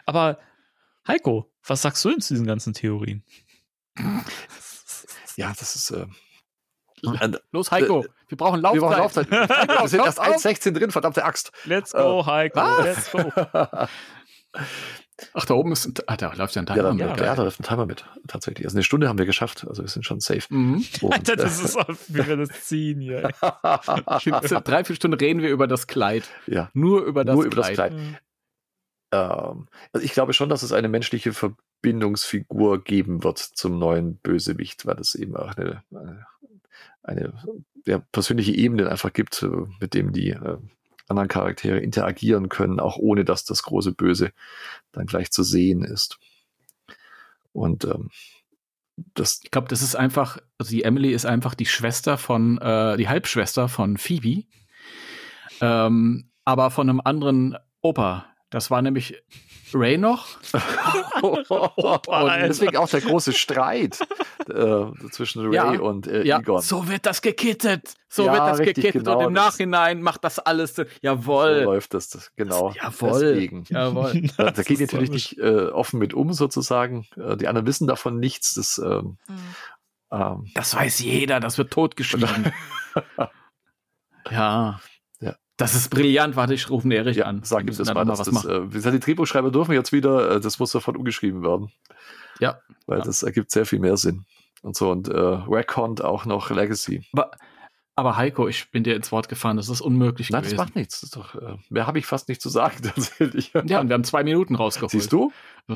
[0.06, 0.38] Aber
[1.06, 3.22] Heiko, was sagst du denn zu diesen ganzen Theorien?
[5.36, 5.90] Ja, das ist.
[5.90, 6.06] Äh,
[7.50, 8.80] Los, Heiko, wir brauchen Laufzeit.
[8.80, 9.28] wir brauchen Laufzeit.
[9.80, 10.34] Wir sind erst Komm, komm.
[10.36, 11.50] 1,16 drin, verdammte Axt.
[11.64, 12.84] Let's go, Äh, Heiko, was?
[12.84, 13.32] let's go.
[15.32, 16.92] Ach, da oben ist ein, ah, da läuft ja ein Ja, Timer.
[16.98, 17.34] Ja, ja, geil.
[17.36, 18.66] da läuft ein Timer mit, tatsächlich.
[18.66, 20.42] Also eine Stunde haben wir geschafft, also wir sind schon safe.
[20.52, 20.84] Mhm.
[21.02, 23.22] Und, Alter, das ist auch, wie wir das ziehen hier.
[23.40, 26.24] Drei, vier Stunden reden wir über das Kleid.
[26.46, 27.78] ja, Nur über das nur über Kleid.
[27.78, 28.20] das Kleid.
[29.12, 34.84] Ähm, also ich glaube schon, dass es eine menschliche Verbindungsfigur geben wird zum neuen Bösewicht,
[34.86, 36.26] weil es eben auch eine, eine,
[37.04, 37.34] eine
[37.86, 39.48] ja, persönliche Ebene einfach gibt, äh,
[39.80, 40.58] mit dem die äh,
[41.08, 44.32] anderen Charaktere interagieren können, auch ohne dass das große Böse
[44.92, 46.18] dann gleich zu sehen ist.
[47.52, 48.10] Und ähm,
[49.14, 52.96] das, Ich glaube, das ist einfach, also die Emily ist einfach die Schwester von, äh,
[52.96, 54.44] die Halbschwester von Phoebe.
[55.60, 58.26] Ähm, aber von einem anderen Opa.
[58.50, 59.22] Das war nämlich
[59.74, 60.26] Ray noch.
[61.22, 61.46] und
[62.42, 63.98] deswegen auch der große Streit
[64.48, 66.60] äh, zwischen Ray Ja, und äh, Ja, Egon.
[66.62, 67.94] so wird das gekittet.
[68.08, 69.04] So Ja, wird das richtig, gekittet.
[69.04, 70.74] genau, und im das- Nachhinein macht das alles.
[70.76, 71.62] so- So Jawohl.
[71.64, 72.72] läuft das, das genau.
[72.80, 73.20] Jawohl.
[73.20, 73.64] Deswegen.
[73.68, 74.12] Jawohl.
[74.36, 77.06] Da, da Das geht natürlich nicht äh, offen mit um, sozusagen.
[77.16, 78.54] Äh, die anderen wissen davon nichts.
[78.54, 79.18] Das, ähm,
[80.12, 82.52] ähm, Das weiß jeder, das wird totgeschwiegen.
[84.30, 84.80] ja.
[85.60, 85.66] Ja.
[85.66, 86.34] Das ist brillant.
[86.36, 87.40] Warte, ich rufe einen Erich ja, an.
[87.44, 88.04] sag ihm das mal.
[88.04, 90.96] Das, was das, äh, wie gesagt, die Drehbuchschreiber dürfen jetzt wieder, äh, das muss sofort
[90.96, 91.70] umgeschrieben werden.
[92.40, 92.58] Ja.
[92.86, 93.04] Weil Ja.
[93.04, 94.24] das ergibt sehr viel mehr Sinn.
[94.62, 97.04] Und so, und äh, Recont auch noch Legacy.
[97.12, 97.30] Aber,
[97.94, 99.56] aber Heiko, ich bin dir ins Wort gefallen.
[99.56, 100.64] Das ist unmöglich Nein, das gewesen.
[100.64, 101.02] macht nichts.
[101.02, 103.52] Das doch, äh, mehr habe ich fast nicht zu sagen, tatsächlich.
[103.52, 104.90] Ja, und wir haben zwei Minuten rausgeholt.
[104.90, 105.32] Siehst du?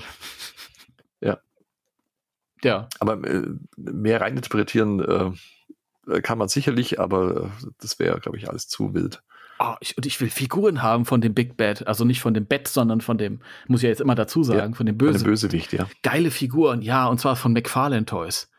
[2.64, 2.88] Ja.
[2.98, 3.46] Aber äh,
[3.76, 5.34] mehr reininterpretieren
[6.08, 9.22] äh, kann man sicherlich, aber äh, das wäre, glaube ich, alles zu wild.
[9.60, 11.86] Oh, ich, und ich will Figuren haben von dem Big Bad.
[11.86, 14.74] Also nicht von dem Bett, sondern von dem, muss ich ja jetzt immer dazu sagen,
[14.74, 15.24] von dem Bei Böse.
[15.24, 15.88] dem Bösewicht, ja.
[16.02, 18.50] Geile Figuren, ja, und zwar von McFarlane Toys.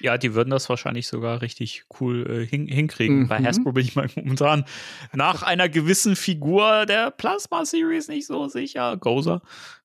[0.00, 3.20] Ja, die würden das wahrscheinlich sogar richtig cool äh, hin hinkriegen.
[3.20, 3.28] Mhm.
[3.28, 4.64] Bei Hasbro bin ich mal momentan
[5.12, 8.96] nach einer gewissen Figur der Plasma Series nicht so sicher.
[8.96, 9.40] Gozer.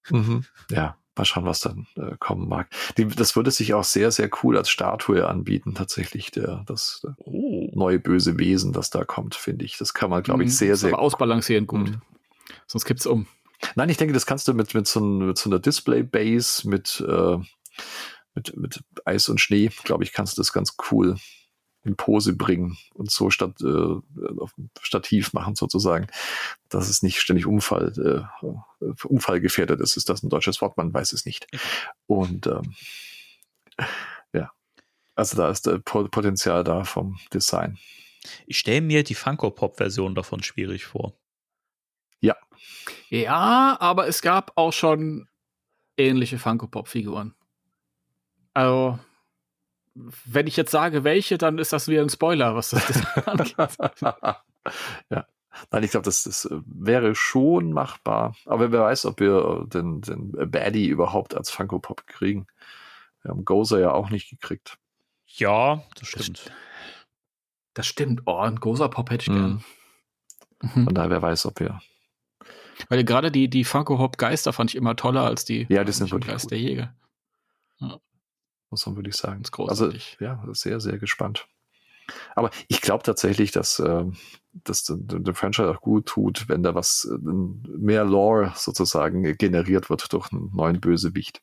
[0.10, 0.46] Mhm.
[0.72, 2.68] Ja, mal schauen, was dann äh, kommen mag.
[2.98, 7.12] Die, das würde sich auch sehr, sehr cool als Statue anbieten, tatsächlich, der, das äh,
[7.26, 7.70] Oh.
[7.76, 9.78] neue böse Wesen, das da kommt, finde ich.
[9.78, 11.90] Das kann man, glaube ich, Mhm, sehr, sehr Aber ausbalancieren gut.
[11.92, 12.02] Mhm.
[12.66, 13.28] Sonst kippt's um.
[13.76, 17.38] Nein, ich denke, das kannst du mit, mit, so, mit so einer Display-Base, mit, äh,
[18.34, 21.18] mit, mit Eis und Schnee, glaube ich, kannst du das ganz cool
[21.84, 23.96] in Pose bringen und so statt äh,
[24.40, 26.08] auf dem Stativ machen sozusagen,
[26.68, 28.28] dass es nicht ständig Unfall,
[28.82, 29.98] äh, unfallgefährdet ist.
[29.98, 30.78] Ist das ein deutsches Wort?
[30.78, 31.48] Man weiß es nicht.
[32.06, 32.76] Und ähm,
[34.34, 34.52] ja,
[35.16, 37.78] also da ist äh, Po- Potenzial da vom Design.
[38.46, 41.14] Ich stelle mir die Funko Pop Version davon schwierig vor.
[43.10, 45.30] Ja, aber es gab auch schon
[45.98, 47.34] ähnliche Funko-Pop-Figuren.
[48.54, 49.00] Also,
[50.26, 52.84] wenn ich jetzt sage, welche, dann ist das wieder ein Spoiler, was das
[53.28, 53.56] angeht.
[55.10, 55.26] ja.
[55.72, 58.36] Nein, ich glaube, das, das wäre schon machbar.
[58.46, 62.48] Aber wer weiß, ob wir den, den Baddie überhaupt als Funko Pop kriegen.
[63.24, 64.78] Wir haben Gozer ja auch nicht gekriegt.
[65.26, 66.46] Ja, das stimmt.
[66.46, 66.54] Das,
[67.74, 68.22] das stimmt.
[68.26, 69.36] Oh, ein Gozer Pop hätte ich Mhm.
[69.36, 69.64] gern.
[70.74, 70.94] Von Mhm.
[70.94, 71.82] daher, wer weiß, ob wir.
[72.88, 75.92] Weil gerade die, die Funko Hop Geister fand ich immer toller als die Ja, die
[75.92, 76.94] sind wirklich Geist der Jäger.
[78.70, 79.44] Muss man wirklich sagen.
[79.44, 80.18] Großartig.
[80.20, 81.48] Also, ja, sehr, sehr gespannt.
[82.36, 84.16] Aber ich glaube tatsächlich, dass ähm,
[84.52, 89.90] das dem dem Franchise auch gut tut, wenn da was, äh, mehr Lore sozusagen generiert
[89.92, 91.42] wird durch einen neuen Bösewicht.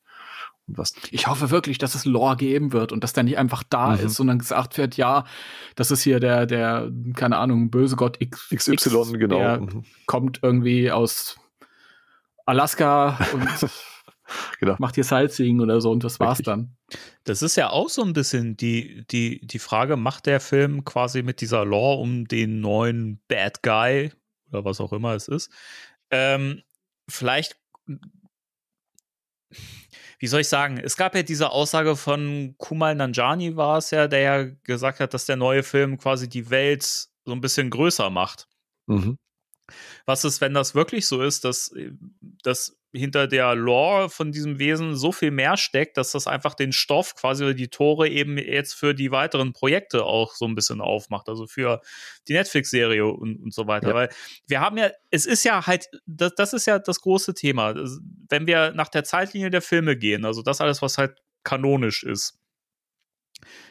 [0.66, 3.62] Und was, Ich hoffe wirklich, dass es Lore geben wird und dass der nicht einfach
[3.62, 4.07] da Mhm.
[4.07, 5.24] ist und dann gesagt wird, ja,
[5.77, 9.39] das ist hier der, der, keine Ahnung, böse Gott X, XY, genau.
[9.39, 9.85] Der Mhm.
[10.07, 11.36] kommt irgendwie aus
[12.44, 13.70] Alaska und
[14.61, 14.77] Genau.
[14.78, 16.47] macht hier Sightseeing oder so und das war's Richtig.
[16.47, 16.77] dann.
[17.24, 21.23] Das ist ja auch so ein bisschen die, die, die Frage, macht der Film quasi
[21.23, 24.12] mit dieser Lore um den neuen Bad Guy
[24.51, 25.51] oder was auch immer es ist,
[26.11, 26.62] ähm,
[27.09, 27.57] vielleicht,
[30.19, 34.09] wie soll ich sagen, es gab ja diese Aussage von Kumal Nanjani war es ja,
[34.09, 38.11] der ja gesagt hat, dass der neue Film quasi die Welt so ein bisschen größer
[38.11, 38.48] macht.
[38.86, 39.19] Mhm.
[40.05, 41.74] Was ist, wenn das wirklich so ist, dass,
[42.43, 46.73] dass hinter der Lore von diesem Wesen so viel mehr steckt, dass das einfach den
[46.73, 50.81] Stoff quasi oder die Tore eben jetzt für die weiteren Projekte auch so ein bisschen
[50.81, 51.81] aufmacht, also für
[52.28, 53.89] die Netflix-Serie und, und so weiter.
[53.89, 53.94] Ja.
[53.94, 54.09] Weil
[54.47, 57.74] wir haben ja, es ist ja halt, das, das ist ja das große Thema.
[58.28, 62.39] Wenn wir nach der Zeitlinie der Filme gehen, also das alles, was halt kanonisch ist,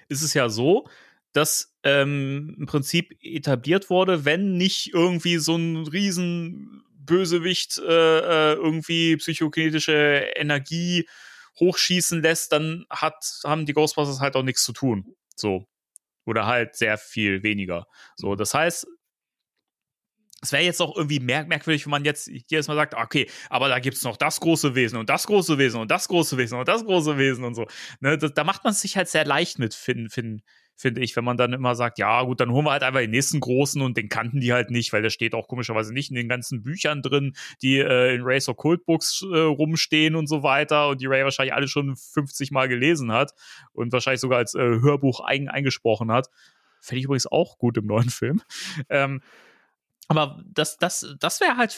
[0.08, 0.88] ist es ja so,
[1.34, 7.84] dass ähm, im Prinzip etabliert wurde, wenn nicht irgendwie so ein riesen Bösewicht äh,
[8.52, 11.08] äh, irgendwie psychokinetische Energie
[11.60, 15.16] hochschießen lässt, dann hat, haben die Ghostbusters halt auch nichts zu tun.
[15.36, 15.68] So.
[16.26, 17.88] Oder halt sehr viel weniger.
[18.16, 18.88] So, das heißt,
[20.42, 23.68] es wäre jetzt auch irgendwie merk merkwürdig, wenn man jetzt jedes Mal sagt, okay, aber
[23.68, 26.60] da gibt es noch das große Wesen und das große Wesen und das große Wesen
[26.60, 27.68] und das große Wesen und so.
[28.00, 30.44] Ne, da, da macht man es sich halt sehr leicht mit, finde find,
[30.76, 33.12] find ich, wenn man dann immer sagt, ja gut, dann holen wir halt einfach den
[33.12, 36.16] nächsten großen und den kannten die halt nicht, weil der steht auch komischerweise nicht in
[36.16, 40.44] den ganzen Büchern drin, die äh, in Race of Cult Books äh, rumstehen und so
[40.44, 43.34] weiter und die Ray wahrscheinlich alle schon 50 Mal gelesen hat
[43.72, 46.30] und wahrscheinlich sogar als äh, Hörbuch eigen eingesprochen hat.
[46.82, 48.42] Fände ich übrigens auch gut im neuen Film.
[48.90, 49.22] Ähm,
[50.08, 51.76] aber das, das, das wäre halt,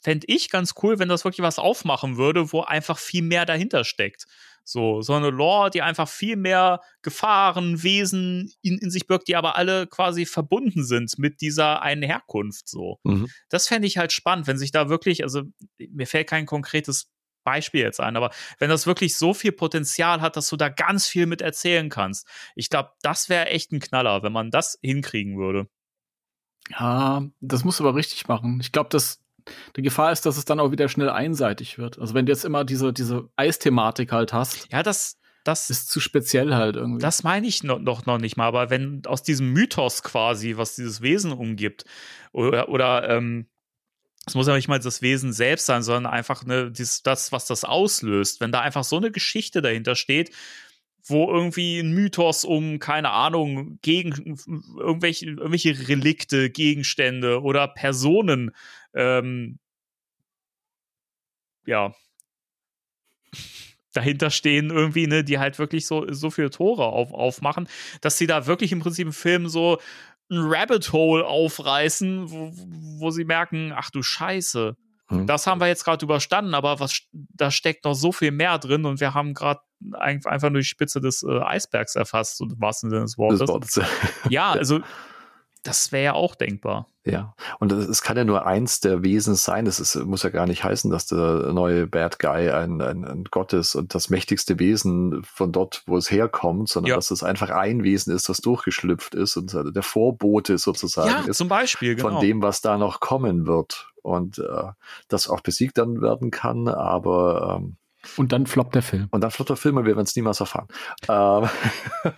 [0.00, 3.84] fände ich ganz cool, wenn das wirklich was aufmachen würde, wo einfach viel mehr dahinter
[3.84, 4.26] steckt.
[4.64, 9.36] So, so eine Lore, die einfach viel mehr Gefahren, Wesen in, in sich birgt, die
[9.36, 12.68] aber alle quasi verbunden sind mit dieser einen Herkunft.
[12.68, 12.98] So.
[13.02, 13.28] Mhm.
[13.48, 15.42] Das fände ich halt spannend, wenn sich da wirklich, also
[15.78, 17.10] mir fällt kein konkretes
[17.44, 21.06] Beispiel jetzt ein, aber wenn das wirklich so viel Potenzial hat, dass du da ganz
[21.06, 25.38] viel mit erzählen kannst, ich glaube, das wäre echt ein Knaller, wenn man das hinkriegen
[25.38, 25.68] würde.
[26.70, 28.60] Ja, das musst du aber richtig machen.
[28.60, 29.21] Ich glaube, dass
[29.76, 31.98] die Gefahr ist, dass es dann auch wieder schnell einseitig wird.
[31.98, 36.00] Also wenn du jetzt immer diese, diese Eisthematik halt hast, Ja, das, das ist zu
[36.00, 37.00] speziell halt irgendwie.
[37.00, 40.76] Das meine ich noch, noch, noch nicht mal, aber wenn aus diesem Mythos quasi, was
[40.76, 41.84] dieses Wesen umgibt,
[42.32, 43.46] oder, oder ähm,
[44.26, 47.46] es muss ja nicht mal das Wesen selbst sein, sondern einfach ne, dies, das, was
[47.46, 50.30] das auslöst, wenn da einfach so eine Geschichte dahinter steht,
[51.04, 54.38] wo irgendwie ein Mythos um, keine Ahnung, gegen
[54.78, 58.52] irgendwelche, irgendwelche Relikte, Gegenstände oder Personen,
[58.94, 59.58] ähm,
[61.66, 61.94] ja,
[63.92, 67.68] dahinter stehen irgendwie, ne, die halt wirklich so, so viele Tore auf, aufmachen,
[68.00, 69.78] dass sie da wirklich im Prinzip im Film so
[70.30, 72.52] ein Rabbit Hole aufreißen, wo,
[73.00, 74.76] wo sie merken, ach du Scheiße,
[75.12, 75.26] Mhm.
[75.26, 78.84] das haben wir jetzt gerade überstanden, aber was da steckt noch so viel mehr drin
[78.84, 79.60] und wir haben gerade
[79.92, 83.80] ein, einfach nur die Spitze des äh, Eisbergs erfasst, und im wahrsten Sinne des Wortes.
[84.30, 84.80] Ja, also
[85.62, 86.88] das wäre ja auch denkbar.
[87.04, 89.66] Ja, und es kann ja nur eins der Wesen sein.
[89.66, 93.52] Es muss ja gar nicht heißen, dass der neue Bad Guy ein, ein, ein Gott
[93.54, 96.94] ist und das mächtigste Wesen von dort, wo es herkommt, sondern Ja.
[96.96, 101.38] dass es einfach ein Wesen ist, das durchgeschlüpft ist und der Vorbote sozusagen Ja, ist
[101.38, 102.10] zum Beispiel, genau.
[102.10, 103.88] von dem, was da noch kommen wird.
[104.02, 104.70] Und äh,
[105.08, 107.76] das auch besiegt dann werden kann, aber ähm,
[108.16, 109.08] Und dann floppt der Film.
[109.10, 110.68] und dann flotter Film und wir werden es niemals erfahren.
[111.08, 111.48] Ähm,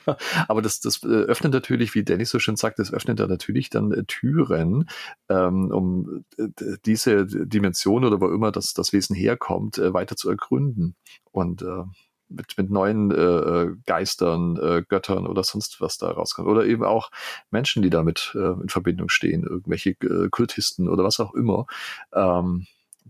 [0.49, 3.71] aber das, das äh, öffnet natürlich, wie Dennis so schön sagt, das öffnet da natürlich
[3.71, 4.89] dann äh, Türen,
[5.29, 6.49] ähm, um äh,
[6.85, 10.97] diese Dimension oder wo immer das, das Wesen herkommt, äh, weiter zu ergründen.
[11.33, 11.85] Und äh,
[12.29, 16.49] mit, mit neuen äh, Geistern, äh, Göttern oder sonst was da rauskommt.
[16.49, 17.11] Oder eben auch
[17.51, 21.67] Menschen, die damit äh, in Verbindung stehen, irgendwelche äh, Kultisten oder was auch immer.
[22.13, 22.67] Ähm,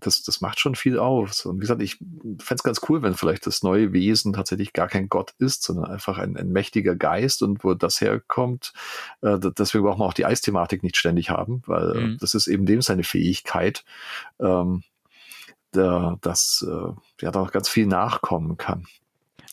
[0.06, 1.46] das, das macht schon viel aus.
[1.46, 4.88] Und wie gesagt, ich fände es ganz cool, wenn vielleicht das neue Wesen tatsächlich gar
[4.88, 8.72] kein Gott ist, sondern einfach ein, ein mächtiger Geist und wo das herkommt.
[9.22, 12.16] Äh, deswegen brauchen wir auch die Eisthematik nicht ständig haben, weil mhm.
[12.20, 13.84] das ist eben dem seine Fähigkeit,
[14.40, 14.82] ähm,
[15.74, 18.86] der, dass äh, ja da ganz viel nachkommen kann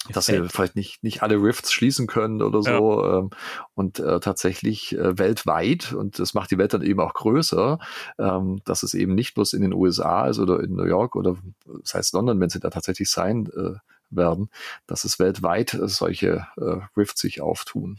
[0.10, 3.04] dass sie vielleicht nicht, nicht alle Rifts schließen können oder so.
[3.04, 3.20] Ja.
[3.20, 3.30] Ähm,
[3.76, 7.80] und äh, tatsächlich äh, weltweit, und das macht die Welt dann eben auch größer,
[8.18, 11.38] ähm, dass es eben nicht bloß in den USA ist oder in New York oder
[11.82, 13.78] das heißt London, wenn sie da tatsächlich sein äh,
[14.10, 14.50] werden,
[14.88, 17.98] dass es weltweit solche äh, Rifts sich auftun.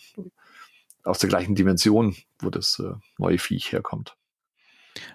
[1.04, 4.16] Aus der gleichen Dimension, wo das äh, neue Viech herkommt.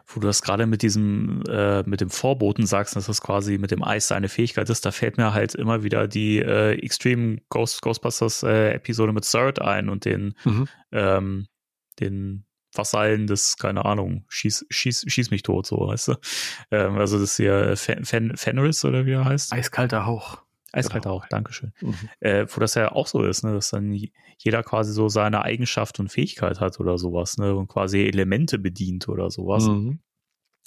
[0.06, 3.72] Wo du das gerade mit diesem, äh, mit dem Vorboten sagst, dass das quasi mit
[3.72, 7.82] dem Eis seine Fähigkeit ist, da fällt mir halt immer wieder die äh, Extreme Ghost,
[7.82, 10.68] Ghostbusters äh, Episode mit Third ein und den, mhm.
[10.92, 11.48] ähm,
[12.00, 16.16] den Vasallen des, keine Ahnung, schieß, schieß, schieß mich tot, so, weißt du.
[16.72, 19.54] Ähm, also das hier Fen Fen Fenris oder wie er heißt.
[19.54, 20.42] Eiskalter Hauch.
[20.78, 21.22] Eiskalter genau.
[21.22, 21.74] Hauch, Dankeschön.
[21.82, 21.96] Mhm.
[22.20, 23.98] Äh, wo das ja auch so ist, ne, dass dann
[24.38, 29.10] jeder quasi so seine Eigenschaft und Fähigkeit hat oder sowas, ne, und quasi Elemente bedient
[29.10, 29.66] oder sowas.
[29.66, 30.00] Mhm.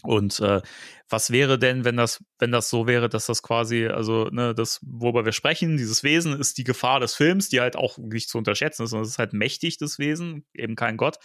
[0.02, 0.62] Und äh,
[1.08, 4.80] was wäre denn, wenn das, wenn das so wäre, dass das quasi, also, ne, das,
[4.82, 8.38] worüber wir sprechen, dieses Wesen ist die Gefahr des Films, die halt auch nicht zu
[8.38, 11.18] unterschätzen ist, sondern es ist halt mächtig, das Wesen, eben kein Gott.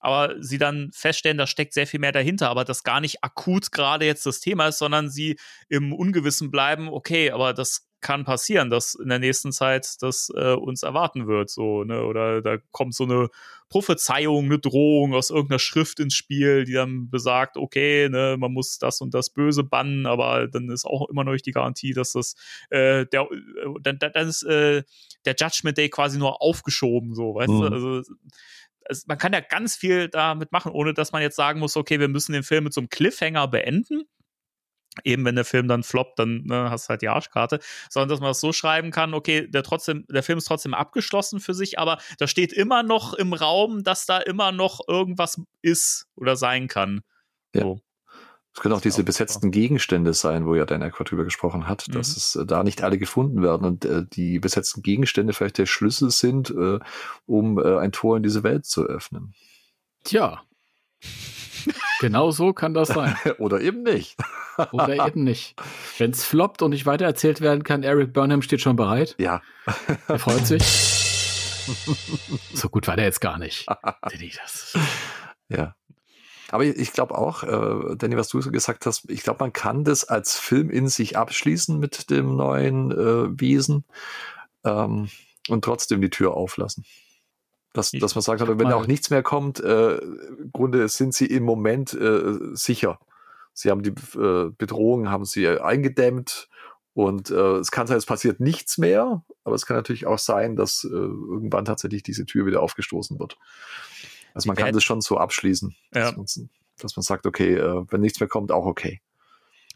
[0.00, 3.70] Aber sie dann feststellen, da steckt sehr viel mehr dahinter, aber das gar nicht akut
[3.70, 5.38] gerade jetzt das Thema ist, sondern sie
[5.68, 10.52] im Ungewissen bleiben, okay, aber das kann passieren, dass in der nächsten Zeit das äh,
[10.52, 12.04] uns erwarten wird, so, ne?
[12.04, 13.28] Oder da kommt so eine
[13.68, 18.78] Prophezeiung, eine Drohung aus irgendeiner Schrift ins Spiel, die dann besagt, okay, ne, man muss
[18.78, 22.12] das und das Böse bannen, aber dann ist auch immer noch nicht die Garantie, dass
[22.12, 22.34] das
[22.70, 24.82] äh, der äh, dann, dann ist äh,
[25.24, 27.60] der Judgment Day quasi nur aufgeschoben, so, weißt mhm.
[27.60, 27.66] du?
[27.66, 28.02] Also
[28.86, 32.00] es, man kann ja ganz viel damit machen, ohne dass man jetzt sagen muss, okay,
[32.00, 34.02] wir müssen den Film mit so einem Cliffhanger beenden
[35.04, 38.20] eben wenn der Film dann floppt, dann ne, hast du halt die Arschkarte, sondern dass
[38.20, 41.78] man das so schreiben kann, okay, der trotzdem, der Film ist trotzdem abgeschlossen für sich,
[41.78, 46.68] aber da steht immer noch im Raum, dass da immer noch irgendwas ist oder sein
[46.68, 47.02] kann.
[47.54, 47.62] Ja.
[47.62, 47.80] So.
[48.52, 51.92] Es können auch diese besetzten Gegenstände sein, wo ja Dan Aykroyd drüber gesprochen hat, mhm.
[51.92, 55.66] dass es äh, da nicht alle gefunden werden und äh, die besetzten Gegenstände vielleicht der
[55.66, 56.80] Schlüssel sind, äh,
[57.26, 59.34] um äh, ein Tor in diese Welt zu öffnen.
[60.02, 60.42] Tja.
[62.00, 63.14] Genau so kann das sein.
[63.38, 64.16] Oder eben nicht.
[64.72, 65.54] Oder eben nicht.
[65.98, 69.14] Wenn es floppt und nicht weitererzählt werden kann, Eric Burnham steht schon bereit.
[69.18, 69.42] Ja.
[70.08, 70.62] Er freut sich.
[72.54, 73.68] so gut war der jetzt gar nicht.
[75.50, 75.74] ja.
[76.50, 79.84] Aber ich glaube auch, äh, Danny, was du so gesagt hast, ich glaube, man kann
[79.84, 83.84] das als Film in sich abschließen mit dem neuen äh, Wesen
[84.64, 85.10] ähm,
[85.48, 86.84] und trotzdem die Tür auflassen.
[87.72, 91.44] Dass, dass man sagt, wenn auch nichts mehr kommt, äh, im Grunde sind sie im
[91.44, 92.98] Moment äh, sicher.
[93.52, 96.48] Sie haben die äh, Bedrohung, haben sie eingedämmt
[96.94, 100.56] und äh, es kann sein, es passiert nichts mehr, aber es kann natürlich auch sein,
[100.56, 103.38] dass äh, irgendwann tatsächlich diese Tür wieder aufgestoßen wird.
[104.34, 106.12] Also man kann das schon so abschließen, ja.
[106.12, 109.00] dass, man, dass, man, sagt, okay, äh, wenn nichts mehr kommt, auch okay.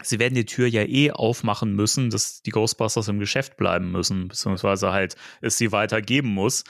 [0.03, 4.29] Sie werden die Tür ja eh aufmachen müssen, dass die Ghostbusters im Geschäft bleiben müssen,
[4.29, 6.65] beziehungsweise halt es sie weitergeben muss.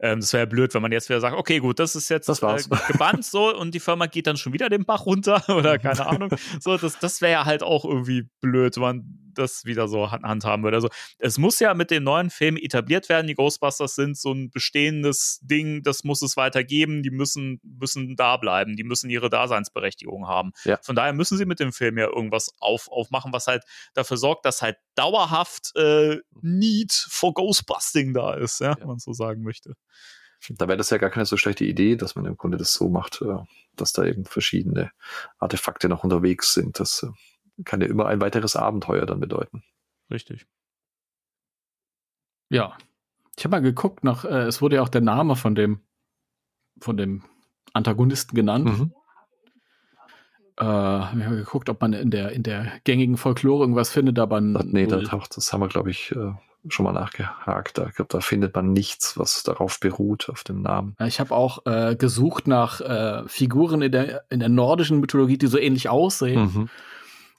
[0.00, 2.28] Ähm, das wäre ja blöd, wenn man jetzt wieder sagt, okay, gut, das ist jetzt
[2.28, 5.78] das äh, gebannt so und die Firma geht dann schon wieder den Bach runter oder
[5.78, 6.30] keine Ahnung.
[6.60, 10.62] So, das, das wäre ja halt auch irgendwie blöd, wenn man das wieder so handhaben
[10.62, 10.76] würde.
[10.76, 10.88] Also
[11.18, 13.26] es muss ja mit den neuen Filmen etabliert werden.
[13.26, 17.02] Die Ghostbusters sind so ein bestehendes Ding, das muss es weitergeben.
[17.02, 20.52] Die müssen, müssen da bleiben, die müssen ihre Daseinsberechtigung haben.
[20.64, 20.78] Ja.
[20.82, 24.44] Von daher müssen sie mit dem Film ja irgendwas auf, aufmachen, was halt dafür sorgt,
[24.44, 28.80] dass halt dauerhaft äh, Need for Ghostbusting da ist, ja, ja.
[28.80, 29.74] wenn man so sagen möchte.
[30.50, 32.88] Da wäre das ja gar keine so schlechte Idee, dass man im Grunde das so
[32.88, 33.38] macht, äh,
[33.76, 34.90] dass da eben verschiedene
[35.38, 36.78] Artefakte noch unterwegs sind.
[36.80, 37.08] Das äh,
[37.64, 39.62] kann ja immer ein weiteres Abenteuer dann bedeuten.
[40.10, 40.46] Richtig.
[42.50, 42.76] Ja.
[43.36, 45.80] Ich habe mal geguckt nach, äh, es wurde ja auch der Name von dem,
[46.80, 47.22] von dem
[47.72, 48.64] Antagonisten genannt.
[48.64, 48.92] Mhm.
[50.56, 54.40] Äh, wir haben geguckt, ob man in der, in der gängigen Folklore irgendwas findet, aber.
[54.40, 56.32] Nee, das, das haben wir, glaube ich, äh,
[56.68, 57.78] schon mal nachgehakt.
[57.78, 60.96] Ich glaube, da findet man nichts, was darauf beruht, auf dem Namen.
[61.06, 65.46] Ich habe auch äh, gesucht nach äh, Figuren in der, in der nordischen Mythologie, die
[65.46, 66.40] so ähnlich aussehen.
[66.42, 66.68] Mhm.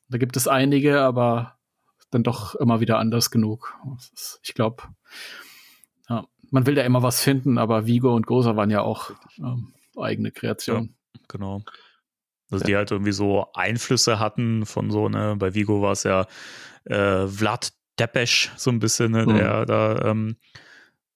[0.10, 1.60] Da gibt es einige, aber
[2.12, 3.78] dann doch immer wieder anders genug.
[4.44, 4.84] ich glaube,
[6.10, 9.74] ja, man will da immer was finden, aber Vigo und Gosa waren ja auch ähm,
[9.98, 10.96] eigene Kreationen.
[11.16, 11.62] Ja, genau.
[12.52, 12.68] Also ja.
[12.68, 16.26] die halt irgendwie so Einflüsse hatten von so, ne, bei Vigo war es ja
[16.86, 19.36] äh, Vlad Depesch so ein bisschen, ne, mhm.
[19.36, 20.38] der da ähm,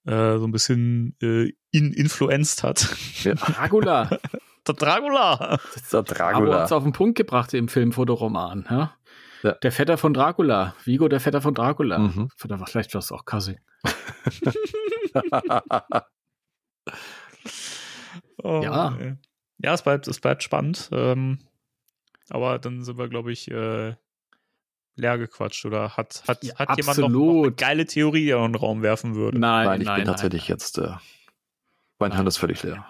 [0.06, 2.96] äh, so ein bisschen äh, in influenced hat.
[3.24, 3.34] Ja.
[3.34, 4.20] Dracula.
[4.68, 5.60] der Dracula.
[5.74, 6.52] Das ist der Dracula.
[6.54, 8.66] Aber uns auf den Punkt gebracht im Film Fotoroman.
[8.70, 8.94] Ja?
[9.62, 10.74] Der Vetter von Dracula.
[10.86, 12.00] Vigo, der Vetter von Dracula.
[12.00, 12.30] Mhm.
[12.38, 13.58] Vielleicht war es auch Cousin.
[18.42, 18.96] Oh, Ja.
[19.00, 19.16] ey.
[19.60, 20.90] Ja, es bleibt, es bleibt spannend.
[20.92, 21.40] Ähm,
[22.30, 23.96] aber dann sind wir, glaube ich, äh,
[24.96, 25.66] leer gequatscht.
[25.66, 28.56] Oder hat, hat, Ja, hat jemand noch, noch eine geile Theorie, die er in den
[28.56, 29.40] Raum werfen würde?
[29.40, 30.94] Nein, Nein, ich nein, bin nein, tatsächlich jetzt, äh,
[32.00, 32.86] mein Hirn ist völlig leer.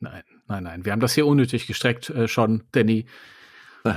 [0.00, 0.84] Nein, nein, nein.
[0.84, 3.06] Wir haben das hier unnötig gestreckt äh, schon, Danny.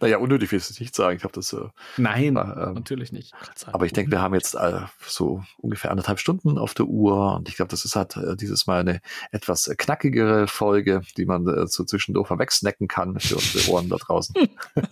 [0.00, 1.16] naja, unnötig will ich es nicht sagen.
[1.16, 3.32] Ich habe das, äh, Nein, Ah, ähm, natürlich nicht.
[3.66, 7.48] aber ich denke, wir haben jetzt äh, so ungefähr anderthalb Stunden auf der Uhr und
[7.48, 9.00] ich glaube, das ist halt äh, dieses Mal eine
[9.30, 13.88] etwas äh, knackigere Folge, die man äh, so zwischendurch mal wegsnacken kann für unsere Ohren
[13.88, 14.34] da draußen.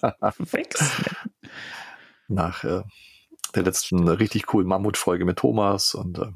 [2.29, 2.83] Nach äh,
[3.55, 6.27] der letzten richtig coolen Mammutfolge mit Thomas und äh,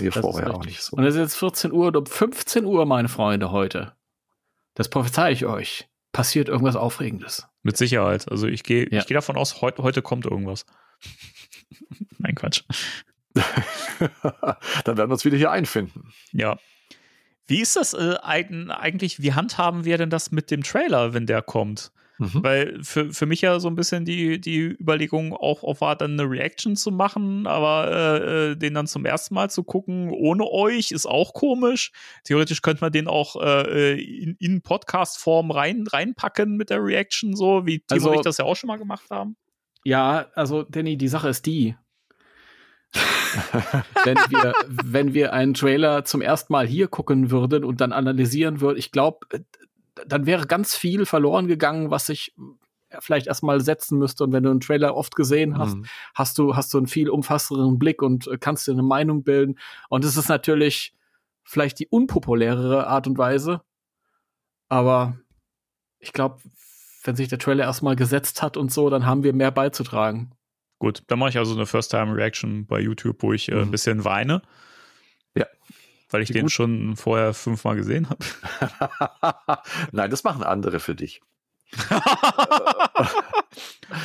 [0.00, 0.96] ihr Das vorher auch nicht so.
[0.96, 3.92] Und es ist jetzt 14 Uhr und um 15 Uhr, meine Freunde, heute.
[4.74, 5.88] Das prophezei ich euch.
[6.12, 7.46] Passiert irgendwas Aufregendes.
[7.62, 8.30] Mit Sicherheit.
[8.30, 9.00] Also ich gehe Ja.
[9.00, 10.64] ich gehe davon aus, heute, heute kommt irgendwas.
[12.18, 12.62] Nein, Quatsch.
[14.84, 16.12] Dann werden wir uns wieder hier einfinden.
[16.32, 16.58] Ja.
[17.46, 21.26] Wie ist das äh, eigen- eigentlich, wie handhaben wir denn das mit dem Trailer, wenn
[21.26, 21.92] der kommt?
[22.18, 22.42] Mhm.
[22.42, 26.18] Weil für, für mich ja so ein bisschen die, die Überlegung auch, auch war, dann
[26.18, 30.50] eine Reaction zu machen, aber äh, äh, den dann zum ersten Mal zu gucken ohne
[30.50, 31.92] euch ist auch komisch.
[32.24, 37.66] Theoretisch könnte man den auch äh, in, in Podcast-Form rein, reinpacken mit der Reaction, so
[37.66, 39.36] wie Timo Also- und ich das ja auch schon mal gemacht haben.
[39.84, 41.76] Ja, also, Danny, die Sache ist die.
[44.04, 48.60] wenn, wir, wenn wir einen Trailer zum ersten Mal hier gucken würden und dann analysieren
[48.60, 49.26] würden, ich glaube,
[50.06, 52.34] dann wäre ganz viel verloren gegangen, was ich
[53.00, 54.24] vielleicht erstmal setzen müsste.
[54.24, 55.86] Und wenn du einen Trailer oft gesehen hast, Mhm.
[56.14, 59.58] hast du, hast du einen viel umfassenderen Blick und äh, kannst dir eine Meinung bilden.
[59.90, 60.94] Und es ist natürlich
[61.44, 63.60] vielleicht die unpopulärere Art und Weise.
[64.68, 65.18] Aber
[65.98, 66.40] ich glaube,
[67.04, 70.32] wenn sich der Trailer erstmal gesetzt hat und so, dann haben wir mehr beizutragen.
[70.78, 73.70] Gut, dann mache ich also eine First-Time-Reaction bei YouTube, wo ich äh, ein Mhm.
[73.70, 74.42] bisschen weine.
[75.34, 75.46] Ja.
[76.10, 76.52] Weil ich Wie den gut.
[76.52, 78.24] schon vorher fünfmal gesehen habe.
[79.92, 81.20] Nein, das machen andere für dich.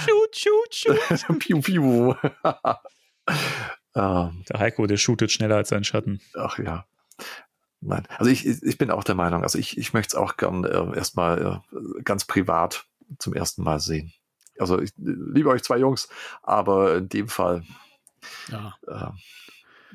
[0.06, 1.00] shoot, shoot, shoot.
[1.40, 2.14] piu, piu.
[3.96, 6.20] ähm, Der Heiko, der shootet schneller als sein Schatten.
[6.36, 6.86] ach ja.
[7.86, 10.64] Nein, also ich, ich bin auch der Meinung, also ich, ich möchte es auch gern
[10.64, 12.86] äh, erstmal äh, ganz privat
[13.20, 14.14] zum ersten Mal sehen.
[14.58, 16.08] Also ich liebe euch zwei Jungs,
[16.44, 17.64] aber in dem Fall,
[18.50, 18.74] Ja.
[18.88, 19.08] äh,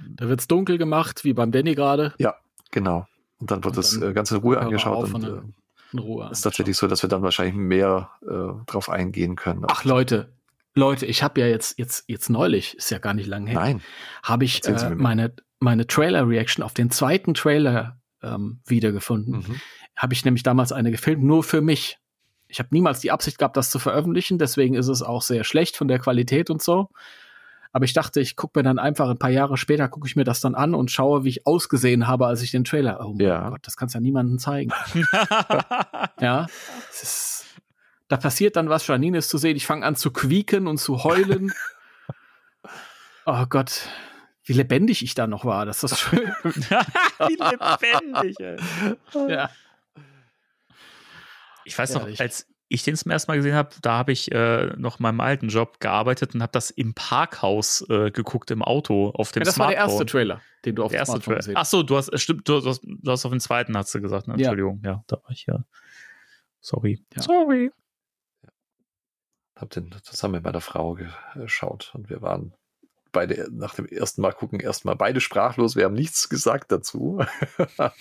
[0.08, 2.14] Da wird's dunkel gemacht, wie beim Danny gerade.
[2.70, 3.06] genau.
[3.38, 5.40] Und dann wird Und das dann äh, ganz in Ruhe angeschaut und äh,
[5.92, 6.28] In Ruhe.
[6.30, 9.64] ist tatsächlich so, dass wir dann wahrscheinlich mehr äh, drauf eingehen können.
[9.68, 10.32] Ach Leute,
[10.74, 13.82] Leute, ich habe ja jetzt, jetzt, jetzt neulich, ist ja gar nicht lange her, Nein.
[14.22, 19.38] habe ich äh, meine, meine Trailer-Reaction auf den zweiten Trailer ähm, wiedergefunden.
[19.38, 19.60] Mhm.
[19.96, 21.98] Habe ich nämlich damals eine gefilmt, nur für mich.
[22.46, 25.76] Ich habe niemals die Absicht gehabt, das zu veröffentlichen, deswegen ist es auch sehr schlecht
[25.76, 26.88] von der Qualität und so.
[27.72, 30.24] Aber ich dachte, ich gucke mir dann einfach ein paar Jahre später, gucke ich mir
[30.24, 33.00] das dann an und schaue, wie ich ausgesehen habe, als ich den Trailer.
[33.04, 33.50] Oh mein Ja.
[33.50, 34.70] Gott, das kannst ja niemandem zeigen.
[36.20, 36.46] Ja,
[36.90, 37.44] ist,
[38.08, 38.86] da passiert dann was.
[38.86, 39.56] Janine ist zu sehen.
[39.56, 41.52] Ich fange an zu quieken und zu heulen.
[43.26, 43.82] oh Gott,
[44.44, 45.66] wie lebendig ich da noch war.
[45.66, 46.32] Das ist schön.
[46.42, 48.56] Wie lebendig, ey.
[49.28, 49.50] ja.
[51.64, 52.20] Ich weiß noch, Ehrlich.
[52.20, 55.20] als ich den zum ersten Mal gesehen habe, da habe ich äh, noch in meinem
[55.20, 59.44] alten Job gearbeitet und habe das im Parkhaus äh, geguckt, im Auto, auf dem ja,
[59.46, 59.86] das war Smartphone.
[59.86, 61.38] der erste Trailer, den du auf Der dem Smartphone Trailer.
[61.38, 63.94] gesehen Ach so, du hast, äh, stimmt, du hast, du hast auf den zweiten, hast
[63.94, 64.34] du gesagt, ne?
[64.34, 64.38] Ja.
[64.38, 65.64] Entschuldigung, ja, da war ich ja.
[66.60, 67.04] Sorry.
[67.16, 67.22] Ja.
[67.22, 67.70] Sorry.
[69.56, 70.96] Hab den zusammen mit meiner Frau
[71.34, 72.54] geschaut und wir waren
[73.12, 75.76] beide nach dem ersten Mal gucken erstmal beide sprachlos.
[75.76, 77.18] Wir haben nichts gesagt dazu.
[77.76, 77.92] Was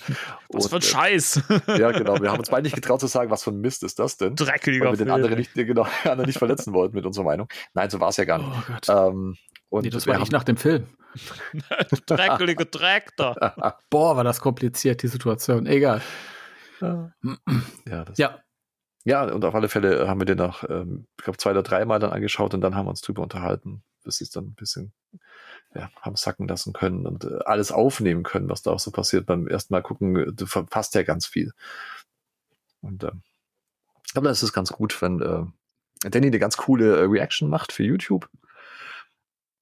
[0.49, 1.41] Und, für ein äh, Scheiß.
[1.67, 2.19] Ja, genau.
[2.21, 4.35] Wir haben uns beide nicht getraut zu sagen, was für ein Mist ist das denn?
[4.35, 5.15] Dreckeliger Weil wir den Film.
[5.15, 7.47] anderen nicht, genau, den anderen nicht verletzen wollten mit unserer Meinung.
[7.73, 8.49] Nein, so war es ja gar nicht.
[8.49, 8.89] Oh Gott.
[8.89, 9.37] Ähm,
[9.69, 10.87] und nee, das war ich haben, nach dem Film.
[12.05, 13.77] Dreckelige Dreck da.
[13.89, 15.65] Boah, war das kompliziert, die Situation.
[15.65, 16.01] Egal.
[16.81, 17.11] ja,
[18.05, 18.39] das, Ja,
[19.07, 21.97] ja, und auf alle Fälle haben wir den noch, ähm, ich glaube, zwei oder dreimal
[21.97, 24.93] dann angeschaut und dann haben wir uns drüber unterhalten, bis sie es dann ein bisschen
[25.75, 29.25] ja, haben sacken lassen können und äh, alles aufnehmen können, was da auch so passiert.
[29.25, 31.53] Beim ersten Mal gucken, äh, du verpasst ja ganz viel.
[32.81, 33.21] Und ähm,
[34.05, 37.71] ich glaube, das ist ganz gut, wenn äh, Danny eine ganz coole äh, Reaction macht
[37.71, 38.29] für YouTube.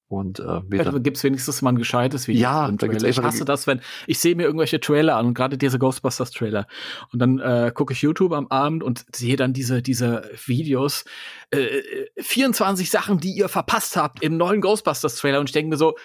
[0.07, 2.43] Und äh, dann, gibt's wenigstens mal ein gescheites Video.
[2.43, 5.57] Ja, da gibt's ich hasse das, wenn ich sehe mir irgendwelche Trailer an und gerade
[5.57, 6.67] diese Ghostbusters Trailer
[7.11, 11.05] und dann äh, gucke ich YouTube am Abend und sehe dann diese diese Videos
[11.49, 11.81] äh,
[12.19, 15.95] 24 Sachen, die ihr verpasst habt im neuen Ghostbusters Trailer und ich denke mir so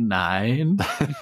[0.00, 0.76] Nein,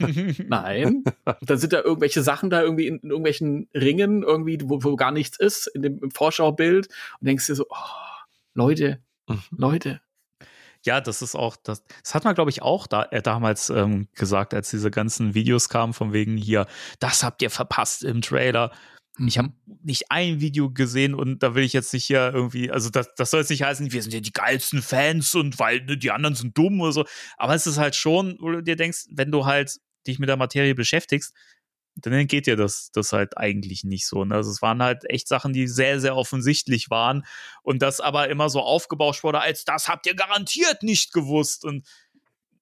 [0.48, 1.02] nein.
[1.24, 4.96] Und dann sind da irgendwelche Sachen da irgendwie in, in irgendwelchen Ringen, irgendwie, wo, wo
[4.96, 6.88] gar nichts ist, in dem im Vorschaubild.
[7.18, 9.42] Und denkst dir so, oh, Leute, Mhm.
[9.56, 10.00] Leute.
[10.86, 14.08] Ja, das ist auch, das, das hat man, glaube ich, auch da, äh, damals ähm,
[14.14, 16.66] gesagt, als diese ganzen Videos kamen, von wegen hier,
[17.00, 18.70] das habt ihr verpasst im Trailer.
[19.18, 19.52] Ich habe
[19.82, 23.30] nicht ein Video gesehen und da will ich jetzt nicht hier irgendwie, also das, das
[23.30, 26.36] soll jetzt nicht heißen, wir sind ja die geilsten Fans und weil ne, die anderen
[26.36, 27.04] sind dumm oder so.
[27.36, 29.76] Aber es ist halt schon, wo du dir denkst, wenn du halt
[30.06, 31.34] dich mit der Materie beschäftigst,
[31.97, 34.24] dann geht dir das, das halt eigentlich nicht so.
[34.24, 34.35] Ne?
[34.35, 37.24] Also es waren halt echt Sachen, die sehr, sehr offensichtlich waren
[37.62, 41.64] und das aber immer so aufgebauscht wurde, als das habt ihr garantiert nicht gewusst.
[41.64, 41.86] Und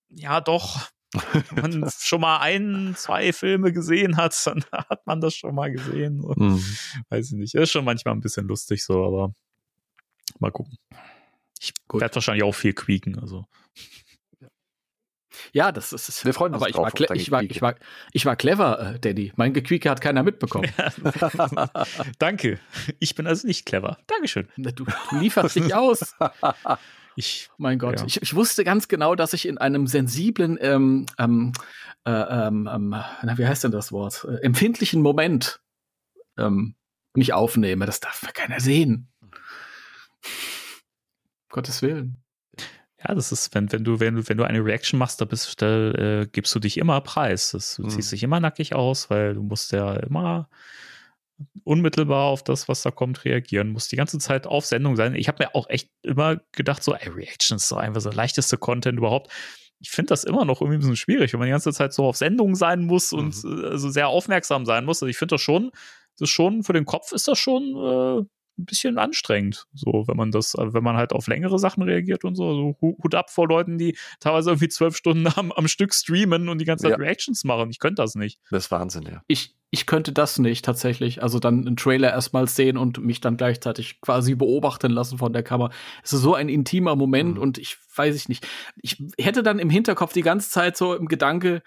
[0.08, 5.34] ja, doch, wenn man schon mal ein, zwei Filme gesehen hat, dann hat man das
[5.34, 6.20] schon mal gesehen.
[6.22, 6.32] So.
[6.36, 6.64] Mhm.
[7.08, 7.54] Weiß ich nicht.
[7.54, 9.34] Ist schon manchmal ein bisschen lustig so, aber
[10.38, 10.78] mal gucken.
[11.60, 13.18] Ich werde wahrscheinlich auch viel quieken.
[13.18, 13.46] Also.
[15.54, 16.24] Ja, das ist es.
[16.24, 17.76] Wir freuen uns Aber ich drauf war, auf cle- dein ich, war, ich, war,
[18.12, 19.32] ich war clever, äh, Daddy.
[19.36, 20.68] Mein Gequieke hat keiner mitbekommen.
[22.18, 22.58] Danke.
[22.98, 23.98] Ich bin also nicht clever.
[24.08, 24.48] Dankeschön.
[24.56, 24.84] Du, du
[25.18, 26.14] lieferst dich aus.
[27.16, 28.06] Ich, Mein Gott, Ja.
[28.06, 31.52] ich, ich wusste ganz genau, dass ich in einem sensiblen, ähm, ähm,
[32.04, 34.26] äh, ähm, ähm, na, wie heißt denn das Wort?
[34.28, 35.60] Äh, empfindlichen Moment
[36.36, 36.74] ähm,
[37.14, 37.86] mich aufnehme.
[37.86, 39.12] Das darf keiner sehen.
[41.50, 42.16] Gottes Willen.
[43.06, 45.60] Ja, das ist, wenn, wenn du, wenn du, wenn du eine Reaction machst, da bist
[45.60, 47.50] da, äh, gibst du dich immer preis.
[47.52, 47.90] Das, du Mhm.
[47.90, 50.48] ziehst dich immer nackig aus, weil du musst ja immer
[51.64, 55.14] unmittelbar auf das, was da kommt, reagieren, musst die ganze Zeit auf Sendung sein.
[55.14, 58.56] Ich habe mir auch echt immer gedacht, so, ey, Reaction ist so einfach so leichteste
[58.56, 59.30] Content überhaupt.
[59.80, 62.04] Ich finde das immer noch irgendwie ein bisschen schwierig, wenn man die ganze Zeit so
[62.06, 64.98] auf Sendung sein muss und äh, also sehr aufmerksam sein muss.
[65.02, 65.72] Also ich finde das schon,
[66.18, 68.24] das schon, für den Kopf ist das schon äh,
[68.58, 72.24] ein bisschen anstrengend, so, wenn man das, äh, wenn man halt auf längere Sachen reagiert
[72.24, 72.48] und so.
[72.48, 76.48] Also Hu- Hut ab vor Leuten, die teilweise irgendwie zwölf Stunden am, am Stück streamen
[76.48, 76.96] und die ganze Zeit Ja.
[76.98, 77.70] Reactions machen.
[77.70, 78.38] Ich könnte das nicht.
[78.50, 79.22] Das ist Wahnsinn, ja.
[79.26, 81.20] Ich, ich könnte das nicht tatsächlich.
[81.22, 85.42] Also dann einen Trailer erstmal sehen und mich dann gleichzeitig quasi beobachten lassen von der
[85.42, 85.70] Kamera.
[86.04, 87.42] Es ist so ein intimer Moment Mhm.
[87.42, 88.46] und ich weiß ich nicht.
[88.82, 91.62] Ich hätte dann im Hinterkopf die ganze Zeit so im Gedanke,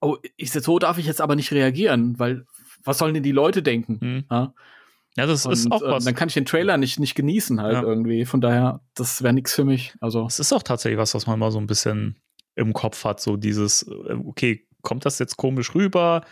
[0.00, 2.46] oh, ich, so darf ich jetzt aber nicht reagieren, weil
[2.82, 3.98] was sollen denn die Leute denken?
[4.00, 4.24] Hm.
[4.30, 4.54] Ja?
[5.16, 6.04] Ja, das Und, ist auch äh, was.
[6.04, 7.82] dann kann ich den Trailer nicht, nicht genießen halt Ja.
[7.82, 8.24] irgendwie.
[8.24, 9.94] Von daher, das wäre nichts für mich.
[10.00, 12.18] Also Es ist auch tatsächlich was, was man mal so ein bisschen
[12.56, 16.24] im Kopf hat, so dieses, äh, okay, kommt das jetzt komisch rüber?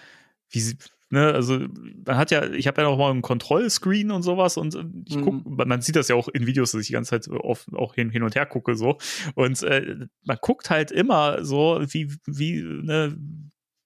[0.50, 0.76] Wie
[1.10, 1.59] ne, also
[2.06, 5.20] man hat ja, ich habe ja noch mal einen Kontrollscreen und sowas und äh, ich
[5.20, 5.56] guck, Mhm.
[5.68, 8.10] man sieht das ja auch in Videos, dass ich die ganze Zeit oft auch hin,
[8.10, 8.98] hin und her gucke so
[9.34, 13.16] und äh, man guckt halt immer so, wie, wie, ne,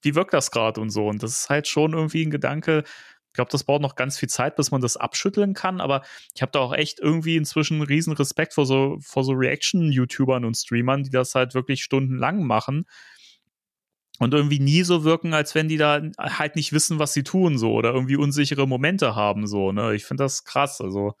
[0.01, 2.83] wie wirkt das gerade und so und das ist halt schon irgendwie ein Gedanke,
[3.37, 6.01] glaube, das braucht noch ganz viel Zeit, bis man das abschütteln kann, aber
[6.35, 10.57] ich habe da auch echt irgendwie inzwischen riesen Respekt vor so, vor so Reaction-YouTubern und
[10.57, 12.85] Streamern, die das halt wirklich stundenlang machen
[14.19, 17.57] und irgendwie nie so wirken, als wenn die da halt nicht wissen, was sie tun,
[17.57, 19.93] so oder irgendwie unsichere Momente haben, so, ne?
[19.95, 21.13] Ich finde das krass, also.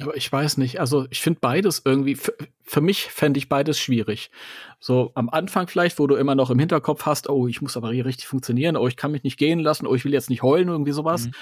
[0.00, 0.78] Aber ich weiß nicht.
[0.78, 4.30] Also ich finde beides irgendwie, für, für mich fände ich beides schwierig.
[4.78, 7.92] So am Anfang vielleicht, wo du immer noch im Hinterkopf hast, oh, ich muss aber
[7.92, 10.42] hier richtig funktionieren, oh, ich kann mich nicht gehen lassen, oh, ich will jetzt nicht
[10.42, 11.26] heulen, irgendwie sowas.
[11.26, 11.32] Mhm.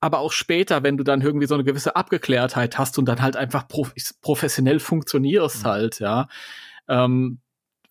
[0.00, 3.36] Aber auch später, wenn du dann irgendwie so eine gewisse Abgeklärtheit hast und dann halt
[3.36, 5.68] einfach prof professionell funktionierst Mhm.
[5.68, 6.28] halt, ja.
[6.88, 7.40] Ähm,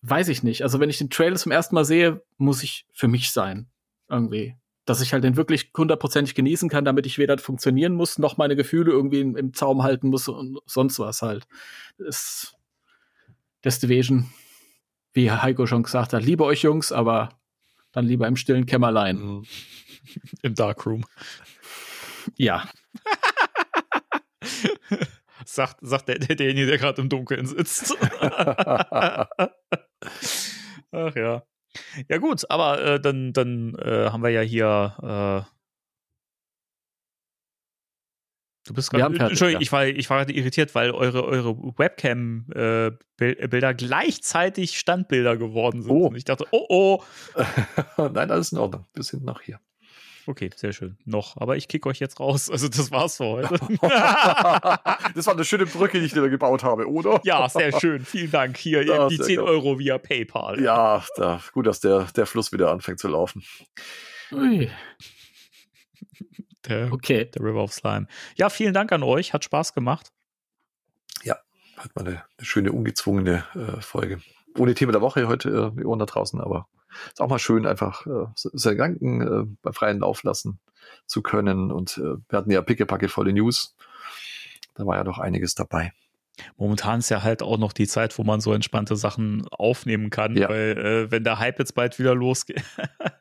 [0.02, 0.62] weiß ich nicht.
[0.62, 3.68] Also wenn ich den Trailer zum ersten Mal sehe, muss ich für mich sein.
[4.08, 4.56] Irgendwie
[4.86, 8.56] dass ich halt den wirklich hundertprozentig genießen kann, damit ich weder funktionieren muss, noch meine
[8.56, 11.46] Gefühle irgendwie im, im Zaum halten muss und sonst was halt.
[11.98, 12.54] Das
[13.64, 14.30] Destivation,
[15.12, 17.30] wie Heiko schon gesagt hat, liebe euch Jungs, aber
[17.92, 19.18] dann lieber im stillen Kämmerlein.
[19.18, 19.44] Mhm.
[20.42, 21.04] Im Darkroom.
[22.36, 22.68] Ja.
[25.44, 27.96] sagt, sagt der, der, derjenige, der gerade im Dunkeln sitzt.
[28.20, 29.26] Ach
[30.92, 31.42] ja.
[32.08, 34.94] Ja, gut, aber äh, dann, dann äh, haben wir ja hier.
[35.02, 35.42] Äh,
[38.66, 39.18] du bist gerade.
[39.18, 39.64] Entschuldigung, ja.
[39.64, 45.92] ich war, ich war gerade irritiert, weil eure, eure Webcam-Bilder gleichzeitig Standbilder geworden sind.
[45.92, 46.06] Oh.
[46.06, 47.02] Und ich dachte, oh oh.
[47.96, 48.86] Nein, alles in Ordnung.
[48.94, 49.60] Wir sind noch hier.
[50.26, 50.98] Okay, sehr schön.
[51.04, 51.36] Noch.
[51.36, 52.50] Aber ich kick euch jetzt raus.
[52.56, 53.48] Also, das war's für heute.
[55.14, 57.20] das war eine schöne Brücke, die ich dir gebaut habe, oder?
[57.24, 58.04] ja, sehr schön.
[58.04, 58.56] Vielen Dank.
[58.56, 59.48] Hier, Ja, die sehr 10 gut.
[59.48, 60.60] Euro via PayPal.
[60.62, 63.44] Ja, da, gut, dass der, der Fluss wieder anfängt zu laufen.
[64.32, 64.70] Ui.
[66.66, 67.26] Der, Okay.
[67.26, 68.06] der River of Slime.
[68.36, 69.32] Ja, vielen Dank an euch.
[69.32, 70.10] Hat Spaß gemacht.
[71.76, 74.20] Hat mal eine, eine schöne, ungezwungene äh, Folge.
[74.56, 76.68] Ohne Thema der Woche heute, äh, die Ohren da draußen, aber
[77.08, 80.58] ist auch mal schön, einfach äh, so- seine Gedanken äh, bei freien Lauf lassen
[81.06, 81.70] zu können.
[81.72, 83.74] Und äh, wir hatten ja pickepacke volle News.
[84.74, 85.92] Da war ja doch einiges dabei.
[86.58, 90.36] Momentan ist ja halt auch noch die Zeit, wo man so entspannte Sachen aufnehmen kann,
[90.36, 90.50] Ja.
[90.50, 92.62] weil äh, wenn der Hype jetzt bald wieder losgeht.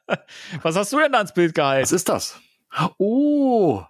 [0.61, 1.95] Was hast du denn ans Bild Was gehalten?
[1.95, 2.39] ist das?
[2.97, 3.83] Oh,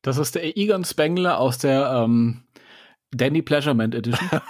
[0.00, 2.44] Das ist der Egon Spengler aus der ähm,
[3.16, 4.28] Danny Pleasurement Edition.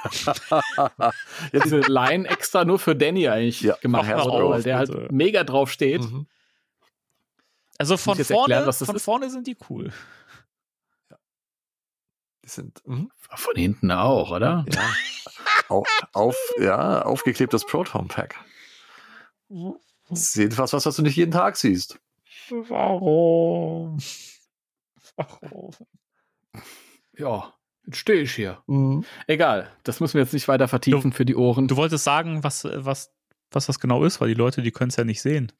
[1.53, 4.95] Diese Line extra nur für Danny eigentlich Ja, gemacht wurde, weil der bitte.
[4.95, 6.03] halt mega drauf steht.
[6.03, 6.27] Mhm.
[7.79, 9.05] Also von vorne, erklären, was das von ist?
[9.05, 9.93] vorne sind die cool.
[12.45, 13.11] Die sind mhm.
[13.19, 14.65] Von hinten auch, oder?
[14.73, 14.95] ja,
[15.69, 18.37] auf, auf, ja, aufgeklebtes Proton Pack.
[20.09, 21.99] Das ist jedenfalls was, was du nicht jeden Tag siehst.
[22.51, 23.99] Warum?
[25.17, 25.73] Warum?
[27.19, 27.56] Ja,
[27.87, 28.59] jetzt stehe ich hier.
[28.67, 29.05] Mhm.
[29.27, 31.69] Egal, das müssen wir jetzt nicht weiter vertiefen für die Ohren.
[31.69, 33.13] Du wolltest sagen, was, was,
[33.51, 35.53] was das genau ist, weil die Leute, die können es ja nicht sehen.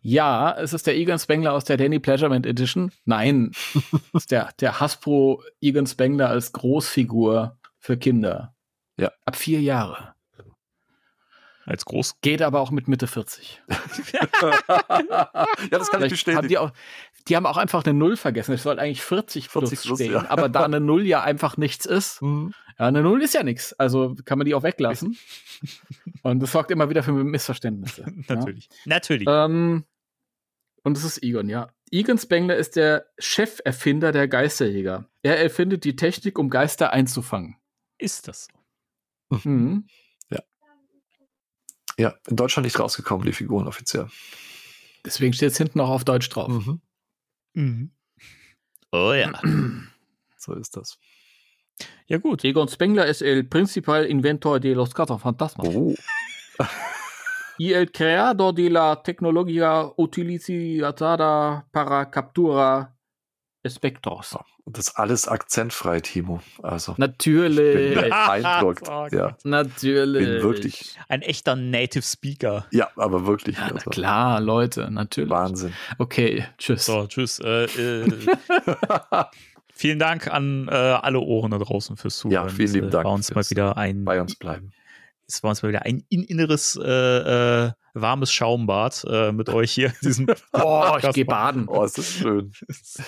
[0.00, 2.90] Ja, es ist der Egan Spengler aus der Danny Pleasurement Edition.
[3.04, 3.82] Nein, es
[4.14, 8.54] ist der, der Hasbro Egan Spengler als Großfigur für Kinder.
[8.96, 9.12] Ja.
[9.24, 10.14] Ab vier Jahre.
[11.66, 12.20] Als groß.
[12.20, 13.62] Geht aber auch mit Mitte 40.
[14.12, 14.26] ja,
[15.70, 16.48] das kann ich Vielleicht haben bestätigen.
[16.48, 16.72] die, auch,
[17.28, 18.52] die haben auch einfach eine Null vergessen.
[18.52, 20.12] Es sollte eigentlich 40 plus, 40 plus, stehen.
[20.12, 20.28] ja.
[20.30, 22.52] Aber da eine Null ja einfach nichts ist, Mhm.
[22.78, 23.72] ja, eine Null ist ja nichts.
[23.74, 25.16] Also kann man die auch weglassen.
[26.22, 28.02] Und das sorgt immer wieder für Missverständnisse.
[28.28, 28.34] ja.
[28.34, 28.68] Natürlich.
[28.84, 29.26] Natürlich.
[29.30, 29.84] Ähm,
[30.82, 31.70] und das ist Egon, ja.
[31.90, 35.08] Egon Spengler ist der Cheferfinder der Geisterjäger.
[35.22, 37.56] Er erfindet die Technik, um Geister einzufangen.
[37.98, 38.48] ist das
[39.30, 39.48] so?
[39.48, 39.86] Mhm.
[41.96, 44.08] Ja, in Deutschland nicht rausgekommen, die Figuren offiziell.
[45.06, 46.48] Deswegen steht es hinten auch auf Deutsch drauf.
[46.48, 46.80] Mhm.
[47.54, 47.90] Mhm.
[48.92, 49.32] Oh ja.
[50.36, 50.98] So ist das.
[52.06, 52.44] Ja, gut.
[52.44, 55.68] Egon Spengler es el principal inventor de los cazafantasmas.
[55.74, 55.94] Oh.
[57.56, 62.93] Y el creador de la tecnología utilizada para captura
[63.64, 64.36] espectros.
[64.64, 66.40] Und das alles akzentfrei, Timo.
[66.62, 67.94] Also, Natürlich.
[67.94, 68.88] beeindruckt.
[68.88, 69.36] Oh ja.
[69.42, 70.24] Natürlich.
[70.26, 72.66] bin wirklich, Ein echter Native Speaker.
[72.70, 73.56] ja, aber wirklich.
[73.56, 75.30] Ja, also, klar, Leute, natürlich.
[75.30, 75.72] Wahnsinn.
[75.98, 76.84] Okay, tschüss.
[76.86, 77.40] So, tschüss.
[77.40, 78.08] Äh, äh,
[79.72, 82.48] vielen Dank an äh, alle Ohren da draußen fürs Zuhören.
[82.48, 84.72] Ja, vielen lieben Es, äh, Dank War uns mal wieder ein, Bei uns bleiben.
[85.26, 89.72] es war uns mal wieder ein in inneres äh, äh, warmes Schaumbad äh, mit euch
[89.72, 89.88] hier.
[89.88, 91.66] in Diesem Oh, ich gehe baden.
[91.68, 92.52] Oh, ist das schön.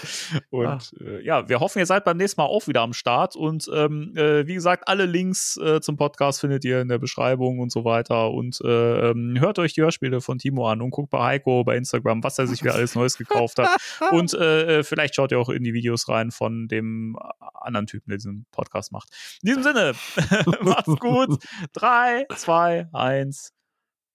[0.51, 3.37] Und äh, ja, wir hoffen, ihr seid beim nächsten Mal auch wieder am Start.
[3.37, 7.59] Und ähm, äh, wie gesagt, alle Links äh, zum Podcast findet ihr in der Beschreibung
[7.59, 8.31] und so weiter.
[8.31, 11.77] Und äh, ähm, hört euch die Hörspiele von Timo an und guckt bei Heiko bei
[11.77, 13.69] Instagram, was er sich wieder alles Neues gekauft hat.
[14.13, 17.17] Und äh, vielleicht schaut ihr auch in die Videos rein von dem
[17.55, 19.09] anderen Typen, der diesen Podcast macht.
[19.43, 19.95] In diesem Sinne,
[20.61, 21.43] macht's gut.
[21.73, 23.56] Drei, zwei, eins.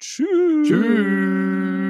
[0.01, 0.67] Tschüss.
[0.67, 1.80] Tschüss.